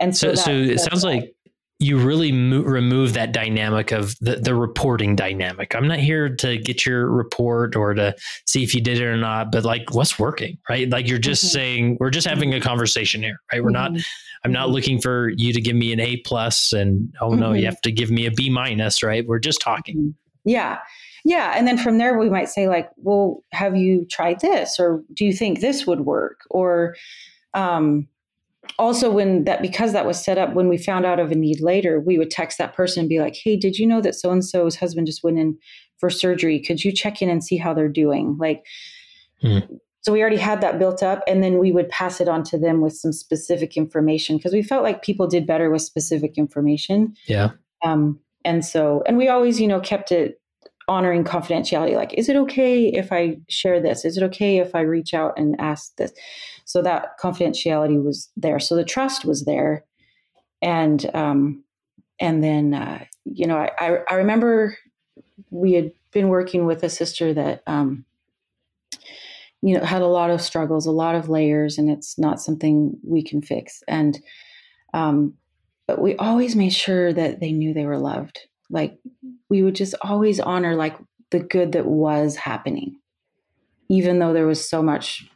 And 0.00 0.16
so, 0.16 0.34
so, 0.34 0.42
so 0.42 0.52
it 0.52 0.78
sounds 0.78 1.02
like 1.04 1.34
you 1.78 1.98
really 1.98 2.32
mo- 2.32 2.62
remove 2.62 3.12
that 3.12 3.32
dynamic 3.32 3.92
of 3.92 4.18
the, 4.20 4.36
the 4.36 4.54
reporting 4.54 5.14
dynamic. 5.14 5.74
I'm 5.74 5.86
not 5.86 5.98
here 5.98 6.34
to 6.36 6.56
get 6.56 6.86
your 6.86 7.10
report 7.10 7.76
or 7.76 7.92
to 7.92 8.14
see 8.46 8.62
if 8.62 8.74
you 8.74 8.80
did 8.80 8.98
it 8.98 9.04
or 9.04 9.16
not, 9.16 9.52
but 9.52 9.64
like 9.64 9.94
what's 9.94 10.18
working, 10.18 10.56
right? 10.70 10.88
Like 10.88 11.06
you're 11.06 11.18
just 11.18 11.44
mm-hmm. 11.44 11.52
saying, 11.52 11.96
we're 12.00 12.10
just 12.10 12.26
having 12.26 12.54
a 12.54 12.60
conversation 12.60 13.22
here, 13.22 13.40
right? 13.52 13.62
We're 13.62 13.72
mm-hmm. 13.72 13.94
not, 13.94 14.02
I'm 14.44 14.52
not 14.52 14.70
looking 14.70 15.00
for 15.00 15.30
you 15.36 15.52
to 15.52 15.60
give 15.60 15.76
me 15.76 15.92
an 15.92 16.00
A 16.00 16.16
plus 16.18 16.72
and, 16.72 17.12
oh 17.20 17.30
no, 17.30 17.48
mm-hmm. 17.48 17.56
you 17.56 17.64
have 17.66 17.80
to 17.82 17.92
give 17.92 18.10
me 18.10 18.24
a 18.24 18.30
B 18.30 18.48
minus, 18.48 19.02
right? 19.02 19.26
We're 19.26 19.38
just 19.38 19.60
talking. 19.60 19.96
Mm-hmm. 19.96 20.48
Yeah. 20.48 20.78
Yeah. 21.24 21.54
And 21.56 21.66
then 21.66 21.76
from 21.76 21.98
there, 21.98 22.16
we 22.18 22.30
might 22.30 22.48
say, 22.48 22.68
like, 22.68 22.88
well, 22.96 23.42
have 23.52 23.76
you 23.76 24.06
tried 24.08 24.40
this? 24.40 24.78
Or 24.78 25.02
do 25.12 25.24
you 25.24 25.32
think 25.32 25.60
this 25.60 25.86
would 25.86 26.00
work? 26.02 26.42
Or, 26.50 26.94
um, 27.52 28.06
also 28.78 29.10
when 29.10 29.44
that 29.44 29.62
because 29.62 29.92
that 29.92 30.06
was 30.06 30.22
set 30.22 30.38
up 30.38 30.54
when 30.54 30.68
we 30.68 30.78
found 30.78 31.04
out 31.04 31.18
of 31.18 31.30
a 31.30 31.34
need 31.34 31.60
later 31.60 32.00
we 32.00 32.18
would 32.18 32.30
text 32.30 32.58
that 32.58 32.74
person 32.74 33.00
and 33.00 33.08
be 33.08 33.18
like 33.18 33.34
hey 33.34 33.56
did 33.56 33.78
you 33.78 33.86
know 33.86 34.00
that 34.00 34.14
so 34.14 34.30
and 34.30 34.44
so's 34.44 34.76
husband 34.76 35.06
just 35.06 35.24
went 35.24 35.38
in 35.38 35.56
for 35.98 36.10
surgery? 36.10 36.60
Could 36.60 36.84
you 36.84 36.92
check 36.92 37.22
in 37.22 37.28
and 37.28 37.42
see 37.42 37.56
how 37.56 37.74
they're 37.74 37.88
doing? 37.88 38.36
Like 38.38 38.64
hmm. 39.40 39.58
so 40.02 40.12
we 40.12 40.20
already 40.20 40.36
had 40.36 40.60
that 40.60 40.78
built 40.78 41.02
up 41.02 41.22
and 41.26 41.42
then 41.42 41.58
we 41.58 41.72
would 41.72 41.88
pass 41.88 42.20
it 42.20 42.28
on 42.28 42.42
to 42.44 42.58
them 42.58 42.80
with 42.80 42.94
some 42.94 43.12
specific 43.12 43.76
information 43.76 44.36
because 44.36 44.52
we 44.52 44.62
felt 44.62 44.82
like 44.82 45.02
people 45.02 45.26
did 45.26 45.46
better 45.46 45.70
with 45.70 45.82
specific 45.82 46.36
information. 46.36 47.14
Yeah. 47.26 47.50
Um 47.82 48.20
and 48.44 48.64
so 48.64 49.02
and 49.06 49.16
we 49.16 49.28
always 49.28 49.60
you 49.60 49.68
know 49.68 49.80
kept 49.80 50.12
it 50.12 50.40
honoring 50.88 51.24
confidentiality 51.24 51.96
like 51.96 52.14
is 52.14 52.28
it 52.28 52.36
okay 52.36 52.86
if 52.86 53.10
i 53.10 53.36
share 53.48 53.80
this? 53.80 54.04
Is 54.04 54.16
it 54.16 54.22
okay 54.24 54.58
if 54.58 54.74
i 54.74 54.80
reach 54.80 55.14
out 55.14 55.34
and 55.36 55.56
ask 55.60 55.96
this 55.96 56.12
so 56.66 56.82
that 56.82 57.16
confidentiality 57.18 58.02
was 58.02 58.28
there. 58.36 58.58
So 58.58 58.74
the 58.74 58.84
trust 58.84 59.24
was 59.24 59.44
there. 59.44 59.84
And 60.60 61.08
um 61.14 61.64
and 62.20 62.42
then 62.42 62.74
uh, 62.74 63.04
you 63.24 63.46
know 63.46 63.56
I, 63.56 64.00
I 64.10 64.14
remember 64.14 64.76
we 65.50 65.74
had 65.74 65.92
been 66.12 66.28
working 66.28 66.66
with 66.66 66.82
a 66.82 66.88
sister 66.88 67.32
that 67.34 67.62
um 67.66 68.04
you 69.62 69.78
know 69.78 69.84
had 69.84 70.02
a 70.02 70.06
lot 70.06 70.30
of 70.30 70.40
struggles 70.40 70.86
a 70.86 70.90
lot 70.90 71.14
of 71.14 71.28
layers 71.28 71.78
and 71.78 71.90
it's 71.90 72.18
not 72.18 72.40
something 72.40 72.98
we 73.02 73.22
can 73.22 73.42
fix. 73.42 73.82
And 73.86 74.18
um 74.92 75.34
but 75.86 76.02
we 76.02 76.16
always 76.16 76.56
made 76.56 76.72
sure 76.72 77.12
that 77.12 77.38
they 77.38 77.52
knew 77.52 77.72
they 77.72 77.86
were 77.86 77.98
loved. 77.98 78.40
Like 78.70 78.98
we 79.48 79.62
would 79.62 79.76
just 79.76 79.94
always 80.02 80.40
honor 80.40 80.74
like 80.74 80.96
the 81.30 81.38
good 81.38 81.72
that 81.72 81.86
was 81.86 82.34
happening 82.34 82.98
even 83.88 84.18
though 84.18 84.32
there 84.32 84.48
was 84.48 84.68
so 84.68 84.82
much 84.82 85.28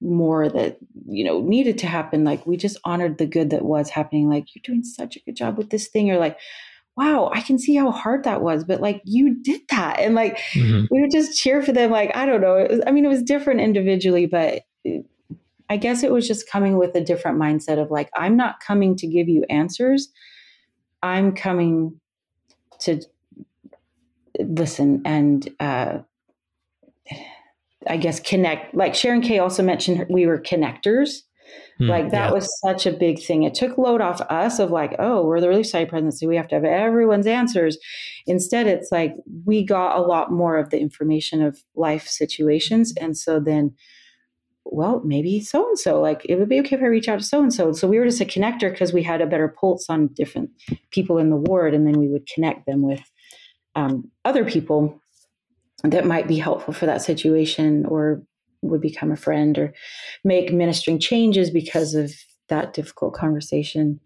more 0.00 0.48
that 0.48 0.78
you 1.06 1.24
know 1.24 1.40
needed 1.40 1.78
to 1.78 1.86
happen 1.86 2.24
like 2.24 2.46
we 2.46 2.56
just 2.56 2.78
honored 2.84 3.18
the 3.18 3.26
good 3.26 3.50
that 3.50 3.64
was 3.64 3.88
happening 3.90 4.28
like 4.28 4.54
you're 4.54 4.62
doing 4.62 4.82
such 4.82 5.16
a 5.16 5.20
good 5.20 5.36
job 5.36 5.56
with 5.56 5.70
this 5.70 5.88
thing. 5.88 6.10
Or 6.10 6.18
like 6.18 6.38
wow 6.96 7.30
i 7.34 7.40
can 7.40 7.58
see 7.58 7.74
how 7.74 7.90
hard 7.90 8.22
that 8.22 8.40
was 8.40 8.62
but 8.62 8.80
like 8.80 9.02
you 9.04 9.42
did 9.42 9.62
that. 9.70 9.98
And 9.98 10.14
like 10.14 10.38
mm-hmm. 10.52 10.86
we 10.90 11.00
would 11.00 11.10
just 11.10 11.38
cheer 11.38 11.62
for 11.62 11.72
them 11.72 11.90
like 11.90 12.14
i 12.14 12.26
don't 12.26 12.40
know 12.40 12.66
was, 12.70 12.80
i 12.86 12.90
mean 12.90 13.04
it 13.04 13.08
was 13.08 13.22
different 13.22 13.60
individually 13.60 14.26
but 14.26 14.62
i 15.68 15.76
guess 15.76 16.02
it 16.02 16.12
was 16.12 16.28
just 16.28 16.48
coming 16.48 16.76
with 16.76 16.94
a 16.94 17.00
different 17.00 17.38
mindset 17.38 17.80
of 17.82 17.90
like 17.90 18.10
i'm 18.16 18.36
not 18.36 18.60
coming 18.60 18.94
to 18.96 19.06
give 19.06 19.28
you 19.28 19.44
answers. 19.48 20.12
I'm 21.04 21.34
coming 21.34 22.00
to 22.80 23.02
listen 24.38 25.02
and 25.04 25.46
uh, 25.60 25.98
I 27.88 27.96
guess 27.96 28.20
connect. 28.20 28.74
Like 28.74 28.94
Sharon 28.94 29.20
Kay 29.20 29.38
also 29.38 29.62
mentioned, 29.62 30.06
we 30.08 30.26
were 30.26 30.38
connectors. 30.38 31.20
Mm, 31.80 31.88
like 31.88 32.10
that 32.10 32.28
yeah. 32.28 32.32
was 32.32 32.60
such 32.60 32.86
a 32.86 32.92
big 32.92 33.20
thing. 33.20 33.42
It 33.42 33.54
took 33.54 33.76
load 33.76 34.00
off 34.00 34.20
us 34.22 34.58
of 34.58 34.70
like, 34.70 34.94
oh, 34.98 35.24
we're 35.24 35.40
the 35.40 35.48
Relief 35.48 35.66
Society 35.66 35.88
presidency. 35.88 36.26
We 36.26 36.36
have 36.36 36.48
to 36.48 36.54
have 36.54 36.64
everyone's 36.64 37.26
answers. 37.26 37.78
Instead, 38.26 38.66
it's 38.66 38.92
like 38.92 39.14
we 39.44 39.64
got 39.64 39.98
a 39.98 40.02
lot 40.02 40.32
more 40.32 40.56
of 40.56 40.70
the 40.70 40.78
information 40.78 41.42
of 41.42 41.62
life 41.74 42.06
situations. 42.06 42.94
And 43.00 43.16
so 43.16 43.40
then, 43.40 43.74
well, 44.64 45.02
maybe 45.04 45.40
so 45.40 45.66
and 45.66 45.78
so. 45.78 46.00
Like 46.00 46.24
it 46.28 46.36
would 46.36 46.48
be 46.48 46.60
okay 46.60 46.76
if 46.76 46.82
I 46.82 46.86
reach 46.86 47.08
out 47.08 47.18
to 47.18 47.24
so 47.24 47.42
and 47.42 47.52
so. 47.52 47.72
So 47.72 47.88
we 47.88 47.98
were 47.98 48.06
just 48.06 48.20
a 48.20 48.24
connector 48.24 48.70
because 48.70 48.92
we 48.92 49.02
had 49.02 49.20
a 49.20 49.26
better 49.26 49.48
pulse 49.48 49.90
on 49.90 50.08
different 50.08 50.50
people 50.90 51.18
in 51.18 51.30
the 51.30 51.36
ward, 51.36 51.74
and 51.74 51.86
then 51.86 51.98
we 51.98 52.08
would 52.08 52.26
connect 52.26 52.66
them 52.66 52.82
with 52.82 53.02
um, 53.74 54.10
other 54.24 54.44
people 54.44 55.00
that 55.92 56.06
might 56.06 56.26
be 56.26 56.38
helpful 56.38 56.72
for 56.72 56.86
that 56.86 57.02
situation 57.02 57.84
or 57.86 58.22
would 58.62 58.80
become 58.80 59.12
a 59.12 59.16
friend 59.16 59.58
or 59.58 59.72
make 60.24 60.52
ministering 60.52 60.98
changes 60.98 61.50
because 61.50 61.94
of 61.94 62.12
that 62.48 62.72
difficult 62.72 63.14
conversation. 63.14 64.00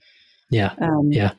Yeah. 0.50 0.74
Um, 0.80 1.12
yeah. 1.12 1.32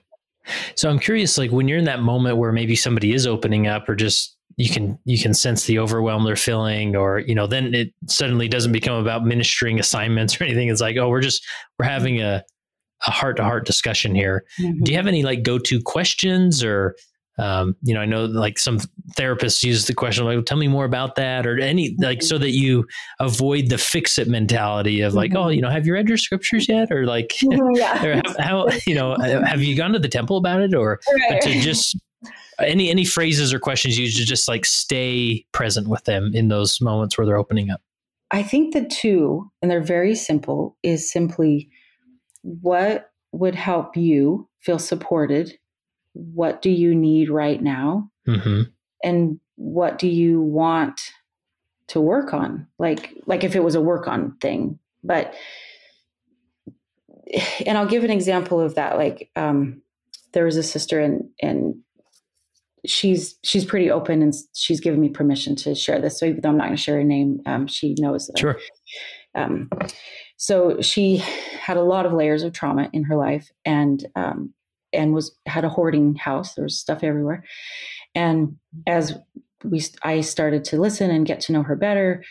So 0.76 0.90
I'm 0.90 1.00
curious, 1.00 1.38
like 1.38 1.52
when 1.52 1.68
you're 1.68 1.78
in 1.78 1.86
that 1.86 2.02
moment 2.02 2.38
where 2.38 2.52
maybe 2.52 2.76
somebody 2.76 3.14
is 3.14 3.28
opening 3.28 3.68
up 3.68 3.88
or 3.90 3.96
just 3.96 4.38
you 4.60 4.70
can 4.70 5.00
you 5.06 5.18
can 5.18 5.34
sense 5.34 5.66
the 5.66 5.80
overwhelm 5.80 6.26
they're 6.26 6.36
feeling 6.36 6.96
or 6.96 7.20
you 7.20 7.34
know 7.34 7.48
then 7.48 7.74
it 7.74 7.94
suddenly 8.08 8.48
doesn't 8.48 8.74
become 8.74 9.00
about 9.00 9.24
ministering 9.24 9.80
assignments 9.80 10.40
or 10.42 10.44
anything 10.44 10.68
it's 10.68 10.82
like 10.82 10.98
oh 10.98 11.08
we're 11.08 11.22
just 11.22 11.46
we're 11.80 11.86
having 11.86 12.22
a 12.22 12.44
a 13.08 13.12
heart 13.12 13.38
to 13.38 13.44
heart 13.44 13.66
discussion 13.66 14.14
here 14.14 14.44
mm-hmm. 14.60 14.84
do 14.84 14.92
you 14.92 14.98
have 14.98 15.08
any 15.08 15.24
like 15.24 15.44
go 15.44 15.58
to 15.58 15.82
questions 15.82 16.62
or 16.62 16.94
um, 17.40 17.76
you 17.84 17.94
know, 17.94 18.02
I 18.02 18.06
know 18.06 18.26
like 18.26 18.60
some 18.60 18.80
therapists 19.18 19.64
use 19.64 19.86
the 19.86 19.94
question 19.94 20.26
like, 20.26 20.46
"Tell 20.46 20.58
me 20.58 20.68
more 20.68 20.86
about 20.86 21.16
that," 21.16 21.48
or 21.48 21.58
any 21.60 21.96
like 22.00 22.22
so 22.22 22.38
that 22.38 22.52
you 22.52 22.86
avoid 23.20 23.70
the 23.70 23.78
fix 23.78 24.20
it 24.20 24.28
mentality 24.28 25.02
of 25.02 25.14
like, 25.14 25.32
mm-hmm. 25.32 25.38
"Oh, 25.38 25.50
you 25.50 25.62
know, 25.62 25.70
have 25.70 25.88
you 25.88 25.94
read 25.94 26.10
your 26.10 26.18
scriptures 26.18 26.68
yet?" 26.68 26.92
Or 26.92 27.06
like, 27.06 27.30
mm-hmm, 27.44 27.76
yeah. 27.76 28.06
or 28.06 28.16
how, 28.16 28.44
how, 28.44 28.68
you 28.86 28.96
know, 28.96 29.14
uh, 29.14 29.46
have 29.46 29.62
you 29.62 29.76
gone 29.76 29.94
to 29.94 30.00
the 30.00 30.10
temple 30.10 30.38
about 30.38 30.62
it? 30.62 30.74
Or 30.74 31.00
right. 31.30 31.42
to 31.42 31.62
just 31.62 31.98
any 32.60 32.90
any 32.90 33.06
phrases 33.06 33.54
or 33.54 33.60
questions 33.60 33.98
you 33.98 34.10
to 34.12 34.26
just 34.26 34.48
like 34.48 34.66
stay 34.66 35.46
present 35.52 35.88
with 35.88 36.04
them 36.04 36.32
in 36.34 36.50
those 36.50 36.82
moments 36.82 37.18
where 37.18 37.26
they're 37.26 37.38
opening 37.38 37.70
up. 37.70 37.82
I 38.32 38.44
think 38.44 38.74
the 38.74 38.86
two, 38.86 39.50
and 39.62 39.72
they're 39.72 39.82
very 39.82 40.14
simple, 40.14 40.78
is 40.84 41.12
simply 41.12 41.70
what 42.44 43.10
would 43.32 43.56
help 43.56 43.96
you 43.98 44.48
feel 44.60 44.80
supported 44.80 45.58
what 46.14 46.62
do 46.62 46.70
you 46.70 46.96
need 46.96 47.30
right 47.30 47.62
now? 47.62 48.10
Mm-hmm. 48.28 48.62
and 49.04 49.40
what 49.56 49.98
do 49.98 50.08
you 50.08 50.40
want 50.40 51.02
to 51.88 52.00
work 52.00 52.34
on? 52.34 52.68
Like 52.78 53.16
like 53.26 53.44
if 53.44 53.56
it 53.56 53.64
was 53.64 53.76
a 53.76 53.82
work 53.82 54.08
on 54.08 54.38
thing 54.42 54.78
but 55.04 55.34
and 57.66 57.78
i'll 57.78 57.88
give 57.88 58.04
an 58.04 58.12
example 58.12 58.60
of 58.60 58.76
that 58.76 58.98
like 58.98 59.30
um 59.36 59.82
there 60.34 60.46
was 60.46 60.58
a 60.58 60.64
sister 60.64 61.00
and 61.00 61.30
and 61.42 61.76
she's 62.86 63.38
she's 63.44 63.66
pretty 63.66 63.92
open 63.92 64.22
and 64.22 64.34
she's 64.54 64.80
given 64.80 65.02
me 65.02 65.10
permission 65.10 65.54
to 65.54 65.76
share 65.76 66.00
this. 66.00 66.20
So 66.20 66.26
even 66.28 66.42
though 66.42 66.50
i'm 66.50 66.58
not 66.58 66.66
going 66.66 66.78
to 66.78 66.82
share 66.82 66.96
her 66.96 67.04
name 67.04 67.42
um, 67.46 67.68
she 67.68 67.96
knows 67.98 68.28
that 68.28 68.40
sure. 68.40 68.58
Um, 69.36 69.70
so 70.38 70.82
she 70.82 71.18
had 71.18 71.78
a 71.78 71.84
lot 71.84 72.06
of 72.06 72.14
layers 72.14 72.44
of 72.44 72.54
trauma 72.54 72.90
in 72.94 73.04
her 73.04 73.16
life 73.16 73.52
and 73.66 74.06
um, 74.16 74.54
and 74.94 75.14
was 75.14 75.36
had 75.46 75.66
a 75.66 75.70
hoarding 75.70 76.16
house. 76.16 76.54
There 76.54 76.64
was 76.64 76.78
stuff 76.78 77.04
everywhere. 77.04 77.44
And 78.16 78.58
as 78.88 79.18
we 79.64 79.84
I 80.04 80.22
started 80.22 80.64
to 80.66 80.80
listen 80.80 81.12
and 81.12 81.26
get 81.26 81.42
to 81.42 81.52
know 81.52 81.64
her 81.64 81.76
better, 81.76 82.24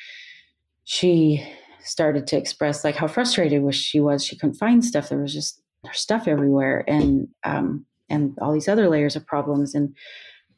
she 0.84 1.46
started 1.82 2.26
to 2.28 2.36
express 2.36 2.84
like 2.84 2.96
how 2.96 3.08
frustrated 3.08 3.62
was 3.62 3.76
she 3.76 4.00
was. 4.00 4.24
She 4.24 4.36
couldn't 4.36 4.56
find 4.56 4.84
stuff. 4.84 5.08
There 5.08 5.18
was 5.18 5.34
just 5.34 5.62
stuff 5.92 6.26
everywhere 6.26 6.84
and 6.88 7.28
um 7.44 7.84
and 8.10 8.36
all 8.40 8.52
these 8.52 8.68
other 8.68 8.88
layers 8.88 9.16
of 9.16 9.26
problems. 9.26 9.74
And 9.74 9.94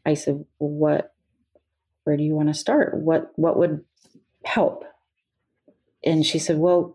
I 0.07 0.15
said, 0.15 0.45
what 0.59 1.13
where 2.05 2.17
do 2.17 2.23
you 2.23 2.35
want 2.35 2.49
to 2.49 2.55
start? 2.55 2.97
What 2.97 3.31
what 3.37 3.57
would 3.57 3.85
help? 4.45 4.85
And 6.05 6.25
she 6.25 6.39
said, 6.39 6.59
Well, 6.59 6.95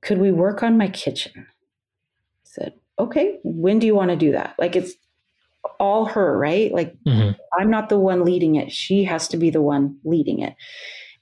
could 0.00 0.18
we 0.18 0.32
work 0.32 0.62
on 0.62 0.76
my 0.76 0.88
kitchen? 0.88 1.46
Okay, 2.98 3.38
when 3.42 3.78
do 3.78 3.86
you 3.86 3.94
want 3.94 4.10
to 4.10 4.16
do 4.16 4.32
that? 4.32 4.54
Like 4.58 4.76
it's 4.76 4.94
all 5.80 6.06
her, 6.06 6.36
right? 6.38 6.72
Like 6.72 6.94
mm-hmm. 7.06 7.32
I'm 7.58 7.70
not 7.70 7.88
the 7.88 7.98
one 7.98 8.24
leading 8.24 8.56
it. 8.56 8.72
She 8.72 9.04
has 9.04 9.28
to 9.28 9.36
be 9.36 9.50
the 9.50 9.62
one 9.62 9.98
leading 10.04 10.40
it. 10.40 10.54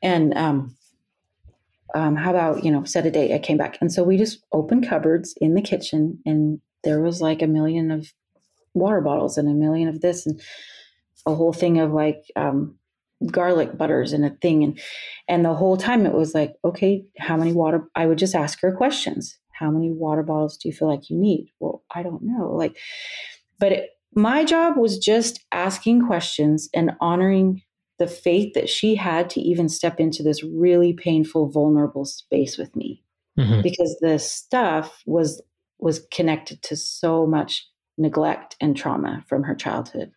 And 0.02 0.36
um, 0.36 0.76
um, 1.94 2.16
how 2.16 2.30
about, 2.30 2.64
you 2.64 2.70
know, 2.70 2.84
set 2.84 3.06
a 3.06 3.10
date? 3.10 3.32
I 3.32 3.38
came 3.38 3.56
back. 3.56 3.78
And 3.80 3.92
so 3.92 4.02
we 4.02 4.16
just 4.16 4.42
opened 4.52 4.88
cupboards 4.88 5.34
in 5.40 5.54
the 5.54 5.62
kitchen 5.62 6.18
and 6.26 6.60
there 6.84 7.00
was 7.00 7.20
like 7.20 7.42
a 7.42 7.46
million 7.46 7.90
of 7.90 8.12
water 8.74 9.00
bottles 9.00 9.38
and 9.38 9.48
a 9.48 9.54
million 9.54 9.88
of 9.88 10.00
this 10.00 10.26
and 10.26 10.40
a 11.26 11.34
whole 11.34 11.52
thing 11.52 11.78
of 11.78 11.92
like 11.92 12.24
um, 12.34 12.76
garlic 13.30 13.76
butters 13.78 14.12
and 14.12 14.24
a 14.24 14.30
thing. 14.30 14.64
And, 14.64 14.80
and 15.28 15.44
the 15.44 15.54
whole 15.54 15.76
time 15.76 16.06
it 16.06 16.14
was 16.14 16.34
like, 16.34 16.54
okay, 16.64 17.04
how 17.18 17.36
many 17.36 17.52
water? 17.52 17.84
I 17.94 18.06
would 18.06 18.18
just 18.18 18.34
ask 18.34 18.60
her 18.62 18.72
questions 18.72 19.38
how 19.62 19.70
many 19.70 19.90
water 19.90 20.22
bottles 20.22 20.56
do 20.56 20.68
you 20.68 20.74
feel 20.74 20.88
like 20.88 21.08
you 21.08 21.16
need? 21.16 21.50
Well 21.60 21.82
i 21.94 22.02
don't 22.02 22.22
know 22.22 22.52
like 22.52 22.76
but 23.58 23.72
it, 23.72 23.90
my 24.14 24.44
job 24.44 24.76
was 24.76 24.98
just 24.98 25.40
asking 25.52 26.06
questions 26.06 26.68
and 26.74 26.92
honoring 27.00 27.62
the 27.98 28.06
faith 28.06 28.52
that 28.54 28.68
she 28.68 28.94
had 28.96 29.30
to 29.30 29.40
even 29.40 29.68
step 29.68 30.00
into 30.00 30.22
this 30.22 30.42
really 30.42 30.92
painful 30.92 31.48
vulnerable 31.48 32.04
space 32.04 32.58
with 32.58 32.74
me. 32.76 33.02
Mm-hmm. 33.38 33.62
because 33.62 33.96
the 34.02 34.18
stuff 34.18 35.02
was 35.06 35.40
was 35.78 36.06
connected 36.12 36.60
to 36.64 36.76
so 36.76 37.26
much 37.26 37.66
neglect 37.96 38.56
and 38.60 38.76
trauma 38.76 39.24
from 39.26 39.42
her 39.44 39.54
childhood. 39.54 40.12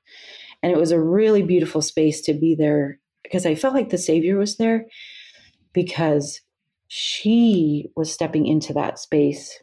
And 0.62 0.70
it 0.74 0.78
was 0.78 0.92
a 0.92 1.00
really 1.00 1.42
beautiful 1.42 1.82
space 1.82 2.20
to 2.24 2.34
be 2.34 2.56
there 2.56 3.00
because 3.24 3.46
i 3.46 3.56
felt 3.56 3.74
like 3.74 3.90
the 3.90 3.98
savior 3.98 4.38
was 4.38 4.58
there 4.58 4.86
because 5.74 6.42
she 6.98 7.90
was 7.98 8.10
stepping 8.10 8.46
into 8.46 8.72
that 8.72 8.98
space 8.98 9.60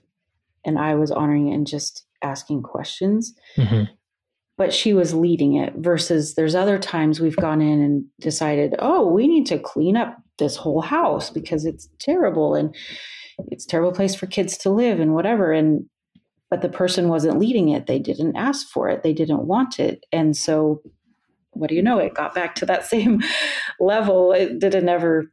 and 0.67 0.79
I 0.79 0.97
was 0.97 1.11
honoring 1.11 1.51
and 1.51 1.67
just 1.67 2.05
asking 2.21 2.63
questions. 2.63 3.33
Mm-hmm. 3.57 3.85
But 4.59 4.75
she 4.75 4.93
was 4.93 5.15
leading 5.15 5.55
it 5.55 5.73
versus 5.79 6.35
there's 6.35 6.55
other 6.55 6.79
times 6.79 7.21
we've 7.21 7.35
gone 7.35 7.63
in 7.63 7.81
and 7.81 8.05
decided, 8.21 8.75
oh, 8.81 9.07
we 9.07 9.27
need 9.27 9.47
to 9.47 9.59
clean 9.59 9.97
up 9.97 10.19
this 10.39 10.57
whole 10.57 10.83
house 10.83 11.31
because 11.31 11.65
it's 11.65 11.89
terrible 11.99 12.55
and 12.55 12.77
it's 13.51 13.65
a 13.65 13.69
terrible 13.69 13.93
place 13.93 14.15
for 14.15 14.27
kids 14.27 14.59
to 14.59 14.69
live 14.69 15.01
and 15.01 15.15
whatever. 15.15 15.53
And 15.53 15.87
but 16.51 16.61
the 16.61 16.69
person 16.69 17.09
wasn't 17.09 17.39
leading 17.39 17.71
it. 17.71 17.87
They 17.87 17.99
didn't 17.99 18.37
ask 18.37 18.69
for 18.69 18.91
it. 18.91 19.03
They 19.03 19.15
didn't 19.15 19.47
want 19.47 19.81
it. 19.81 20.05
And 20.13 20.37
so 20.37 20.83
what 21.53 21.71
do 21.71 21.77
you 21.77 21.83
know? 21.83 21.99
It 21.99 22.13
got 22.13 22.35
back 22.35 22.57
to 22.57 22.67
that 22.67 22.85
same 22.95 23.23
level. 23.81 24.33
It 24.33 24.59
didn't 24.59 24.91
ever 24.91 25.33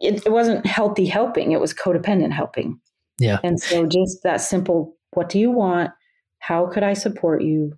it, 0.00 0.26
it 0.26 0.32
wasn't 0.32 0.66
healthy 0.66 1.06
helping, 1.06 1.52
it 1.52 1.60
was 1.60 1.74
codependent 1.74 2.32
helping. 2.32 2.80
Yeah. 3.18 3.38
And 3.44 3.60
so 3.60 3.86
just 3.86 4.22
that 4.22 4.40
simple, 4.40 4.96
what 5.12 5.28
do 5.28 5.38
you 5.38 5.50
want? 5.50 5.90
How 6.38 6.66
could 6.66 6.82
I 6.82 6.94
support 6.94 7.42
you? 7.42 7.74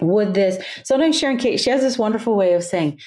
Would 0.00 0.34
this 0.34 0.62
sometimes 0.82 1.18
Sharon 1.18 1.38
Kay, 1.38 1.56
she 1.56 1.70
has 1.70 1.80
this 1.80 1.98
wonderful 1.98 2.36
way 2.36 2.54
of 2.54 2.64
saying, 2.64 3.00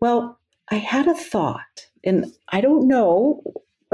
Well, 0.00 0.38
I 0.70 0.76
had 0.76 1.06
a 1.06 1.14
thought, 1.14 1.86
and 2.04 2.26
I 2.48 2.60
don't 2.60 2.88
know 2.88 3.42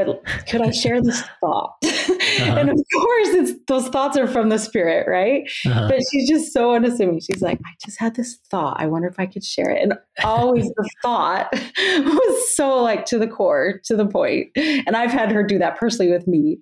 but 0.04 0.24
could 0.48 0.62
I 0.62 0.70
share 0.70 1.02
this 1.02 1.22
thought? 1.40 1.74
Uh-huh. 2.08 2.58
and 2.58 2.70
of 2.70 2.76
course, 2.94 3.28
it's 3.28 3.52
those 3.66 3.88
thoughts 3.88 4.16
are 4.16 4.26
from 4.26 4.48
the 4.48 4.58
spirit, 4.58 5.06
right? 5.08 5.50
Uh-huh. 5.66 5.88
But 5.88 6.00
she's 6.10 6.28
just 6.28 6.52
so 6.52 6.74
unassuming. 6.74 7.20
She's 7.20 7.42
like, 7.42 7.60
I 7.64 7.70
just 7.84 7.98
had 7.98 8.16
this 8.16 8.38
thought. 8.50 8.80
I 8.80 8.86
wonder 8.86 9.08
if 9.08 9.18
I 9.18 9.26
could 9.26 9.44
share 9.44 9.70
it. 9.70 9.82
And 9.82 9.94
always 10.24 10.66
the 10.66 10.90
thought 11.02 11.48
was 11.52 12.54
so 12.54 12.82
like 12.82 13.04
to 13.06 13.18
the 13.18 13.26
core, 13.26 13.80
to 13.84 13.96
the 13.96 14.06
point. 14.06 14.48
And 14.56 14.96
I've 14.96 15.10
had 15.10 15.30
her 15.32 15.42
do 15.42 15.58
that 15.58 15.78
personally 15.78 16.10
with 16.10 16.26
me. 16.26 16.58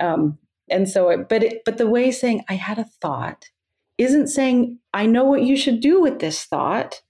Um, 0.00 0.38
and 0.70 0.88
so, 0.88 1.10
it, 1.10 1.28
but 1.28 1.42
it, 1.42 1.62
but 1.64 1.78
the 1.78 1.88
way 1.88 2.10
saying 2.10 2.44
I 2.48 2.54
had 2.54 2.78
a 2.78 2.86
thought 3.00 3.50
isn't 3.98 4.28
saying 4.28 4.78
I 4.94 5.06
know 5.06 5.24
what 5.24 5.42
you 5.42 5.56
should 5.56 5.80
do 5.80 6.00
with 6.00 6.18
this 6.18 6.44
thought. 6.44 7.02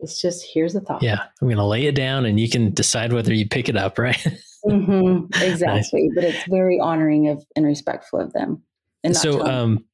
It's 0.00 0.20
just 0.20 0.46
here's 0.52 0.72
the 0.72 0.80
thought. 0.80 1.02
Yeah, 1.02 1.22
I'm 1.40 1.48
going 1.48 1.58
to 1.58 1.64
lay 1.64 1.84
it 1.84 1.94
down, 1.94 2.24
and 2.24 2.40
you 2.40 2.48
can 2.48 2.72
decide 2.72 3.12
whether 3.12 3.34
you 3.34 3.46
pick 3.46 3.68
it 3.68 3.76
up, 3.76 3.98
right? 3.98 4.26
mm-hmm, 4.64 5.26
exactly, 5.42 6.08
nice. 6.08 6.12
but 6.14 6.24
it's 6.24 6.48
very 6.48 6.78
honoring 6.80 7.28
of 7.28 7.44
and 7.56 7.66
respectful 7.66 8.20
of 8.20 8.32
them. 8.32 8.62
And 9.04 9.16
so, 9.16 9.44
um, 9.46 9.84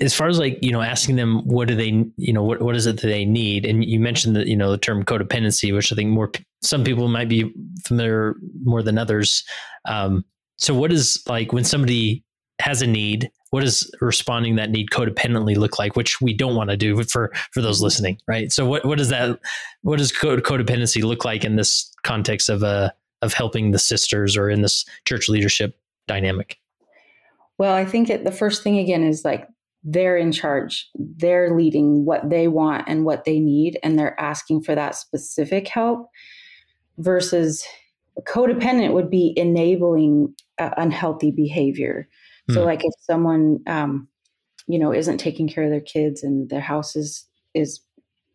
as 0.00 0.14
far 0.14 0.28
as 0.28 0.38
like 0.38 0.58
you 0.62 0.72
know, 0.72 0.80
asking 0.80 1.16
them 1.16 1.46
what 1.46 1.68
do 1.68 1.74
they, 1.74 2.04
you 2.16 2.32
know, 2.32 2.42
what 2.42 2.62
what 2.62 2.76
is 2.76 2.86
it 2.86 3.00
that 3.00 3.06
they 3.06 3.24
need, 3.24 3.64
and 3.64 3.84
you 3.84 4.00
mentioned 4.00 4.36
that 4.36 4.46
you 4.46 4.56
know 4.56 4.70
the 4.70 4.78
term 4.78 5.04
codependency, 5.04 5.74
which 5.74 5.92
I 5.92 5.96
think 5.96 6.10
more 6.10 6.30
some 6.62 6.84
people 6.84 7.08
might 7.08 7.28
be 7.28 7.52
familiar 7.84 8.34
more 8.62 8.82
than 8.82 8.98
others. 8.98 9.44
Um, 9.84 10.24
so, 10.56 10.74
what 10.74 10.92
is 10.92 11.22
like 11.28 11.52
when 11.52 11.64
somebody 11.64 12.24
has 12.60 12.82
a 12.82 12.86
need 12.86 13.30
what 13.50 13.60
does 13.60 13.88
responding 14.00 14.56
that 14.56 14.70
need 14.70 14.90
codependently 14.90 15.56
look 15.56 15.78
like 15.78 15.94
which 15.94 16.20
we 16.20 16.34
don't 16.34 16.56
want 16.56 16.70
to 16.70 16.76
do 16.76 17.02
for 17.04 17.32
for 17.52 17.60
those 17.60 17.76
mm-hmm. 17.76 17.84
listening 17.84 18.18
right 18.26 18.52
so 18.52 18.66
what 18.66 18.84
what 18.84 18.98
does 18.98 19.08
that 19.08 19.38
what 19.82 19.98
does 19.98 20.12
codependency 20.12 21.02
look 21.02 21.24
like 21.24 21.44
in 21.44 21.56
this 21.56 21.92
context 22.02 22.48
of 22.48 22.62
uh 22.62 22.90
of 23.24 23.32
helping 23.32 23.70
the 23.70 23.78
sisters 23.78 24.36
or 24.36 24.48
in 24.48 24.62
this 24.62 24.84
church 25.04 25.28
leadership 25.28 25.78
dynamic? 26.06 26.58
Well 27.56 27.74
i 27.74 27.84
think 27.84 28.10
it, 28.10 28.24
the 28.24 28.32
first 28.32 28.62
thing 28.62 28.78
again 28.78 29.04
is 29.04 29.24
like 29.24 29.48
they're 29.84 30.16
in 30.16 30.32
charge. 30.32 30.88
They're 30.94 31.54
leading 31.54 32.06
what 32.06 32.30
they 32.30 32.48
want 32.48 32.88
and 32.88 33.04
what 33.04 33.24
they 33.24 33.38
need 33.38 33.78
and 33.82 33.98
they're 33.98 34.18
asking 34.18 34.62
for 34.62 34.74
that 34.74 34.94
specific 34.94 35.68
help 35.68 36.08
versus 36.96 37.66
codependent 38.22 38.94
would 38.94 39.10
be 39.10 39.34
enabling 39.36 40.34
uh, 40.58 40.70
unhealthy 40.78 41.30
behavior. 41.30 42.08
So, 42.50 42.62
mm. 42.62 42.64
like 42.64 42.80
if 42.82 42.92
someone, 43.00 43.58
um, 43.66 44.08
you 44.66 44.78
know, 44.78 44.92
isn't 44.92 45.18
taking 45.18 45.48
care 45.48 45.64
of 45.64 45.70
their 45.70 45.80
kids 45.80 46.22
and 46.22 46.48
their 46.48 46.60
house 46.60 46.96
is 46.96 47.26
is 47.52 47.80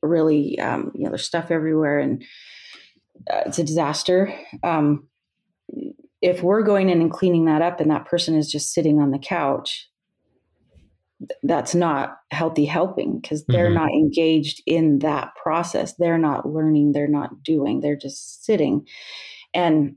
really, 0.01 0.59
um, 0.59 0.91
you 0.93 1.03
know, 1.03 1.09
there's 1.09 1.25
stuff 1.25 1.49
everywhere 1.49 1.99
and 1.99 2.23
it's 3.27 3.59
a 3.59 3.63
disaster. 3.63 4.33
Um, 4.63 5.07
if 6.21 6.43
we're 6.43 6.63
going 6.63 6.89
in 6.89 7.01
and 7.01 7.11
cleaning 7.11 7.45
that 7.45 7.61
up 7.61 7.79
and 7.79 7.91
that 7.91 8.05
person 8.05 8.35
is 8.35 8.51
just 8.51 8.73
sitting 8.73 8.99
on 8.99 9.11
the 9.11 9.19
couch, 9.19 9.89
that's 11.43 11.75
not 11.75 12.17
healthy 12.31 12.65
helping 12.65 13.19
because 13.19 13.45
they're 13.45 13.65
mm-hmm. 13.65 13.75
not 13.75 13.91
engaged 13.91 14.61
in 14.65 14.99
that 14.99 15.35
process. 15.35 15.93
They're 15.95 16.17
not 16.17 16.47
learning, 16.47 16.93
they're 16.93 17.07
not 17.07 17.43
doing, 17.43 17.81
they're 17.81 17.97
just 17.97 18.45
sitting. 18.45 18.87
And 19.53 19.95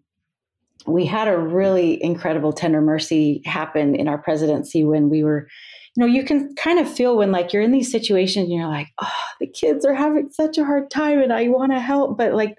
we 0.86 1.06
had 1.06 1.28
a 1.28 1.38
really 1.38 2.02
incredible 2.02 2.52
tender 2.52 2.80
mercy 2.80 3.40
happen 3.44 3.94
in 3.94 4.08
our 4.08 4.18
presidency 4.18 4.84
when 4.84 5.10
we 5.10 5.22
were 5.22 5.48
you 5.94 6.00
know, 6.00 6.06
you 6.06 6.24
can 6.24 6.54
kind 6.54 6.78
of 6.78 6.90
feel 6.90 7.18
when 7.18 7.32
like 7.32 7.52
you're 7.52 7.62
in 7.62 7.70
these 7.70 7.92
situations 7.92 8.44
and 8.44 8.54
you're 8.54 8.66
like, 8.68 8.88
oh, 9.02 9.12
the 9.40 9.46
kids 9.46 9.84
are 9.84 9.94
having 9.94 10.30
such 10.30 10.56
a 10.56 10.64
hard 10.64 10.90
time 10.90 11.20
and 11.20 11.32
I 11.32 11.48
want 11.48 11.72
to 11.72 11.80
help, 11.80 12.16
but 12.16 12.32
like 12.32 12.58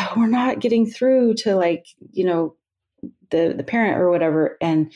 we're 0.16 0.26
not 0.26 0.60
getting 0.60 0.86
through 0.86 1.34
to 1.34 1.56
like, 1.56 1.86
you 2.10 2.24
know, 2.24 2.56
the 3.30 3.54
the 3.56 3.64
parent 3.64 4.00
or 4.00 4.10
whatever. 4.10 4.56
And 4.60 4.92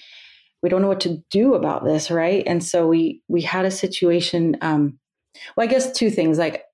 we 0.62 0.68
don't 0.68 0.82
know 0.82 0.88
what 0.88 1.00
to 1.00 1.22
do 1.30 1.54
about 1.54 1.84
this, 1.84 2.10
right? 2.10 2.42
And 2.46 2.62
so 2.62 2.86
we 2.86 3.22
we 3.28 3.42
had 3.42 3.64
a 3.64 3.70
situation, 3.70 4.56
um, 4.60 4.98
well, 5.56 5.66
I 5.66 5.70
guess 5.70 5.92
two 5.92 6.10
things. 6.10 6.38
Like 6.38 6.64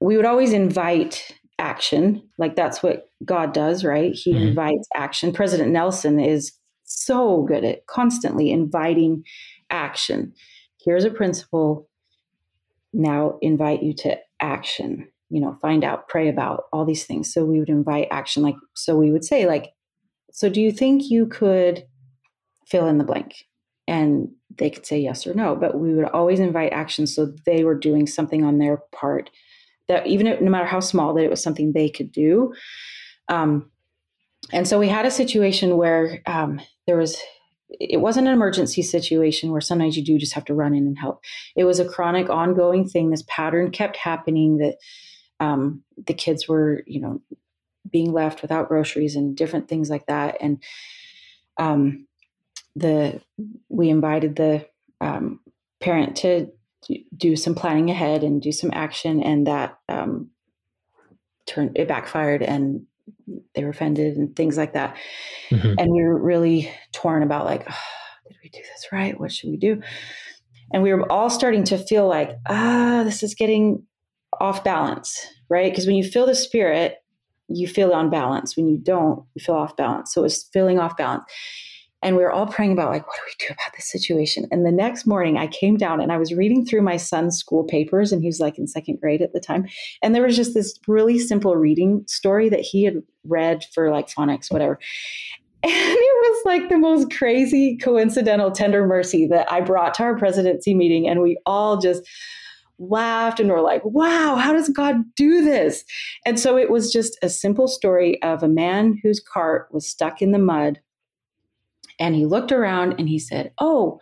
we 0.00 0.16
would 0.16 0.26
always 0.26 0.52
invite 0.52 1.34
action, 1.58 2.22
like 2.38 2.56
that's 2.56 2.82
what 2.82 3.08
God 3.24 3.52
does, 3.52 3.84
right? 3.84 4.12
He 4.14 4.32
mm-hmm. 4.32 4.48
invites 4.48 4.88
action. 4.94 5.32
President 5.32 5.70
Nelson 5.70 6.20
is 6.20 6.52
so 6.84 7.42
good 7.42 7.64
at 7.64 7.86
constantly 7.86 8.50
inviting 8.50 9.24
action. 9.70 10.32
Here's 10.84 11.04
a 11.04 11.10
principle. 11.10 11.88
Now 12.92 13.38
invite 13.42 13.82
you 13.82 13.94
to 13.94 14.18
action. 14.40 15.08
You 15.30 15.40
know, 15.40 15.58
find 15.60 15.84
out, 15.84 16.08
pray 16.08 16.28
about 16.28 16.64
all 16.72 16.84
these 16.84 17.04
things. 17.04 17.32
So 17.32 17.44
we 17.44 17.58
would 17.58 17.68
invite 17.68 18.08
action. 18.10 18.42
Like, 18.42 18.56
so 18.74 18.96
we 18.96 19.10
would 19.10 19.24
say, 19.24 19.46
like, 19.46 19.72
so 20.32 20.48
do 20.48 20.60
you 20.60 20.70
think 20.70 21.10
you 21.10 21.26
could 21.26 21.84
fill 22.66 22.86
in 22.86 22.98
the 22.98 23.04
blank? 23.04 23.34
And 23.88 24.28
they 24.56 24.70
could 24.70 24.86
say 24.86 24.98
yes 25.00 25.26
or 25.26 25.34
no. 25.34 25.56
But 25.56 25.78
we 25.78 25.94
would 25.94 26.06
always 26.06 26.40
invite 26.40 26.72
action. 26.72 27.06
So 27.06 27.32
they 27.44 27.64
were 27.64 27.78
doing 27.78 28.06
something 28.06 28.44
on 28.44 28.58
their 28.58 28.78
part 28.92 29.30
that 29.88 30.06
even 30.06 30.26
if, 30.26 30.40
no 30.40 30.50
matter 30.50 30.66
how 30.66 30.80
small, 30.80 31.14
that 31.14 31.24
it 31.24 31.30
was 31.30 31.42
something 31.42 31.72
they 31.72 31.88
could 31.88 32.12
do. 32.12 32.52
Um, 33.28 33.70
and 34.52 34.66
so 34.66 34.78
we 34.78 34.88
had 34.88 35.06
a 35.06 35.10
situation 35.10 35.76
where 35.76 36.22
um, 36.26 36.60
there 36.86 36.96
was 36.96 37.20
it 37.68 38.00
wasn't 38.00 38.28
an 38.28 38.32
emergency 38.32 38.82
situation 38.82 39.50
where 39.50 39.60
sometimes 39.60 39.96
you 39.96 40.04
do 40.04 40.18
just 40.18 40.34
have 40.34 40.44
to 40.44 40.54
run 40.54 40.74
in 40.74 40.86
and 40.86 40.98
help. 40.98 41.24
It 41.56 41.64
was 41.64 41.80
a 41.80 41.88
chronic, 41.88 42.30
ongoing 42.30 42.88
thing. 42.88 43.10
This 43.10 43.24
pattern 43.26 43.72
kept 43.72 43.96
happening 43.96 44.58
that 44.58 44.76
um, 45.40 45.82
the 46.06 46.14
kids 46.14 46.48
were, 46.48 46.82
you 46.86 47.00
know, 47.00 47.20
being 47.90 48.12
left 48.12 48.42
without 48.42 48.68
groceries 48.68 49.16
and 49.16 49.36
different 49.36 49.68
things 49.68 49.88
like 49.90 50.06
that. 50.06 50.38
And 50.40 50.62
um, 51.56 52.06
the 52.74 53.20
we 53.68 53.88
invited 53.88 54.36
the 54.36 54.66
um, 55.00 55.40
parent 55.80 56.16
to 56.16 56.50
do 57.16 57.36
some 57.36 57.54
planning 57.54 57.90
ahead 57.90 58.22
and 58.22 58.40
do 58.40 58.52
some 58.52 58.70
action, 58.72 59.22
and 59.22 59.46
that 59.46 59.78
um, 59.88 60.30
turned 61.46 61.76
it 61.76 61.88
backfired, 61.88 62.42
and 62.42 62.86
they 63.54 63.64
were 63.64 63.70
offended 63.70 64.16
and 64.16 64.36
things 64.36 64.56
like 64.56 64.74
that. 64.74 64.96
Mm-hmm. 65.50 65.74
And 65.78 65.92
we 65.92 66.02
were 66.02 66.18
really 66.18 66.70
torn 66.92 67.22
about 67.22 67.44
like, 67.44 67.64
oh, 67.68 68.28
did 68.28 68.36
we 68.42 68.50
do 68.50 68.60
this 68.60 68.88
right? 68.92 69.18
What 69.18 69.32
should 69.32 69.50
we 69.50 69.56
do? 69.56 69.82
And 70.72 70.82
we 70.82 70.92
were 70.92 71.10
all 71.10 71.30
starting 71.30 71.64
to 71.64 71.78
feel 71.78 72.06
like, 72.08 72.36
ah, 72.48 73.02
this 73.04 73.22
is 73.22 73.34
getting 73.34 73.84
off 74.40 74.64
balance, 74.64 75.26
right? 75.48 75.70
Because 75.70 75.86
when 75.86 75.96
you 75.96 76.04
feel 76.04 76.26
the 76.26 76.34
spirit, 76.34 77.02
you 77.48 77.68
feel 77.68 77.92
on 77.92 78.10
balance. 78.10 78.56
When 78.56 78.68
you 78.68 78.78
don't, 78.78 79.24
you 79.34 79.44
feel 79.44 79.54
off 79.54 79.76
balance. 79.76 80.12
So 80.12 80.22
it 80.22 80.24
was 80.24 80.44
feeling 80.52 80.78
off 80.78 80.96
balance. 80.96 81.24
And 82.02 82.16
we 82.16 82.22
were 82.22 82.30
all 82.30 82.46
praying 82.46 82.72
about, 82.72 82.90
like, 82.90 83.06
what 83.06 83.16
do 83.16 83.22
we 83.26 83.46
do 83.46 83.52
about 83.52 83.74
this 83.74 83.90
situation? 83.90 84.46
And 84.50 84.66
the 84.66 84.70
next 84.70 85.06
morning, 85.06 85.38
I 85.38 85.46
came 85.46 85.76
down 85.76 86.00
and 86.00 86.12
I 86.12 86.18
was 86.18 86.32
reading 86.32 86.64
through 86.64 86.82
my 86.82 86.98
son's 86.98 87.38
school 87.38 87.64
papers, 87.64 88.12
and 88.12 88.20
he 88.20 88.28
was 88.28 88.38
like 88.38 88.58
in 88.58 88.68
second 88.68 89.00
grade 89.00 89.22
at 89.22 89.32
the 89.32 89.40
time. 89.40 89.66
And 90.02 90.14
there 90.14 90.22
was 90.22 90.36
just 90.36 90.54
this 90.54 90.78
really 90.86 91.18
simple 91.18 91.56
reading 91.56 92.04
story 92.06 92.48
that 92.50 92.60
he 92.60 92.84
had 92.84 93.02
read 93.24 93.64
for 93.74 93.90
like 93.90 94.08
phonics, 94.08 94.52
whatever. 94.52 94.78
And 95.64 95.72
it 95.72 96.16
was 96.22 96.42
like 96.44 96.68
the 96.68 96.78
most 96.78 97.10
crazy, 97.10 97.76
coincidental, 97.78 98.52
tender 98.52 98.86
mercy 98.86 99.26
that 99.26 99.50
I 99.50 99.60
brought 99.60 99.94
to 99.94 100.04
our 100.04 100.16
presidency 100.16 100.74
meeting. 100.74 101.08
And 101.08 101.22
we 101.22 101.38
all 101.44 101.78
just 101.78 102.02
laughed 102.78 103.40
and 103.40 103.50
were 103.50 103.60
like, 103.60 103.82
wow, 103.84 104.36
how 104.36 104.52
does 104.52 104.68
God 104.68 104.96
do 105.14 105.42
this? 105.42 105.84
And 106.24 106.38
so 106.38 106.56
it 106.58 106.70
was 106.70 106.92
just 106.92 107.16
a 107.22 107.28
simple 107.28 107.68
story 107.68 108.22
of 108.22 108.42
a 108.42 108.48
man 108.48 108.98
whose 109.02 109.20
cart 109.20 109.68
was 109.72 109.88
stuck 109.88 110.20
in 110.20 110.32
the 110.32 110.38
mud 110.38 110.80
and 111.98 112.14
he 112.14 112.26
looked 112.26 112.52
around 112.52 112.94
and 112.98 113.08
he 113.08 113.18
said, 113.18 113.52
Oh, 113.58 114.00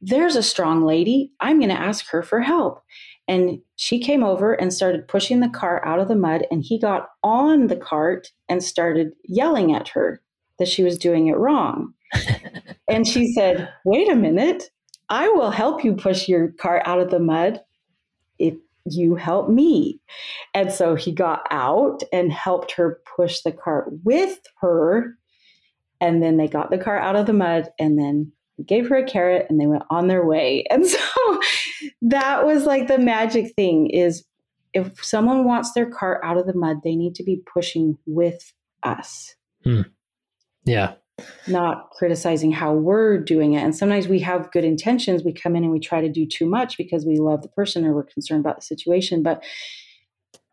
there's 0.00 0.36
a 0.36 0.42
strong 0.42 0.84
lady. 0.84 1.32
I'm 1.40 1.58
going 1.58 1.70
to 1.70 1.80
ask 1.80 2.06
her 2.08 2.22
for 2.22 2.40
help. 2.40 2.82
And 3.28 3.60
she 3.76 4.00
came 4.00 4.24
over 4.24 4.52
and 4.52 4.72
started 4.72 5.06
pushing 5.06 5.40
the 5.40 5.48
cart 5.48 5.82
out 5.86 6.00
of 6.00 6.08
the 6.08 6.16
mud. 6.16 6.44
And 6.50 6.62
he 6.62 6.78
got 6.78 7.10
on 7.22 7.68
the 7.68 7.76
cart 7.76 8.32
and 8.48 8.62
started 8.62 9.12
yelling 9.24 9.72
at 9.72 9.88
her 9.88 10.20
that 10.58 10.68
she 10.68 10.82
was 10.82 10.98
doing 10.98 11.28
it 11.28 11.38
wrong. 11.38 11.94
and 12.88 13.06
she 13.06 13.32
said, 13.32 13.72
Wait 13.84 14.10
a 14.10 14.16
minute. 14.16 14.70
I 15.08 15.28
will 15.28 15.50
help 15.50 15.84
you 15.84 15.94
push 15.94 16.26
your 16.26 16.52
cart 16.52 16.82
out 16.86 16.98
of 16.98 17.10
the 17.10 17.20
mud 17.20 17.60
if 18.42 18.54
you 18.84 19.14
help 19.14 19.48
me. 19.48 20.00
And 20.54 20.72
so 20.72 20.94
he 20.94 21.12
got 21.12 21.46
out 21.50 22.02
and 22.12 22.32
helped 22.32 22.72
her 22.72 23.00
push 23.16 23.40
the 23.40 23.52
cart 23.52 23.86
with 24.04 24.38
her 24.60 25.16
and 26.00 26.20
then 26.20 26.36
they 26.36 26.48
got 26.48 26.70
the 26.70 26.78
car 26.78 26.98
out 26.98 27.14
of 27.14 27.26
the 27.26 27.32
mud 27.32 27.70
and 27.78 27.96
then 27.96 28.32
gave 28.66 28.88
her 28.88 28.96
a 28.96 29.06
carrot 29.06 29.46
and 29.48 29.60
they 29.60 29.66
went 29.66 29.84
on 29.88 30.08
their 30.08 30.26
way. 30.26 30.64
And 30.70 30.86
so 30.86 30.98
that 32.02 32.44
was 32.44 32.64
like 32.64 32.88
the 32.88 32.98
magic 32.98 33.54
thing 33.54 33.88
is 33.88 34.24
if 34.74 35.04
someone 35.04 35.44
wants 35.44 35.72
their 35.72 35.88
car 35.88 36.22
out 36.24 36.38
of 36.38 36.46
the 36.46 36.54
mud, 36.54 36.78
they 36.82 36.96
need 36.96 37.14
to 37.16 37.22
be 37.22 37.42
pushing 37.52 37.98
with 38.06 38.52
us. 38.82 39.34
Hmm. 39.64 39.82
Yeah. 40.64 40.94
Not 41.46 41.90
criticizing 41.90 42.52
how 42.52 42.72
we're 42.72 43.18
doing 43.18 43.54
it. 43.54 43.62
And 43.62 43.76
sometimes 43.76 44.08
we 44.08 44.20
have 44.20 44.50
good 44.50 44.64
intentions. 44.64 45.22
We 45.22 45.32
come 45.32 45.56
in 45.56 45.64
and 45.64 45.72
we 45.72 45.80
try 45.80 46.00
to 46.00 46.08
do 46.08 46.26
too 46.26 46.46
much 46.46 46.76
because 46.76 47.04
we 47.04 47.16
love 47.18 47.42
the 47.42 47.48
person 47.48 47.84
or 47.84 47.94
we're 47.94 48.04
concerned 48.04 48.40
about 48.40 48.56
the 48.56 48.62
situation. 48.62 49.22
But 49.22 49.42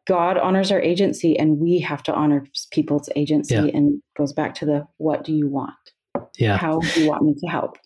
God 0.06 0.38
honors 0.38 0.72
our 0.72 0.82
agency 0.82 1.38
and 1.38 1.60
we 1.60 1.80
have 1.80 2.04
to 2.04 2.14
honor 2.14 2.46
people's 2.72 3.10
agency 3.16 3.56
yeah. 3.56 3.66
and 3.66 4.02
goes 4.18 4.34
back 4.34 4.56
to 4.56 4.66
the 4.66 4.88
what 4.98 5.24
do 5.24 5.34
you 5.34 5.48
want? 5.48 5.74
Yeah. 6.38 6.58
How 6.58 6.80
do 6.80 7.02
you 7.02 7.10
want 7.10 7.24
me 7.24 7.36
to 7.40 7.48
help? 7.48 7.78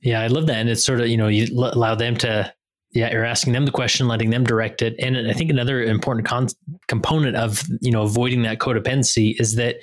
Yeah, 0.00 0.20
I 0.20 0.28
love 0.28 0.46
that. 0.46 0.56
And 0.56 0.68
it's 0.68 0.84
sort 0.84 1.00
of, 1.00 1.08
you 1.08 1.16
know, 1.16 1.28
you 1.28 1.46
allow 1.54 1.94
them 1.94 2.16
to, 2.18 2.52
yeah, 2.96 3.12
you're 3.12 3.24
asking 3.24 3.52
them 3.52 3.64
the 3.64 3.70
question, 3.70 4.08
letting 4.08 4.30
them 4.30 4.44
direct 4.44 4.82
it. 4.82 4.94
And 4.98 5.16
I 5.16 5.32
think 5.32 5.50
another 5.50 5.82
important 5.82 6.26
con- 6.26 6.48
component 6.88 7.36
of, 7.36 7.62
you 7.80 7.92
know, 7.92 8.02
avoiding 8.02 8.42
that 8.42 8.58
codependency 8.58 9.38
is 9.40 9.54
that 9.56 9.76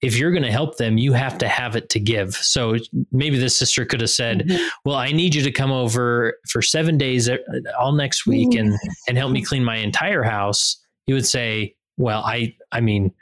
if 0.00 0.16
you're 0.16 0.30
going 0.30 0.44
to 0.44 0.52
help 0.52 0.76
them, 0.76 0.96
you 0.96 1.12
have 1.12 1.38
to 1.38 1.48
have 1.48 1.74
it 1.74 1.88
to 1.88 1.98
give. 1.98 2.34
So 2.34 2.76
maybe 3.10 3.38
this 3.38 3.56
sister 3.56 3.84
could 3.84 4.00
have 4.00 4.10
said, 4.10 4.46
mm-hmm. 4.46 4.64
"Well, 4.84 4.94
I 4.94 5.10
need 5.10 5.34
you 5.34 5.42
to 5.42 5.50
come 5.50 5.72
over 5.72 6.34
for 6.48 6.62
seven 6.62 6.96
days 6.98 7.28
uh, 7.28 7.38
all 7.76 7.92
next 7.92 8.24
week 8.24 8.54
and 8.54 8.78
and 9.08 9.18
help 9.18 9.32
me 9.32 9.42
clean 9.42 9.64
my 9.64 9.76
entire 9.76 10.22
house." 10.22 10.76
you 11.08 11.14
would 11.14 11.26
say, 11.26 11.74
well, 11.96 12.22
I, 12.24 12.54
I 12.70 12.80
mean, 12.80 13.12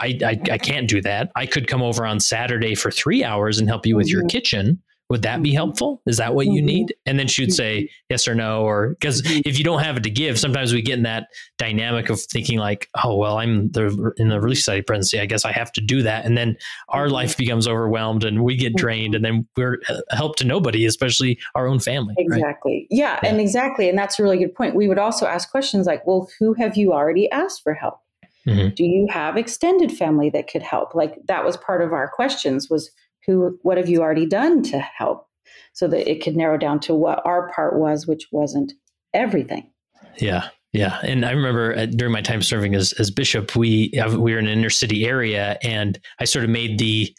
I, 0.00 0.18
I, 0.24 0.40
I, 0.50 0.58
can't 0.58 0.88
do 0.88 1.00
that. 1.02 1.30
I 1.36 1.46
could 1.46 1.68
come 1.68 1.82
over 1.82 2.04
on 2.04 2.18
Saturday 2.18 2.74
for 2.74 2.90
three 2.90 3.22
hours 3.22 3.60
and 3.60 3.68
help 3.68 3.86
you 3.86 3.94
with 3.94 4.08
mm-hmm. 4.08 4.20
your 4.20 4.28
kitchen. 4.28 4.82
Would 5.10 5.22
that 5.22 5.42
be 5.42 5.50
mm-hmm. 5.50 5.56
helpful? 5.56 6.02
Is 6.06 6.16
that 6.16 6.34
what 6.34 6.46
you 6.46 6.60
mm-hmm. 6.60 6.66
need? 6.66 6.94
And 7.04 7.18
then 7.18 7.28
she 7.28 7.42
would 7.42 7.52
say 7.52 7.82
mm-hmm. 7.82 8.06
yes 8.08 8.26
or 8.26 8.34
no, 8.34 8.62
or 8.62 8.90
because 8.90 9.22
if 9.24 9.58
you 9.58 9.64
don't 9.64 9.82
have 9.82 9.96
it 9.98 10.02
to 10.04 10.10
give, 10.10 10.38
sometimes 10.38 10.72
we 10.72 10.80
get 10.80 10.96
in 10.96 11.02
that 11.04 11.28
dynamic 11.58 12.08
of 12.08 12.20
thinking 12.20 12.58
like, 12.58 12.88
oh 13.04 13.16
well, 13.16 13.38
I'm 13.38 13.70
the 13.72 14.12
in 14.16 14.28
the 14.28 14.40
Relief 14.40 14.58
Society 14.58 14.82
presidency. 14.82 15.20
I 15.20 15.26
guess 15.26 15.44
I 15.44 15.52
have 15.52 15.72
to 15.72 15.80
do 15.80 16.02
that, 16.02 16.24
and 16.24 16.36
then 16.36 16.56
our 16.88 17.10
life 17.10 17.36
becomes 17.36 17.68
overwhelmed 17.68 18.24
and 18.24 18.42
we 18.42 18.56
get 18.56 18.76
drained, 18.76 19.14
and 19.14 19.24
then 19.24 19.46
we're 19.56 19.80
a 20.08 20.16
help 20.16 20.36
to 20.36 20.44
nobody, 20.44 20.86
especially 20.86 21.38
our 21.54 21.66
own 21.66 21.80
family. 21.80 22.14
Exactly. 22.16 22.72
Right? 22.72 22.86
Yeah, 22.90 23.20
yeah, 23.22 23.30
and 23.30 23.40
exactly, 23.40 23.88
and 23.88 23.98
that's 23.98 24.18
a 24.18 24.22
really 24.22 24.38
good 24.38 24.54
point. 24.54 24.74
We 24.74 24.88
would 24.88 24.98
also 24.98 25.26
ask 25.26 25.50
questions 25.50 25.86
like, 25.86 26.06
well, 26.06 26.30
who 26.38 26.54
have 26.54 26.76
you 26.76 26.92
already 26.92 27.30
asked 27.30 27.62
for 27.62 27.74
help? 27.74 28.00
Mm-hmm. 28.46 28.74
Do 28.74 28.84
you 28.84 29.06
have 29.10 29.36
extended 29.36 29.92
family 29.92 30.30
that 30.30 30.50
could 30.50 30.62
help? 30.62 30.94
Like 30.94 31.16
that 31.26 31.44
was 31.44 31.56
part 31.56 31.82
of 31.82 31.92
our 31.92 32.08
questions 32.08 32.68
was 32.68 32.90
who 33.26 33.58
what 33.62 33.78
have 33.78 33.88
you 33.88 34.02
already 34.02 34.26
done 34.26 34.62
to 34.64 34.78
help? 34.78 35.28
So 35.72 35.88
that 35.88 36.08
it 36.08 36.22
could 36.22 36.36
narrow 36.36 36.56
down 36.56 36.80
to 36.80 36.94
what 36.94 37.20
our 37.24 37.50
part 37.52 37.78
was 37.78 38.06
which 38.06 38.28
wasn't 38.30 38.72
everything. 39.12 39.70
Yeah 40.18 40.48
yeah. 40.74 40.98
And 41.04 41.24
i 41.24 41.30
remember 41.30 41.74
uh, 41.76 41.86
during 41.86 42.12
my 42.12 42.20
time 42.20 42.42
serving 42.42 42.74
as, 42.74 42.92
as 42.94 43.10
bishop 43.10 43.56
we 43.56 43.94
we 44.18 44.32
were 44.32 44.38
in 44.38 44.46
an 44.46 44.58
inner 44.58 44.70
city 44.70 45.06
area 45.06 45.56
and 45.62 45.98
i 46.18 46.24
sort 46.24 46.44
of 46.44 46.50
made 46.50 46.78
the 46.78 47.14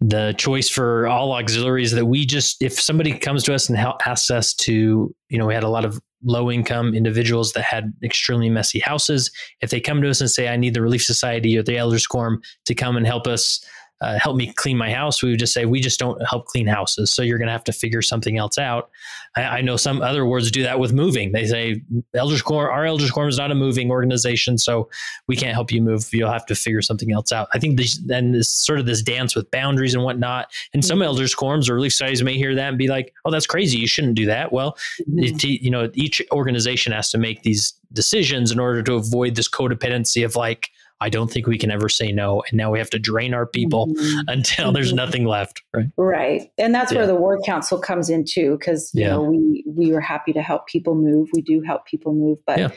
the 0.00 0.34
choice 0.36 0.68
for 0.68 1.06
all 1.06 1.32
auxiliaries 1.32 1.92
that 1.92 2.04
we 2.04 2.26
just 2.26 2.60
if 2.60 2.78
somebody 2.78 3.16
comes 3.16 3.42
to 3.44 3.54
us 3.54 3.68
and 3.68 3.78
help, 3.78 4.06
asks 4.06 4.30
us 4.30 4.52
to 4.52 5.14
you 5.30 5.38
know 5.38 5.46
we 5.46 5.54
had 5.54 5.62
a 5.62 5.68
lot 5.68 5.86
of 5.86 5.98
low 6.22 6.50
income 6.50 6.94
individuals 6.94 7.52
that 7.52 7.62
had 7.62 7.94
extremely 8.02 8.50
messy 8.50 8.78
houses. 8.78 9.30
If 9.62 9.70
they 9.70 9.80
come 9.80 10.02
to 10.02 10.10
us 10.10 10.20
and 10.20 10.30
say 10.30 10.48
i 10.48 10.56
need 10.56 10.74
the 10.74 10.82
relief 10.82 11.04
society 11.04 11.56
or 11.56 11.62
the 11.62 11.78
elders 11.78 12.06
quorum 12.06 12.42
to 12.66 12.74
come 12.74 12.96
and 12.96 13.06
help 13.06 13.26
us 13.26 13.64
uh, 14.00 14.18
help 14.18 14.36
me 14.36 14.52
clean 14.52 14.78
my 14.78 14.90
house, 14.90 15.22
we 15.22 15.30
would 15.30 15.38
just 15.38 15.52
say, 15.52 15.66
we 15.66 15.78
just 15.78 15.98
don't 15.98 16.20
help 16.26 16.46
clean 16.46 16.66
houses. 16.66 17.10
So 17.10 17.22
you're 17.22 17.36
going 17.36 17.48
to 17.48 17.52
have 17.52 17.64
to 17.64 17.72
figure 17.72 18.00
something 18.00 18.38
else 18.38 18.56
out. 18.56 18.90
I, 19.36 19.42
I, 19.42 19.60
know 19.60 19.76
some 19.76 20.00
other 20.00 20.24
words 20.24 20.50
do 20.50 20.62
that 20.62 20.80
with 20.80 20.92
moving. 20.92 21.32
They 21.32 21.46
say, 21.46 21.82
Elders 22.14 22.40
Quorum, 22.40 22.72
our 22.72 22.86
Elders 22.86 23.10
Quorum 23.10 23.28
is 23.28 23.36
not 23.36 23.50
a 23.50 23.54
moving 23.54 23.90
organization, 23.90 24.56
so 24.56 24.88
we 25.28 25.36
can't 25.36 25.52
help 25.52 25.70
you 25.70 25.82
move. 25.82 26.08
You'll 26.12 26.32
have 26.32 26.46
to 26.46 26.54
figure 26.54 26.80
something 26.80 27.12
else 27.12 27.30
out. 27.30 27.48
I 27.52 27.58
think 27.58 27.76
this, 27.76 27.98
then 27.98 28.32
this 28.32 28.48
sort 28.48 28.80
of 28.80 28.86
this 28.86 29.02
dance 29.02 29.36
with 29.36 29.50
boundaries 29.50 29.94
and 29.94 30.02
whatnot. 30.02 30.50
And 30.72 30.82
some 30.82 30.96
mm-hmm. 30.96 31.04
Elders 31.04 31.34
Quorums 31.34 31.68
or 31.68 31.74
relief 31.74 31.92
societies 31.92 32.22
may 32.22 32.36
hear 32.36 32.54
that 32.54 32.68
and 32.70 32.78
be 32.78 32.88
like, 32.88 33.12
oh, 33.26 33.30
that's 33.30 33.46
crazy. 33.46 33.78
You 33.78 33.86
shouldn't 33.86 34.14
do 34.14 34.26
that. 34.26 34.50
Well, 34.50 34.78
mm-hmm. 35.02 35.18
it, 35.18 35.44
you 35.44 35.70
know, 35.70 35.90
each 35.92 36.22
organization 36.32 36.92
has 36.92 37.10
to 37.10 37.18
make 37.18 37.42
these 37.42 37.74
decisions 37.92 38.50
in 38.50 38.58
order 38.58 38.82
to 38.82 38.94
avoid 38.94 39.34
this 39.34 39.48
codependency 39.48 40.24
of 40.24 40.36
like, 40.36 40.70
I 41.00 41.08
don't 41.08 41.30
think 41.30 41.46
we 41.46 41.58
can 41.58 41.70
ever 41.70 41.88
say 41.88 42.12
no. 42.12 42.42
And 42.48 42.58
now 42.58 42.70
we 42.70 42.78
have 42.78 42.90
to 42.90 42.98
drain 42.98 43.32
our 43.32 43.46
people 43.46 43.88
mm-hmm. 43.88 44.20
until 44.28 44.66
mm-hmm. 44.66 44.74
there's 44.74 44.92
nothing 44.92 45.24
left. 45.24 45.62
Right. 45.74 45.86
Right. 45.96 46.52
And 46.58 46.74
that's 46.74 46.92
yeah. 46.92 46.98
where 46.98 47.06
the 47.06 47.14
Ward 47.14 47.40
Council 47.44 47.78
comes 47.78 48.10
in 48.10 48.24
too, 48.24 48.56
because 48.58 48.90
you 48.94 49.02
yeah. 49.02 49.10
know, 49.10 49.22
we 49.22 49.64
we 49.66 49.92
were 49.92 50.00
happy 50.00 50.32
to 50.32 50.42
help 50.42 50.66
people 50.66 50.94
move. 50.94 51.28
We 51.32 51.42
do 51.42 51.62
help 51.62 51.86
people 51.86 52.12
move, 52.12 52.38
but 52.46 52.58
yeah. 52.58 52.70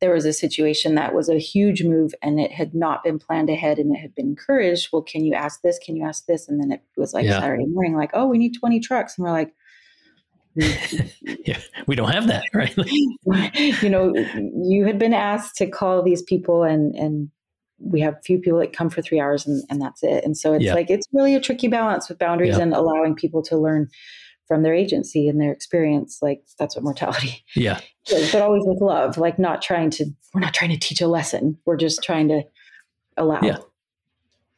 there 0.00 0.12
was 0.12 0.26
a 0.26 0.32
situation 0.32 0.94
that 0.96 1.14
was 1.14 1.28
a 1.28 1.38
huge 1.38 1.82
move 1.82 2.12
and 2.22 2.38
it 2.38 2.52
had 2.52 2.74
not 2.74 3.02
been 3.02 3.18
planned 3.18 3.48
ahead 3.48 3.78
and 3.78 3.96
it 3.96 4.00
had 4.00 4.14
been 4.14 4.28
encouraged. 4.28 4.88
Well, 4.92 5.02
can 5.02 5.24
you 5.24 5.34
ask 5.34 5.62
this? 5.62 5.78
Can 5.78 5.96
you 5.96 6.04
ask 6.04 6.26
this? 6.26 6.48
And 6.48 6.60
then 6.60 6.72
it 6.72 6.82
was 6.96 7.14
like 7.14 7.26
Saturday 7.26 7.66
morning, 7.66 7.96
like, 7.96 8.10
oh, 8.14 8.26
we 8.26 8.38
need 8.38 8.54
20 8.58 8.80
trucks. 8.80 9.16
And 9.16 9.24
we're 9.24 9.32
like, 9.32 9.54
yeah, 10.54 11.60
we 11.86 11.94
don't 11.94 12.10
have 12.10 12.26
that, 12.26 12.44
right? 12.52 12.76
you 13.82 13.88
know, 13.88 14.12
you 14.64 14.84
had 14.84 14.98
been 14.98 15.14
asked 15.14 15.56
to 15.56 15.66
call 15.66 16.02
these 16.02 16.22
people 16.22 16.64
and 16.64 16.94
and 16.96 17.30
we 17.80 18.00
have 18.00 18.16
few 18.24 18.38
people 18.38 18.58
that 18.60 18.72
come 18.72 18.90
for 18.90 19.02
three 19.02 19.20
hours 19.20 19.46
and, 19.46 19.62
and 19.70 19.80
that's 19.80 20.02
it. 20.02 20.24
And 20.24 20.36
so 20.36 20.52
it's 20.52 20.64
yeah. 20.64 20.74
like 20.74 20.90
it's 20.90 21.06
really 21.12 21.34
a 21.34 21.40
tricky 21.40 21.68
balance 21.68 22.08
with 22.08 22.18
boundaries 22.18 22.56
yeah. 22.56 22.62
and 22.62 22.74
allowing 22.74 23.14
people 23.14 23.42
to 23.44 23.56
learn 23.56 23.88
from 24.46 24.62
their 24.62 24.74
agency 24.74 25.28
and 25.28 25.40
their 25.40 25.52
experience. 25.52 26.18
Like 26.20 26.42
that's 26.58 26.76
what 26.76 26.84
mortality. 26.84 27.44
Yeah. 27.54 27.80
Is, 28.08 28.32
but 28.32 28.42
always 28.42 28.64
with 28.66 28.80
love, 28.80 29.18
like 29.18 29.38
not 29.38 29.62
trying 29.62 29.90
to 29.90 30.06
we're 30.34 30.40
not 30.40 30.54
trying 30.54 30.70
to 30.70 30.78
teach 30.78 31.00
a 31.00 31.06
lesson. 31.06 31.58
We're 31.66 31.76
just 31.76 32.02
trying 32.02 32.28
to 32.28 32.42
allow. 33.16 33.40
Yeah. 33.42 33.58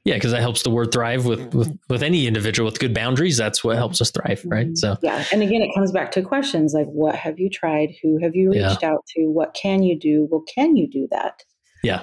Yeah, 0.05 0.14
because 0.14 0.33
that 0.33 0.41
helps 0.41 0.64
the 0.64 0.70
word 0.70 0.91
thrive 0.91 1.27
with, 1.27 1.55
with 1.55 1.79
with 1.89 2.03
any 2.03 2.27
individual 2.27 2.68
with 2.68 2.81
good 2.81 2.93
boundaries. 2.93 3.37
That's 3.37 3.62
what 3.62 3.77
helps 3.77 4.01
us 4.01 4.11
thrive, 4.11 4.43
right? 4.45 4.66
Mm-hmm. 4.66 4.75
So 4.75 4.97
yeah, 5.01 5.25
and 5.31 5.43
again, 5.43 5.62
it 5.62 5.73
comes 5.77 5.93
back 5.93 6.11
to 6.12 6.23
questions 6.23 6.75
like, 6.75 6.89
what 6.89 7.14
have 7.14 7.39
you 7.39 7.49
tried? 7.49 7.95
Who 8.03 8.18
have 8.18 8.35
you 8.35 8.51
reached 8.51 8.83
yeah. 8.83 8.91
out 8.91 9.07
to? 9.14 9.27
What 9.27 9.55
can 9.55 9.85
you 9.85 9.97
do? 9.97 10.27
Well, 10.29 10.43
can 10.53 10.77
you 10.77 10.89
do 10.89 11.07
that? 11.12 11.45
Yeah, 11.85 12.03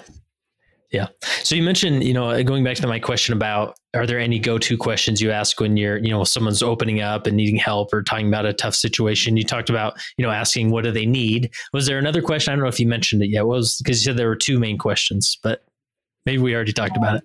yeah. 0.92 1.08
So 1.44 1.56
you 1.56 1.62
mentioned, 1.62 2.04
you 2.04 2.14
know, 2.14 2.30
uh, 2.30 2.42
going 2.42 2.64
back 2.64 2.78
to 2.78 2.88
my 2.88 3.00
question 3.00 3.34
about 3.34 3.78
are 3.94 4.08
there 4.08 4.20
any 4.20 4.40
go-to 4.40 4.78
questions 4.78 5.22
you 5.22 5.32
ask 5.32 5.60
when 5.60 5.78
you're, 5.78 5.98
you 5.98 6.10
know, 6.10 6.24
someone's 6.24 6.64
opening 6.64 7.02
up 7.02 7.28
and 7.28 7.38
needing 7.38 7.56
help 7.56 7.94
or 7.94 8.02
talking 8.02 8.28
about 8.28 8.46
a 8.46 8.54
tough 8.54 8.76
situation? 8.76 9.38
You 9.38 9.44
talked 9.44 9.70
about, 9.70 10.00
you 10.18 10.26
know, 10.26 10.32
asking 10.32 10.72
what 10.72 10.84
do 10.84 10.92
they 10.92 11.06
need. 11.06 11.52
Was 11.74 11.86
there 11.86 12.00
another 12.00 12.22
question? 12.22 12.52
I 12.52 12.56
don't 12.56 12.64
know 12.64 12.70
if 12.70 12.80
you 12.80 12.88
mentioned 12.88 13.22
it 13.22 13.30
yet. 13.30 13.46
What 13.46 13.58
was 13.58 13.78
because 13.78 14.02
you 14.02 14.12
said 14.12 14.18
there 14.18 14.28
were 14.28 14.36
two 14.36 14.60
main 14.60 14.78
questions, 14.78 15.38
but 15.44 15.64
maybe 16.26 16.42
we 16.42 16.56
already 16.56 16.74
talked 16.74 16.98
about 16.98 17.18
it. 17.18 17.24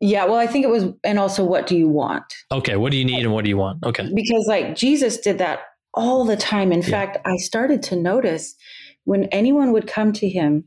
Yeah, 0.00 0.26
well, 0.26 0.36
I 0.36 0.46
think 0.46 0.64
it 0.64 0.68
was, 0.68 0.84
and 1.04 1.18
also, 1.18 1.42
what 1.42 1.66
do 1.66 1.76
you 1.76 1.88
want? 1.88 2.24
Okay, 2.52 2.76
what 2.76 2.92
do 2.92 2.98
you 2.98 3.04
need 3.04 3.22
and 3.22 3.32
what 3.32 3.44
do 3.44 3.48
you 3.48 3.56
want? 3.56 3.82
Okay, 3.82 4.10
because 4.14 4.44
like 4.46 4.76
Jesus 4.76 5.18
did 5.18 5.38
that 5.38 5.60
all 5.94 6.24
the 6.24 6.36
time. 6.36 6.70
In 6.70 6.82
yeah. 6.82 6.88
fact, 6.88 7.18
I 7.24 7.36
started 7.36 7.82
to 7.84 7.96
notice 7.96 8.54
when 9.04 9.24
anyone 9.24 9.72
would 9.72 9.86
come 9.86 10.12
to 10.14 10.28
him 10.28 10.64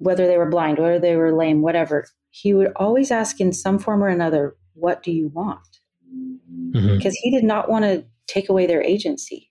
whether 0.00 0.26
they 0.26 0.38
were 0.38 0.48
blind, 0.48 0.78
whether 0.78 0.98
they 0.98 1.14
were 1.14 1.36
lame, 1.36 1.62
whatever, 1.62 2.06
he 2.30 2.54
would 2.54 2.72
always 2.76 3.10
ask 3.10 3.40
in 3.40 3.52
some 3.52 3.78
form 3.78 4.02
or 4.02 4.08
another, 4.08 4.56
What 4.74 5.02
do 5.02 5.12
you 5.12 5.28
want? 5.28 5.60
Mm-hmm. 6.74 6.96
Because 6.96 7.14
he 7.14 7.30
did 7.30 7.44
not 7.44 7.68
want 7.68 7.84
to 7.84 8.04
take 8.26 8.48
away 8.48 8.66
their 8.66 8.82
agency. 8.82 9.50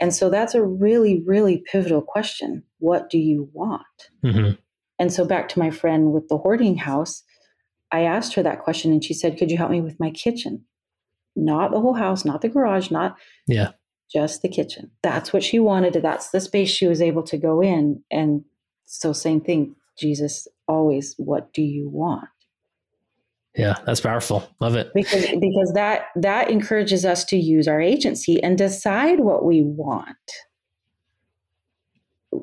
And 0.00 0.14
so 0.14 0.28
that's 0.28 0.54
a 0.54 0.64
really, 0.64 1.22
really 1.24 1.62
pivotal 1.70 2.02
question. 2.02 2.62
What 2.78 3.08
do 3.08 3.18
you 3.18 3.48
want? 3.52 3.82
Mm-hmm. 4.24 4.52
And 4.98 5.12
so 5.12 5.24
back 5.24 5.48
to 5.50 5.58
my 5.58 5.70
friend 5.70 6.12
with 6.12 6.28
the 6.28 6.38
hoarding 6.38 6.76
house, 6.76 7.22
I 7.92 8.02
asked 8.02 8.34
her 8.34 8.42
that 8.42 8.62
question 8.62 8.92
and 8.92 9.04
she 9.04 9.14
said, 9.14 9.38
Could 9.38 9.50
you 9.50 9.58
help 9.58 9.70
me 9.70 9.80
with 9.80 10.00
my 10.00 10.10
kitchen? 10.10 10.64
Not 11.34 11.70
the 11.70 11.80
whole 11.80 11.94
house, 11.94 12.24
not 12.24 12.40
the 12.40 12.48
garage, 12.48 12.90
not 12.90 13.16
yeah, 13.46 13.72
just 14.10 14.42
the 14.42 14.48
kitchen. 14.48 14.90
That's 15.02 15.32
what 15.32 15.44
she 15.44 15.58
wanted. 15.58 15.94
That's 15.94 16.30
the 16.30 16.40
space 16.40 16.70
she 16.70 16.86
was 16.86 17.02
able 17.02 17.22
to 17.24 17.36
go 17.36 17.60
in. 17.60 18.02
And 18.10 18.44
so 18.86 19.12
same 19.12 19.40
thing 19.40 19.74
jesus 19.98 20.48
always 20.68 21.14
what 21.16 21.52
do 21.52 21.62
you 21.62 21.88
want? 21.88 22.28
Yeah 23.54 23.76
that's 23.86 24.00
powerful. 24.00 24.48
Love 24.60 24.76
it. 24.76 24.90
Because 24.94 25.26
because 25.40 25.72
that 25.74 26.08
that 26.16 26.50
encourages 26.50 27.04
us 27.04 27.24
to 27.26 27.36
use 27.36 27.66
our 27.66 27.80
agency 27.80 28.42
and 28.42 28.58
decide 28.58 29.20
what 29.20 29.44
we 29.44 29.62
want. 29.62 30.16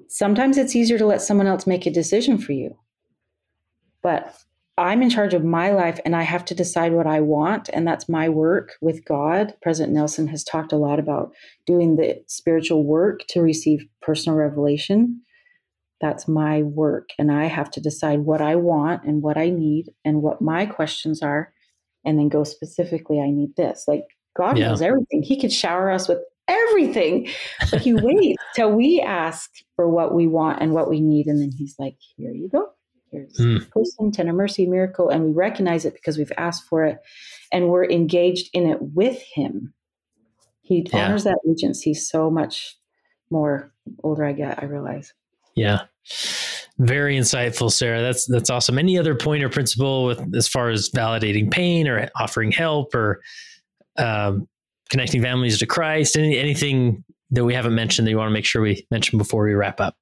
Sometimes 0.08 0.58
it's 0.58 0.76
easier 0.76 0.98
to 0.98 1.06
let 1.06 1.22
someone 1.22 1.48
else 1.48 1.68
make 1.68 1.86
a 1.86 1.92
decision 1.92 2.38
for 2.38 2.54
you. 2.54 2.78
But 4.02 4.36
i'm 4.76 5.04
in 5.04 5.10
charge 5.12 5.36
of 5.36 5.44
my 5.44 5.70
life 5.70 6.00
and 6.04 6.16
i 6.16 6.24
have 6.24 6.44
to 6.44 6.56
decide 6.56 6.94
what 6.94 7.06
i 7.06 7.22
want 7.22 7.70
and 7.74 7.86
that's 7.88 8.10
my 8.10 8.28
work 8.28 8.72
with 8.82 9.06
god. 9.06 9.54
President 9.62 9.94
nelson 9.94 10.28
has 10.30 10.44
talked 10.44 10.74
a 10.74 10.78
lot 10.78 10.98
about 10.98 11.32
doing 11.68 11.96
the 11.96 12.24
spiritual 12.26 12.84
work 12.84 13.20
to 13.28 13.40
receive 13.40 13.86
personal 14.02 14.36
revelation 14.36 15.22
that's 16.04 16.28
my 16.28 16.64
work. 16.64 17.12
And 17.18 17.32
I 17.32 17.46
have 17.46 17.72
to 17.72 17.82
decide 17.82 18.20
what 18.20 18.42
I 18.42 18.58
want 18.58 19.06
and 19.06 19.24
what 19.24 19.38
I 19.38 19.50
need 19.50 19.86
and 20.04 20.22
what 20.22 20.42
my 20.42 20.66
questions 20.66 21.24
are. 21.24 21.54
And 22.04 22.20
then 22.20 22.28
go 22.28 22.44
specifically, 22.44 23.22
I 23.22 23.32
need 23.32 23.56
this. 23.56 23.86
Like 23.88 24.04
God 24.36 24.58
yeah. 24.58 24.68
knows 24.68 24.82
everything. 24.82 25.24
He 25.24 25.40
could 25.40 25.54
shower 25.54 25.90
us 25.90 26.10
with 26.10 26.20
everything. 26.50 27.30
But 27.72 27.82
he 27.82 27.94
waits 27.94 28.44
till 28.54 28.74
we 28.74 29.00
ask 29.00 29.50
for 29.78 29.88
what 29.88 30.14
we 30.14 30.28
want 30.28 30.62
and 30.62 30.74
what 30.74 30.90
we 30.90 31.00
need. 31.00 31.28
And 31.28 31.42
then 31.42 31.52
he's 31.58 31.76
like, 31.80 31.96
here 32.18 32.34
you 32.34 32.50
go. 32.50 32.68
Here's 33.10 33.38
mm. 33.38 33.70
person, 33.70 34.12
tender 34.12 34.34
mercy, 34.34 34.66
miracle. 34.66 35.08
And 35.10 35.24
we 35.24 35.32
recognize 35.32 35.86
it 35.86 35.94
because 35.94 36.18
we've 36.18 36.34
asked 36.38 36.66
for 36.68 36.84
it 36.84 36.98
and 37.54 37.70
we're 37.70 37.86
engaged 37.86 38.50
in 38.54 38.68
it 38.68 38.80
with 38.82 39.22
him. 39.34 39.74
He 40.64 40.86
yeah. 40.92 41.06
honors 41.06 41.24
that 41.24 41.40
agency 41.50 41.94
so 41.94 42.30
much 42.30 42.76
more 43.30 43.74
older 44.04 44.26
I 44.26 44.34
get, 44.34 44.62
I 44.62 44.66
realize. 44.66 45.14
Yeah. 45.56 45.84
Very 46.80 47.18
insightful, 47.18 47.72
Sarah. 47.72 48.02
That's 48.02 48.26
that's 48.26 48.50
awesome. 48.50 48.78
Any 48.78 48.98
other 48.98 49.16
point 49.16 49.44
or 49.44 49.50
principle 49.50 50.06
with 50.06 50.36
as 50.36 50.48
far 50.48 50.70
as 50.70 50.90
validating 50.90 51.52
pain 51.52 51.88
or 51.88 52.10
offering 52.20 52.52
help 52.52 52.96
or 52.96 53.22
um, 53.98 54.48
connecting 54.90 55.22
families 55.22 55.60
to 55.60 55.66
Christ? 55.66 56.18
Any, 56.18 56.38
anything 56.38 57.04
that 57.32 57.46
we 57.46 57.54
haven't 57.54 57.76
mentioned 57.76 58.08
that 58.08 58.12
you 58.12 58.18
want 58.18 58.30
to 58.30 58.34
make 58.34 58.46
sure 58.46 58.62
we 58.62 58.86
mention 58.92 59.18
before 59.18 59.44
we 59.44 59.54
wrap 59.54 59.80
up? 59.80 59.96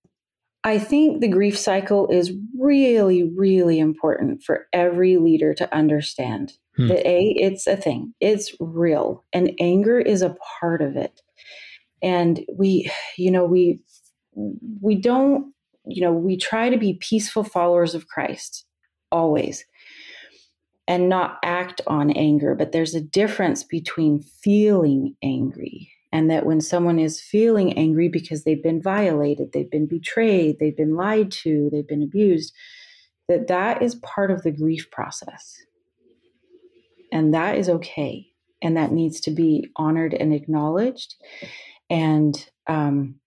I 0.64 0.78
think 0.78 1.22
the 1.22 1.28
grief 1.28 1.58
cycle 1.58 2.08
is 2.10 2.34
really, 2.58 3.24
really 3.36 3.80
important 3.80 4.43
for 4.43 4.68
every 4.74 5.18
leader 5.18 5.54
to 5.56 5.74
understand. 5.76 6.54
Hmm. 6.78 6.88
That 6.88 7.06
a, 7.06 7.36
it's 7.38 7.68
a 7.68 7.76
thing. 7.76 8.14
It's 8.22 8.56
real, 8.60 9.26
and 9.34 9.52
anger 9.60 9.99
is 9.99 10.22
a 10.22 10.36
part 10.60 10.82
of 10.82 10.95
it. 10.95 11.20
And 12.02 12.39
we, 12.58 12.89
you 13.18 13.30
know, 13.30 13.45
we 13.45 13.82
we 14.82 14.95
don't, 14.95 15.54
you 15.86 16.02
know, 16.02 16.12
we 16.12 16.38
try 16.38 16.70
to 16.70 16.78
be 16.78 16.94
peaceful 16.94 17.44
followers 17.44 17.96
of 17.96 18.08
Christ 18.08 18.66
always 19.12 19.66
and 20.88 21.10
not 21.10 21.38
act 21.44 21.82
on 21.88 22.12
anger. 22.12 22.56
But 22.56 22.72
there's 22.72 22.96
a 22.96 23.02
difference 23.02 23.64
between 23.64 24.22
feeling 24.22 25.16
angry 25.24 25.92
and 26.12 26.30
that 26.30 26.46
when 26.46 26.62
someone 26.62 27.00
is 27.00 27.22
feeling 27.22 27.74
angry 27.74 28.10
because 28.10 28.44
they've 28.44 28.62
been 28.62 28.82
violated, 28.82 29.54
they've 29.54 29.72
been 29.72 29.88
betrayed, 29.88 30.60
they've 30.60 30.76
been 30.76 30.96
lied 30.96 31.32
to, 31.32 31.70
they've 31.72 31.88
been 31.88 32.04
abused, 32.04 32.54
that 33.28 33.48
that 33.48 33.82
is 33.82 33.96
part 33.96 34.30
of 34.30 34.44
the 34.44 34.52
grief 34.52 34.92
process. 34.92 35.56
And 37.14 37.34
that 37.34 37.58
is 37.58 37.70
okay. 37.70 38.28
And 38.62 38.76
that 38.78 38.92
needs 38.92 39.22
to 39.22 39.32
be 39.32 39.70
honored 39.76 40.14
and 40.14 40.34
acknowledged. 40.34 41.16
And 41.90 42.46
um, 42.68 43.20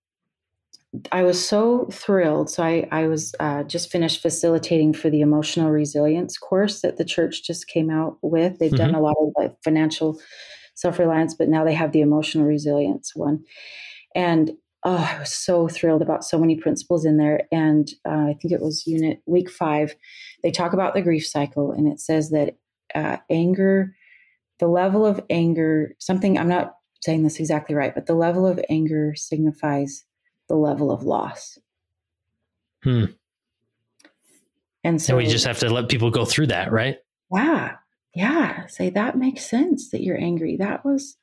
I 1.10 1.22
was 1.22 1.44
so 1.44 1.86
thrilled. 1.90 2.50
So 2.50 2.62
I, 2.62 2.86
I 2.90 3.06
was 3.06 3.34
uh, 3.40 3.64
just 3.64 3.90
finished 3.90 4.22
facilitating 4.22 4.92
for 4.94 5.10
the 5.10 5.22
emotional 5.22 5.70
resilience 5.70 6.38
course 6.38 6.82
that 6.82 6.98
the 6.98 7.04
church 7.04 7.42
just 7.42 7.66
came 7.66 7.90
out 7.90 8.18
with. 8.22 8.58
They've 8.58 8.70
mm-hmm. 8.70 8.92
done 8.92 8.94
a 8.94 9.00
lot 9.00 9.16
of 9.20 9.32
like 9.36 9.54
financial 9.64 10.20
self 10.74 10.98
reliance, 10.98 11.34
but 11.34 11.48
now 11.48 11.64
they 11.64 11.74
have 11.74 11.92
the 11.92 12.00
emotional 12.00 12.46
resilience 12.46 13.12
one. 13.14 13.42
And 14.14 14.52
oh, 14.84 15.10
I 15.14 15.18
was 15.18 15.32
so 15.32 15.66
thrilled 15.66 16.02
about 16.02 16.24
so 16.24 16.38
many 16.38 16.56
principles 16.56 17.04
in 17.04 17.16
there. 17.16 17.42
And 17.50 17.88
uh, 18.06 18.26
I 18.28 18.36
think 18.40 18.52
it 18.52 18.60
was 18.60 18.86
unit 18.86 19.20
week 19.26 19.50
five. 19.50 19.96
They 20.42 20.50
talk 20.50 20.72
about 20.72 20.94
the 20.94 21.02
grief 21.02 21.26
cycle, 21.26 21.72
and 21.72 21.88
it 21.88 22.00
says 22.00 22.30
that 22.30 22.56
uh, 22.94 23.16
anger, 23.30 23.96
the 24.60 24.68
level 24.68 25.04
of 25.04 25.20
anger, 25.30 25.94
something 25.98 26.38
I'm 26.38 26.48
not 26.48 26.74
saying 27.02 27.24
this 27.24 27.40
exactly 27.40 27.74
right, 27.74 27.94
but 27.94 28.06
the 28.06 28.14
level 28.14 28.46
of 28.46 28.60
anger 28.70 29.14
signifies 29.16 30.04
the 30.48 30.56
level 30.56 30.90
of 30.90 31.02
loss. 31.02 31.58
Hmm. 32.82 33.06
And 34.84 35.00
so 35.00 35.16
and 35.16 35.24
we 35.24 35.30
just 35.30 35.46
have 35.46 35.58
to 35.60 35.70
let 35.70 35.88
people 35.88 36.10
go 36.10 36.24
through 36.24 36.48
that, 36.48 36.70
right? 36.70 36.98
Yeah. 37.32 37.76
Yeah. 38.14 38.66
Say 38.66 38.90
that 38.90 39.16
makes 39.16 39.48
sense 39.48 39.90
that 39.90 40.02
you're 40.02 40.20
angry. 40.20 40.56
That 40.56 40.84
was 40.84 41.16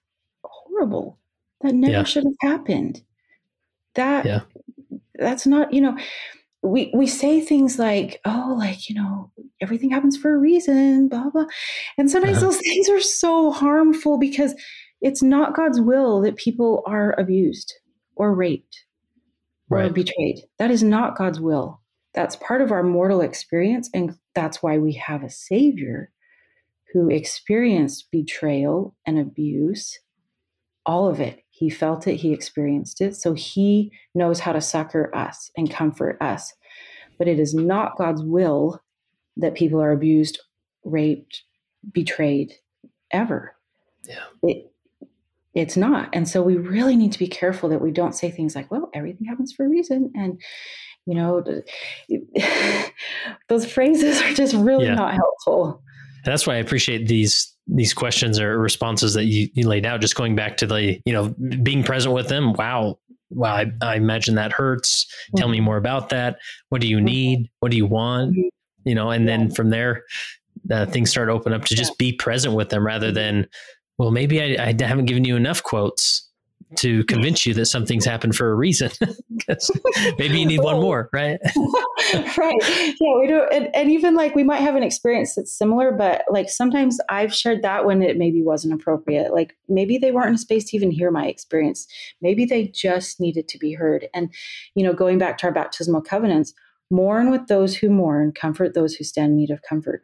horrible. 0.43 1.19
That 1.61 1.75
never 1.75 1.93
yeah. 1.93 2.03
should 2.03 2.23
have 2.23 2.51
happened. 2.51 3.03
That 3.93 4.25
yeah. 4.25 4.41
that's 5.15 5.45
not, 5.45 5.73
you 5.73 5.81
know, 5.81 5.97
we 6.63 6.91
we 6.95 7.05
say 7.05 7.39
things 7.39 7.77
like, 7.77 8.19
oh, 8.25 8.55
like, 8.57 8.89
you 8.89 8.95
know, 8.95 9.31
everything 9.61 9.91
happens 9.91 10.17
for 10.17 10.33
a 10.33 10.37
reason, 10.37 11.07
blah 11.07 11.29
blah. 11.29 11.45
And 11.97 12.09
sometimes 12.09 12.37
uh-huh. 12.37 12.47
those 12.47 12.57
things 12.63 12.89
are 12.89 13.01
so 13.01 13.51
harmful 13.51 14.17
because 14.17 14.55
it's 15.01 15.21
not 15.21 15.55
God's 15.55 15.79
will 15.79 16.21
that 16.21 16.35
people 16.35 16.83
are 16.87 17.19
abused 17.19 17.73
or 18.15 18.33
raped 18.33 18.85
right. 19.71 19.89
or 19.89 19.93
betrayed. 19.93 20.43
That 20.59 20.71
is 20.71 20.83
not 20.83 21.17
God's 21.17 21.39
will. 21.39 21.81
That's 22.13 22.35
part 22.35 22.61
of 22.61 22.71
our 22.71 22.83
mortal 22.83 23.21
experience. 23.21 23.89
And 23.93 24.17
that's 24.35 24.61
why 24.61 24.77
we 24.77 24.93
have 24.93 25.23
a 25.23 25.29
Savior 25.29 26.11
who 26.93 27.09
experienced 27.09 28.11
betrayal 28.11 28.95
and 29.05 29.17
abuse, 29.17 29.99
all 30.85 31.07
of 31.07 31.19
it. 31.19 31.39
He 31.49 31.69
felt 31.69 32.07
it, 32.07 32.15
he 32.15 32.33
experienced 32.33 33.01
it. 33.01 33.15
So 33.15 33.33
he 33.33 33.91
knows 34.13 34.39
how 34.39 34.51
to 34.51 34.61
succor 34.61 35.15
us 35.15 35.51
and 35.55 35.71
comfort 35.71 36.17
us. 36.21 36.53
But 37.17 37.27
it 37.27 37.39
is 37.39 37.53
not 37.53 37.97
God's 37.97 38.23
will 38.23 38.81
that 39.37 39.55
people 39.55 39.81
are 39.81 39.91
abused, 39.91 40.39
raped, 40.83 41.43
betrayed 41.93 42.53
ever. 43.11 43.55
Yeah. 44.07 44.23
It, 44.43 44.71
it's 45.53 45.75
not. 45.75 46.09
And 46.13 46.27
so 46.27 46.41
we 46.41 46.55
really 46.55 46.95
need 46.95 47.11
to 47.11 47.19
be 47.19 47.27
careful 47.27 47.69
that 47.69 47.81
we 47.81 47.91
don't 47.91 48.15
say 48.15 48.31
things 48.31 48.55
like, 48.55 48.71
well, 48.71 48.89
everything 48.93 49.27
happens 49.27 49.53
for 49.53 49.65
a 49.65 49.69
reason. 49.69 50.11
And, 50.15 50.41
you 51.05 51.15
know, 51.15 51.43
those 53.49 53.71
phrases 53.71 54.21
are 54.21 54.33
just 54.33 54.55
really 54.55 54.85
yeah. 54.85 54.95
not 54.95 55.13
helpful. 55.13 55.83
And 56.23 56.31
that's 56.31 56.45
why 56.45 56.55
I 56.55 56.57
appreciate 56.57 57.07
these 57.07 57.47
these 57.67 57.93
questions 57.93 58.39
or 58.39 58.59
responses 58.59 59.13
that 59.13 59.25
you, 59.25 59.47
you 59.53 59.67
laid 59.67 59.85
out. 59.85 60.01
Just 60.01 60.15
going 60.15 60.35
back 60.35 60.57
to 60.57 60.67
the, 60.67 60.99
you 61.05 61.13
know, 61.13 61.29
being 61.63 61.83
present 61.83 62.13
with 62.13 62.27
them. 62.27 62.53
Wow. 62.53 62.99
Wow. 63.29 63.55
I, 63.55 63.71
I 63.81 63.95
imagine 63.95 64.35
that 64.35 64.51
hurts. 64.51 65.05
Mm-hmm. 65.05 65.37
Tell 65.37 65.47
me 65.47 65.57
mm-hmm. 65.57 65.65
more 65.65 65.77
about 65.77 66.09
that. 66.09 66.37
What 66.69 66.81
do 66.81 66.87
you 66.87 66.97
mm-hmm. 66.97 67.05
need? 67.05 67.49
What 67.59 67.71
do 67.71 67.77
you 67.77 67.85
want? 67.85 68.31
Mm-hmm. 68.31 68.89
You 68.89 68.95
know, 68.95 69.09
and 69.11 69.25
yeah. 69.25 69.37
then 69.37 69.51
from 69.51 69.69
there, 69.69 70.03
uh, 70.69 70.85
things 70.85 71.09
start 71.09 71.27
to 71.27 71.33
open 71.33 71.53
up 71.53 71.65
to 71.65 71.75
just 71.75 71.97
be 71.97 72.13
present 72.13 72.55
with 72.55 72.69
them 72.69 72.85
rather 72.85 73.11
than 73.11 73.47
well, 74.01 74.09
maybe 74.09 74.41
I, 74.41 74.69
I 74.69 74.75
haven't 74.83 75.05
given 75.05 75.25
you 75.25 75.35
enough 75.35 75.61
quotes 75.61 76.27
to 76.77 77.03
convince 77.03 77.45
you 77.45 77.53
that 77.53 77.67
something's 77.67 78.03
happened 78.03 78.35
for 78.35 78.51
a 78.51 78.55
reason. 78.55 78.89
maybe 80.17 80.39
you 80.39 80.45
need 80.47 80.61
one 80.61 80.81
more, 80.81 81.07
right? 81.13 81.39
right. 82.35 82.95
Yeah, 82.99 83.19
we 83.19 83.27
do. 83.27 83.43
And, 83.53 83.69
and, 83.75 83.91
even 83.91 84.15
like 84.15 84.33
we 84.33 84.43
might 84.43 84.61
have 84.61 84.75
an 84.75 84.81
experience 84.81 85.35
that's 85.35 85.53
similar, 85.53 85.91
but 85.91 86.23
like 86.31 86.49
sometimes 86.49 86.99
I've 87.09 87.31
shared 87.31 87.61
that 87.61 87.85
when 87.85 88.01
it 88.01 88.17
maybe 88.17 88.41
wasn't 88.41 88.73
appropriate. 88.73 89.33
Like 89.33 89.55
maybe 89.69 89.99
they 89.99 90.11
weren't 90.11 90.29
in 90.29 90.35
a 90.35 90.39
space 90.39 90.71
to 90.71 90.77
even 90.77 90.89
hear 90.89 91.11
my 91.11 91.27
experience. 91.27 91.85
Maybe 92.21 92.43
they 92.45 92.69
just 92.69 93.19
needed 93.19 93.47
to 93.49 93.59
be 93.59 93.73
heard. 93.73 94.07
And, 94.15 94.33
you 94.73 94.83
know, 94.83 94.93
going 94.93 95.19
back 95.19 95.37
to 95.39 95.45
our 95.45 95.53
baptismal 95.53 96.01
covenants, 96.01 96.55
mourn 96.89 97.29
with 97.29 97.45
those 97.49 97.75
who 97.75 97.91
mourn, 97.91 98.31
comfort 98.31 98.73
those 98.73 98.95
who 98.95 99.03
stand 99.03 99.33
in 99.33 99.37
need 99.37 99.51
of 99.51 99.61
comfort. 99.61 100.01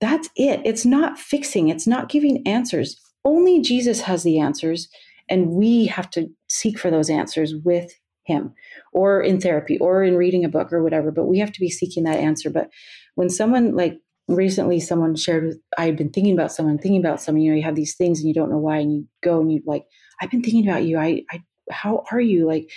That's 0.00 0.28
it. 0.36 0.60
It's 0.64 0.84
not 0.84 1.18
fixing, 1.18 1.68
it's 1.68 1.86
not 1.86 2.08
giving 2.08 2.46
answers. 2.46 3.00
Only 3.24 3.60
Jesus 3.60 4.02
has 4.02 4.22
the 4.22 4.38
answers, 4.38 4.88
and 5.28 5.50
we 5.50 5.86
have 5.86 6.10
to 6.10 6.28
seek 6.48 6.78
for 6.78 6.90
those 6.90 7.08
answers 7.10 7.54
with 7.54 7.92
him 8.24 8.54
or 8.92 9.20
in 9.20 9.40
therapy 9.40 9.78
or 9.78 10.02
in 10.02 10.16
reading 10.16 10.44
a 10.44 10.48
book 10.48 10.72
or 10.72 10.82
whatever 10.82 11.10
but 11.10 11.26
we 11.26 11.38
have 11.38 11.52
to 11.52 11.60
be 11.60 11.70
seeking 11.70 12.04
that 12.04 12.18
answer. 12.18 12.50
But 12.50 12.70
when 13.14 13.28
someone 13.30 13.76
like 13.76 13.98
recently 14.26 14.80
someone 14.80 15.14
shared 15.14 15.44
with 15.44 15.58
i 15.76 15.84
had 15.84 15.96
been 15.96 16.08
thinking 16.08 16.32
about 16.32 16.50
someone 16.50 16.78
thinking 16.78 16.98
about 16.98 17.20
someone 17.20 17.42
you 17.42 17.50
know 17.50 17.56
you 17.58 17.62
have 17.62 17.74
these 17.74 17.94
things 17.94 18.20
and 18.20 18.26
you 18.26 18.32
don't 18.32 18.48
know 18.48 18.56
why 18.56 18.78
and 18.78 18.90
you 18.90 19.06
go 19.22 19.38
and 19.38 19.52
you 19.52 19.60
like 19.66 19.84
i've 20.22 20.30
been 20.30 20.42
thinking 20.42 20.66
about 20.66 20.84
you. 20.84 20.96
I 20.96 21.24
i 21.30 21.42
how 21.70 22.04
are 22.10 22.20
you? 22.20 22.46
Like 22.46 22.70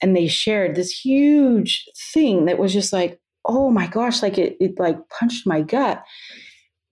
and 0.00 0.16
they 0.16 0.26
shared 0.28 0.74
this 0.74 0.90
huge 0.90 1.84
thing 2.12 2.46
that 2.46 2.58
was 2.58 2.72
just 2.72 2.92
like 2.92 3.20
oh 3.44 3.70
my 3.70 3.86
gosh 3.86 4.22
like 4.22 4.38
it, 4.38 4.56
it 4.60 4.78
like 4.78 4.96
punched 5.08 5.46
my 5.46 5.60
gut 5.60 6.02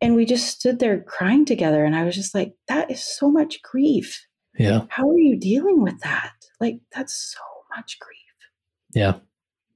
and 0.01 0.15
we 0.17 0.25
just 0.25 0.47
stood 0.49 0.79
there 0.79 1.01
crying 1.03 1.45
together 1.45 1.85
and 1.85 1.95
i 1.95 2.05
was 2.05 2.15
just 2.15 2.35
like 2.35 2.55
that 2.69 2.91
is 2.91 3.03
so 3.03 3.31
much 3.31 3.61
grief. 3.63 4.27
Yeah. 4.59 4.83
How 4.89 5.09
are 5.09 5.19
you 5.19 5.39
dealing 5.39 5.83
with 5.83 5.99
that? 6.01 6.33
Like 6.61 6.81
that's 6.95 7.15
so 7.35 7.41
much 7.77 7.99
grief. 8.01 8.19
Yeah. 8.95 9.15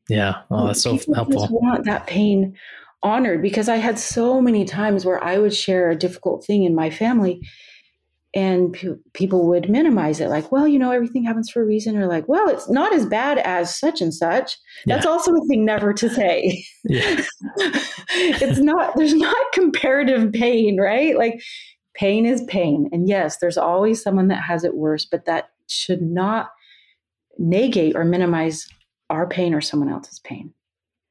Yeah. 0.09 0.43
Oh 0.51 0.67
that's 0.67 0.83
so 0.83 0.99
People 0.99 1.15
helpful. 1.15 1.49
want 1.51 1.85
that 1.85 2.07
pain 2.07 2.57
honored 3.03 3.43
because 3.43 3.69
i 3.69 3.77
had 3.77 3.99
so 3.99 4.41
many 4.41 4.65
times 4.65 5.05
where 5.05 5.23
i 5.23 5.37
would 5.37 5.55
share 5.55 5.91
a 5.91 5.97
difficult 5.97 6.43
thing 6.45 6.65
in 6.65 6.75
my 6.75 6.89
family 6.89 7.47
and 8.35 8.73
pe- 8.73 8.97
people 9.13 9.47
would 9.47 9.71
minimize 9.71 10.21
it 10.21 10.29
like 10.29 10.51
well 10.51 10.67
you 10.67 10.79
know 10.79 10.91
everything 10.91 11.25
happens 11.25 11.49
for 11.49 11.63
a 11.63 11.67
reason 11.67 11.97
or 11.97 12.07
like 12.07 12.29
well 12.29 12.49
it's 12.49 12.69
not 12.69 12.93
as 12.93 13.07
bad 13.07 13.39
as 13.39 13.77
such 13.77 14.01
and 14.01 14.13
such 14.13 14.57
that's 14.87 15.07
also 15.07 15.33
a 15.33 15.47
thing 15.47 15.65
never 15.65 15.93
to 15.93 16.11
say 16.11 16.65
yeah. 16.85 17.25
it's 18.11 18.59
not 18.59 18.95
there's 18.97 19.15
not 19.15 19.37
comparative 19.53 20.33
pain 20.33 20.79
right 20.81 21.17
like 21.17 21.41
pain 21.95 22.27
is 22.27 22.43
pain 22.49 22.89
and 22.93 23.09
yes 23.09 23.39
there's 23.39 23.59
always 23.59 24.03
someone 24.03 24.29
that 24.29 24.43
has 24.43 24.65
it 24.65 24.75
worse 24.75 25.05
but 25.05 25.25
that 25.27 25.51
should 25.69 26.03
not 26.03 26.51
negate 27.39 27.95
or 27.97 28.05
minimize 28.05 28.67
our 29.11 29.29
pain 29.29 29.55
or 29.55 29.61
someone 29.61 29.89
else's 29.89 30.19
pain 30.21 30.53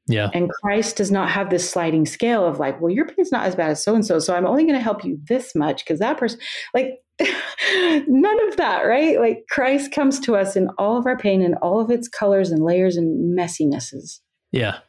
yeah. 0.07 0.29
And 0.33 0.49
Christ 0.49 0.97
does 0.97 1.11
not 1.11 1.29
have 1.29 1.49
this 1.49 1.69
sliding 1.69 2.05
scale 2.05 2.45
of 2.45 2.59
like, 2.59 2.81
well, 2.81 2.91
your 2.91 3.07
pain's 3.07 3.31
not 3.31 3.45
as 3.45 3.55
bad 3.55 3.71
as 3.71 3.81
so 3.81 3.95
and 3.95 4.05
so. 4.05 4.19
So 4.19 4.35
I'm 4.35 4.45
only 4.45 4.63
going 4.63 4.75
to 4.75 4.83
help 4.83 5.05
you 5.05 5.17
this 5.29 5.55
much 5.55 5.83
because 5.85 5.99
that 5.99 6.17
person, 6.17 6.39
like, 6.73 6.99
none 8.07 8.47
of 8.47 8.57
that, 8.57 8.83
right? 8.83 9.19
Like, 9.19 9.45
Christ 9.49 9.91
comes 9.91 10.19
to 10.21 10.35
us 10.35 10.55
in 10.55 10.69
all 10.77 10.97
of 10.97 11.05
our 11.05 11.17
pain 11.17 11.41
and 11.41 11.55
all 11.55 11.79
of 11.79 11.91
its 11.91 12.07
colors 12.07 12.51
and 12.51 12.63
layers 12.63 12.97
and 12.97 13.35
messinesses. 13.35 14.21
Yeah. 14.51 14.79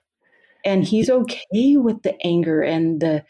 And 0.64 0.84
he's 0.84 1.10
okay 1.10 1.76
with 1.76 2.02
the 2.02 2.16
anger 2.24 2.62
and 2.62 3.00
the, 3.00 3.24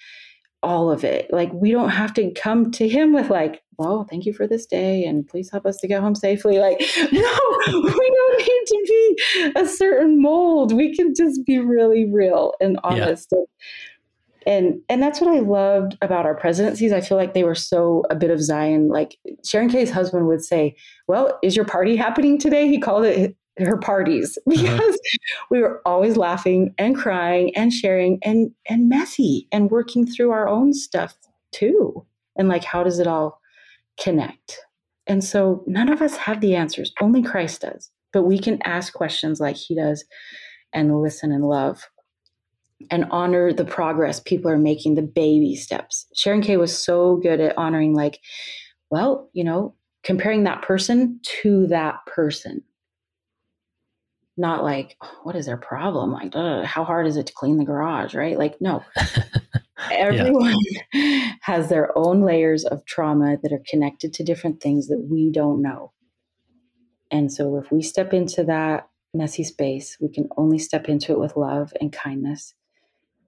all 0.62 0.90
of 0.90 1.04
it. 1.04 1.28
Like, 1.32 1.52
we 1.52 1.72
don't 1.72 1.90
have 1.90 2.14
to 2.14 2.30
come 2.32 2.70
to 2.72 2.88
him 2.88 3.12
with, 3.12 3.30
like, 3.30 3.62
oh, 3.78 4.04
thank 4.04 4.24
you 4.24 4.32
for 4.32 4.46
this 4.46 4.66
day 4.66 5.04
and 5.04 5.26
please 5.26 5.50
help 5.50 5.66
us 5.66 5.78
to 5.78 5.88
get 5.88 6.00
home 6.00 6.14
safely. 6.14 6.58
Like, 6.58 6.78
no, 7.12 7.38
we 7.66 7.72
don't 7.72 8.38
need 8.38 8.66
to 8.66 8.84
be 8.86 9.52
a 9.56 9.66
certain 9.66 10.20
mold. 10.20 10.72
We 10.72 10.94
can 10.94 11.14
just 11.14 11.44
be 11.44 11.58
really 11.58 12.10
real 12.10 12.52
and 12.60 12.78
honest. 12.84 13.28
Yeah. 13.32 13.38
And 14.46 14.80
and 14.88 15.02
that's 15.02 15.20
what 15.20 15.34
I 15.34 15.40
loved 15.40 15.96
about 16.02 16.26
our 16.26 16.34
presidencies. 16.34 16.92
I 16.92 17.00
feel 17.00 17.16
like 17.16 17.34
they 17.34 17.44
were 17.44 17.54
so 17.54 18.04
a 18.10 18.14
bit 18.14 18.30
of 18.30 18.42
Zion. 18.42 18.88
Like 18.88 19.18
Sharon 19.44 19.68
Kay's 19.68 19.90
husband 19.90 20.26
would 20.26 20.44
say, 20.44 20.76
Well, 21.08 21.38
is 21.42 21.56
your 21.56 21.64
party 21.64 21.96
happening 21.96 22.38
today? 22.38 22.68
He 22.68 22.78
called 22.78 23.04
it 23.04 23.36
her 23.58 23.76
parties 23.76 24.36
uh-huh. 24.46 24.56
because 24.56 24.94
uh-huh. 24.94 25.46
we 25.50 25.60
were 25.60 25.80
always 25.86 26.16
laughing 26.16 26.74
and 26.78 26.96
crying 26.96 27.54
and 27.56 27.72
sharing 27.72 28.18
and 28.22 28.50
and 28.68 28.88
messy 28.88 29.48
and 29.52 29.70
working 29.70 30.06
through 30.06 30.30
our 30.30 30.48
own 30.48 30.72
stuff 30.72 31.14
too. 31.52 32.04
And 32.36 32.48
like 32.48 32.64
how 32.64 32.82
does 32.82 32.98
it 32.98 33.06
all 33.06 33.40
connect. 34.00 34.58
And 35.06 35.22
so 35.22 35.62
none 35.66 35.88
of 35.88 36.02
us 36.02 36.16
have 36.16 36.40
the 36.40 36.54
answers, 36.54 36.92
only 37.00 37.22
Christ 37.22 37.60
does. 37.60 37.90
But 38.12 38.24
we 38.24 38.38
can 38.38 38.60
ask 38.62 38.92
questions 38.92 39.40
like 39.40 39.56
he 39.56 39.74
does 39.74 40.04
and 40.72 41.00
listen 41.00 41.30
and 41.30 41.44
love 41.44 41.88
and 42.90 43.06
honor 43.10 43.52
the 43.52 43.64
progress 43.64 44.20
people 44.20 44.50
are 44.50 44.58
making, 44.58 44.94
the 44.94 45.02
baby 45.02 45.56
steps. 45.56 46.06
Sharon 46.14 46.42
Kay 46.42 46.56
was 46.56 46.76
so 46.76 47.16
good 47.16 47.40
at 47.40 47.56
honoring, 47.56 47.94
like, 47.94 48.20
well, 48.90 49.30
you 49.32 49.44
know, 49.44 49.74
comparing 50.02 50.44
that 50.44 50.62
person 50.62 51.20
to 51.42 51.66
that 51.68 51.96
person. 52.06 52.62
Not 54.36 54.64
like, 54.64 54.96
oh, 55.00 55.20
what 55.22 55.36
is 55.36 55.46
their 55.46 55.56
problem? 55.56 56.12
Like, 56.12 56.34
how 56.64 56.84
hard 56.84 57.06
is 57.06 57.16
it 57.16 57.26
to 57.28 57.32
clean 57.32 57.56
the 57.56 57.64
garage, 57.64 58.14
right? 58.14 58.36
Like, 58.36 58.60
no. 58.60 58.84
Everyone 59.90 60.56
yeah. 60.92 61.32
has 61.42 61.68
their 61.68 61.96
own 61.96 62.22
layers 62.22 62.64
of 62.64 62.84
trauma 62.84 63.36
that 63.42 63.52
are 63.52 63.62
connected 63.68 64.12
to 64.14 64.24
different 64.24 64.60
things 64.60 64.88
that 64.88 65.06
we 65.08 65.30
don't 65.30 65.62
know. 65.62 65.92
And 67.10 67.32
so 67.32 67.56
if 67.58 67.70
we 67.70 67.82
step 67.82 68.12
into 68.12 68.42
that 68.44 68.88
messy 69.12 69.44
space, 69.44 69.96
we 70.00 70.08
can 70.08 70.28
only 70.36 70.58
step 70.58 70.88
into 70.88 71.12
it 71.12 71.20
with 71.20 71.36
love 71.36 71.72
and 71.80 71.92
kindness 71.92 72.54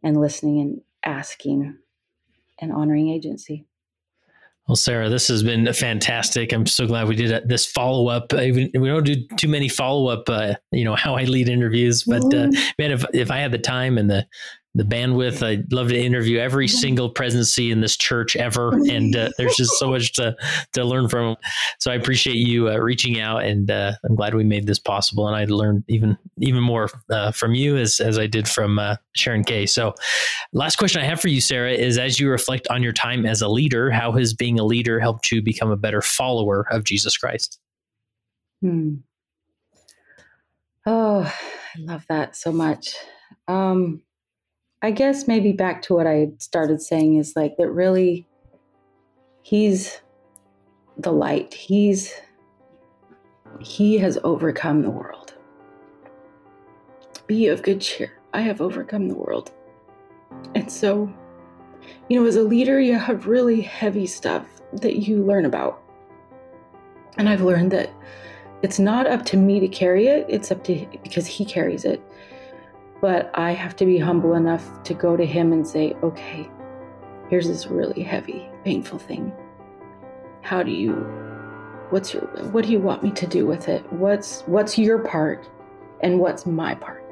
and 0.06 0.20
listening 0.20 0.60
and 0.60 0.80
asking 1.04 1.76
and 2.60 2.72
honoring 2.72 3.10
agency. 3.10 3.66
Well, 4.68 4.76
Sarah, 4.76 5.08
this 5.08 5.28
has 5.28 5.42
been 5.42 5.72
fantastic. 5.72 6.52
I'm 6.52 6.66
so 6.66 6.86
glad 6.86 7.08
we 7.08 7.16
did 7.16 7.48
this 7.48 7.66
follow 7.66 8.08
up. 8.08 8.32
We 8.32 8.70
don't 8.72 9.04
do 9.04 9.26
too 9.36 9.48
many 9.48 9.68
follow 9.68 10.08
up, 10.08 10.28
uh, 10.28 10.54
you 10.72 10.84
know, 10.84 10.94
how 10.94 11.16
I 11.16 11.24
lead 11.24 11.48
interviews, 11.48 12.04
but 12.04 12.22
uh, 12.24 12.48
mm-hmm. 12.48 12.68
man, 12.78 12.90
if, 12.92 13.04
if 13.12 13.30
I 13.30 13.38
had 13.38 13.52
the 13.52 13.58
time 13.58 13.98
and 13.98 14.10
the 14.10 14.26
the 14.76 14.84
bandwidth. 14.84 15.42
I'd 15.42 15.72
love 15.72 15.88
to 15.88 15.98
interview 15.98 16.38
every 16.38 16.68
single 16.68 17.08
presidency 17.08 17.70
in 17.70 17.80
this 17.80 17.96
church 17.96 18.36
ever, 18.36 18.74
and 18.74 19.16
uh, 19.16 19.30
there's 19.38 19.56
just 19.56 19.72
so 19.78 19.90
much 19.90 20.12
to 20.14 20.36
to 20.74 20.84
learn 20.84 21.08
from. 21.08 21.36
So 21.80 21.90
I 21.90 21.94
appreciate 21.94 22.36
you 22.36 22.68
uh, 22.68 22.76
reaching 22.76 23.20
out, 23.20 23.42
and 23.44 23.70
uh, 23.70 23.92
I'm 24.04 24.14
glad 24.14 24.34
we 24.34 24.44
made 24.44 24.66
this 24.66 24.78
possible. 24.78 25.26
And 25.26 25.34
I 25.34 25.46
learned 25.46 25.84
even 25.88 26.18
even 26.38 26.62
more 26.62 26.90
uh, 27.10 27.32
from 27.32 27.54
you 27.54 27.76
as 27.76 28.00
as 28.00 28.18
I 28.18 28.26
did 28.26 28.48
from 28.48 28.78
uh, 28.78 28.96
Sharon 29.14 29.44
Kay. 29.44 29.64
So, 29.64 29.94
last 30.52 30.76
question 30.76 31.00
I 31.00 31.06
have 31.06 31.20
for 31.20 31.28
you, 31.28 31.40
Sarah, 31.40 31.72
is 31.72 31.96
as 31.96 32.20
you 32.20 32.28
reflect 32.28 32.68
on 32.68 32.82
your 32.82 32.92
time 32.92 33.24
as 33.24 33.40
a 33.40 33.48
leader, 33.48 33.90
how 33.90 34.12
has 34.12 34.34
being 34.34 34.60
a 34.60 34.64
leader 34.64 35.00
helped 35.00 35.32
you 35.32 35.40
become 35.40 35.70
a 35.70 35.76
better 35.76 36.02
follower 36.02 36.66
of 36.70 36.84
Jesus 36.84 37.16
Christ? 37.16 37.58
Hmm. 38.60 38.96
Oh, 40.84 41.22
I 41.24 41.80
love 41.80 42.04
that 42.08 42.36
so 42.36 42.52
much. 42.52 42.94
Um, 43.48 44.02
I 44.86 44.92
guess 44.92 45.26
maybe 45.26 45.50
back 45.50 45.82
to 45.82 45.94
what 45.94 46.06
I 46.06 46.28
started 46.38 46.80
saying 46.80 47.16
is 47.16 47.34
like 47.34 47.56
that 47.56 47.68
really 47.72 48.28
he's 49.42 50.00
the 50.96 51.10
light. 51.10 51.52
He's 51.52 52.14
he 53.58 53.98
has 53.98 54.16
overcome 54.22 54.82
the 54.82 54.90
world. 54.90 55.34
Be 57.26 57.48
of 57.48 57.64
good 57.64 57.80
cheer. 57.80 58.12
I 58.32 58.42
have 58.42 58.60
overcome 58.60 59.08
the 59.08 59.16
world. 59.16 59.50
And 60.54 60.70
so, 60.70 61.12
you 62.08 62.20
know, 62.20 62.24
as 62.24 62.36
a 62.36 62.44
leader, 62.44 62.78
you 62.78 62.96
have 62.96 63.26
really 63.26 63.62
heavy 63.62 64.06
stuff 64.06 64.46
that 64.72 64.98
you 64.98 65.24
learn 65.24 65.46
about. 65.46 65.82
And 67.18 67.28
I've 67.28 67.42
learned 67.42 67.72
that 67.72 67.90
it's 68.62 68.78
not 68.78 69.08
up 69.08 69.24
to 69.26 69.36
me 69.36 69.58
to 69.58 69.66
carry 69.66 70.06
it, 70.06 70.26
it's 70.28 70.52
up 70.52 70.62
to 70.62 70.86
because 71.02 71.26
he 71.26 71.44
carries 71.44 71.84
it. 71.84 72.00
But 73.00 73.30
I 73.34 73.52
have 73.52 73.76
to 73.76 73.86
be 73.86 73.98
humble 73.98 74.34
enough 74.34 74.82
to 74.84 74.94
go 74.94 75.16
to 75.16 75.26
him 75.26 75.52
and 75.52 75.66
say, 75.66 75.94
okay, 76.02 76.50
here's 77.28 77.46
this 77.46 77.66
really 77.66 78.02
heavy, 78.02 78.48
painful 78.64 78.98
thing. 78.98 79.32
How 80.42 80.62
do 80.62 80.70
you 80.70 80.92
what's 81.90 82.12
your 82.12 82.22
what 82.50 82.64
do 82.64 82.72
you 82.72 82.80
want 82.80 83.02
me 83.02 83.10
to 83.12 83.26
do 83.26 83.46
with 83.46 83.68
it? 83.68 83.90
What's 83.92 84.42
what's 84.42 84.78
your 84.78 84.98
part 84.98 85.48
and 86.00 86.18
what's 86.20 86.46
my 86.46 86.74
part? 86.74 87.02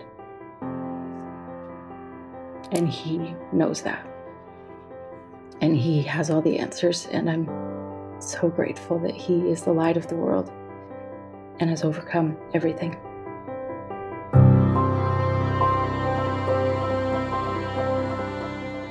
And 2.73 2.89
he 2.89 3.35
knows 3.53 3.83
that. 3.83 4.07
And 5.61 5.77
he 5.77 6.03
has 6.03 6.31
all 6.31 6.43
the 6.43 6.59
answers 6.59 7.07
and 7.07 7.31
I'm 7.31 7.49
so 8.21 8.49
grateful 8.49 8.99
that 9.01 9.15
he 9.15 9.51
is 9.51 9.63
the 9.63 9.73
light 9.73 9.97
of 9.97 10.09
the 10.09 10.17
world 10.17 10.51
and 11.61 11.71
has 11.71 11.85
overcome 11.85 12.37
everything. 12.53 12.97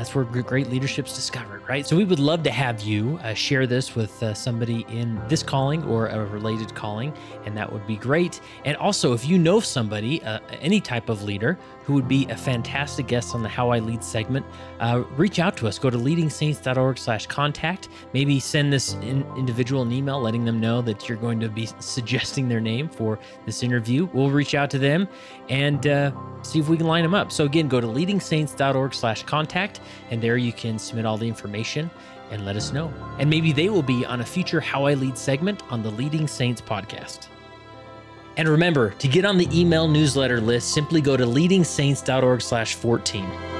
that's 0.00 0.14
where 0.14 0.24
great 0.24 0.70
leadership's 0.70 1.14
discovered, 1.14 1.60
right? 1.68 1.86
So 1.86 1.94
we 1.94 2.06
would 2.06 2.18
love 2.18 2.42
to 2.44 2.50
have 2.50 2.80
you 2.80 3.20
uh, 3.22 3.34
share 3.34 3.66
this 3.66 3.94
with 3.94 4.22
uh, 4.22 4.32
somebody 4.32 4.86
in 4.88 5.20
this 5.28 5.42
calling 5.42 5.84
or 5.84 6.06
a 6.06 6.24
related 6.24 6.74
calling, 6.74 7.12
and 7.44 7.54
that 7.54 7.70
would 7.70 7.86
be 7.86 7.96
great. 7.96 8.40
And 8.64 8.78
also, 8.78 9.12
if 9.12 9.28
you 9.28 9.36
know 9.36 9.60
somebody, 9.60 10.22
uh, 10.22 10.40
any 10.62 10.80
type 10.80 11.10
of 11.10 11.22
leader 11.22 11.58
who 11.84 11.92
would 11.94 12.08
be 12.08 12.24
a 12.30 12.36
fantastic 12.36 13.08
guest 13.08 13.34
on 13.34 13.42
the 13.42 13.48
How 13.48 13.70
I 13.70 13.80
Lead 13.80 14.02
segment, 14.02 14.46
uh, 14.78 15.02
reach 15.16 15.38
out 15.38 15.56
to 15.58 15.68
us. 15.68 15.78
Go 15.78 15.90
to 15.90 15.98
leadingsaints.org/contact. 15.98 17.88
Maybe 18.14 18.40
send 18.40 18.72
this 18.72 18.94
in 18.94 19.26
individual 19.36 19.82
an 19.82 19.92
email, 19.92 20.18
letting 20.20 20.46
them 20.46 20.60
know 20.60 20.80
that 20.82 21.08
you're 21.08 21.18
going 21.18 21.40
to 21.40 21.50
be 21.50 21.68
suggesting 21.80 22.48
their 22.48 22.60
name 22.60 22.88
for 22.88 23.18
this 23.44 23.62
interview. 23.62 24.08
We'll 24.14 24.30
reach 24.30 24.54
out 24.54 24.70
to 24.70 24.78
them 24.78 25.08
and 25.50 25.86
uh, 25.86 26.12
see 26.42 26.58
if 26.58 26.68
we 26.68 26.76
can 26.76 26.86
line 26.86 27.02
them 27.02 27.14
up. 27.14 27.32
So 27.32 27.44
again, 27.44 27.68
go 27.68 27.80
to 27.80 27.86
leadingsaints.org/contact, 27.86 29.80
and 30.10 30.22
there 30.22 30.36
you 30.36 30.52
can 30.52 30.78
submit 30.78 31.06
all 31.06 31.16
the 31.16 31.28
information 31.28 31.90
and 32.30 32.44
let 32.44 32.56
us 32.56 32.72
know. 32.72 32.92
And 33.18 33.28
maybe 33.28 33.52
they 33.52 33.68
will 33.68 33.82
be 33.82 34.04
on 34.06 34.20
a 34.20 34.24
future 34.24 34.60
How 34.60 34.86
I 34.86 34.94
Lead 34.94 35.18
segment 35.18 35.62
on 35.70 35.82
the 35.82 35.90
Leading 35.90 36.26
Saints 36.26 36.60
podcast. 36.60 37.28
And 38.36 38.48
remember, 38.48 38.90
to 38.90 39.08
get 39.08 39.24
on 39.24 39.36
the 39.36 39.48
email 39.52 39.88
newsletter 39.88 40.40
list, 40.40 40.72
simply 40.72 41.00
go 41.00 41.16
to 41.16 41.24
leadingsaints.org 41.24 42.40
slash 42.40 42.74
14. 42.74 43.59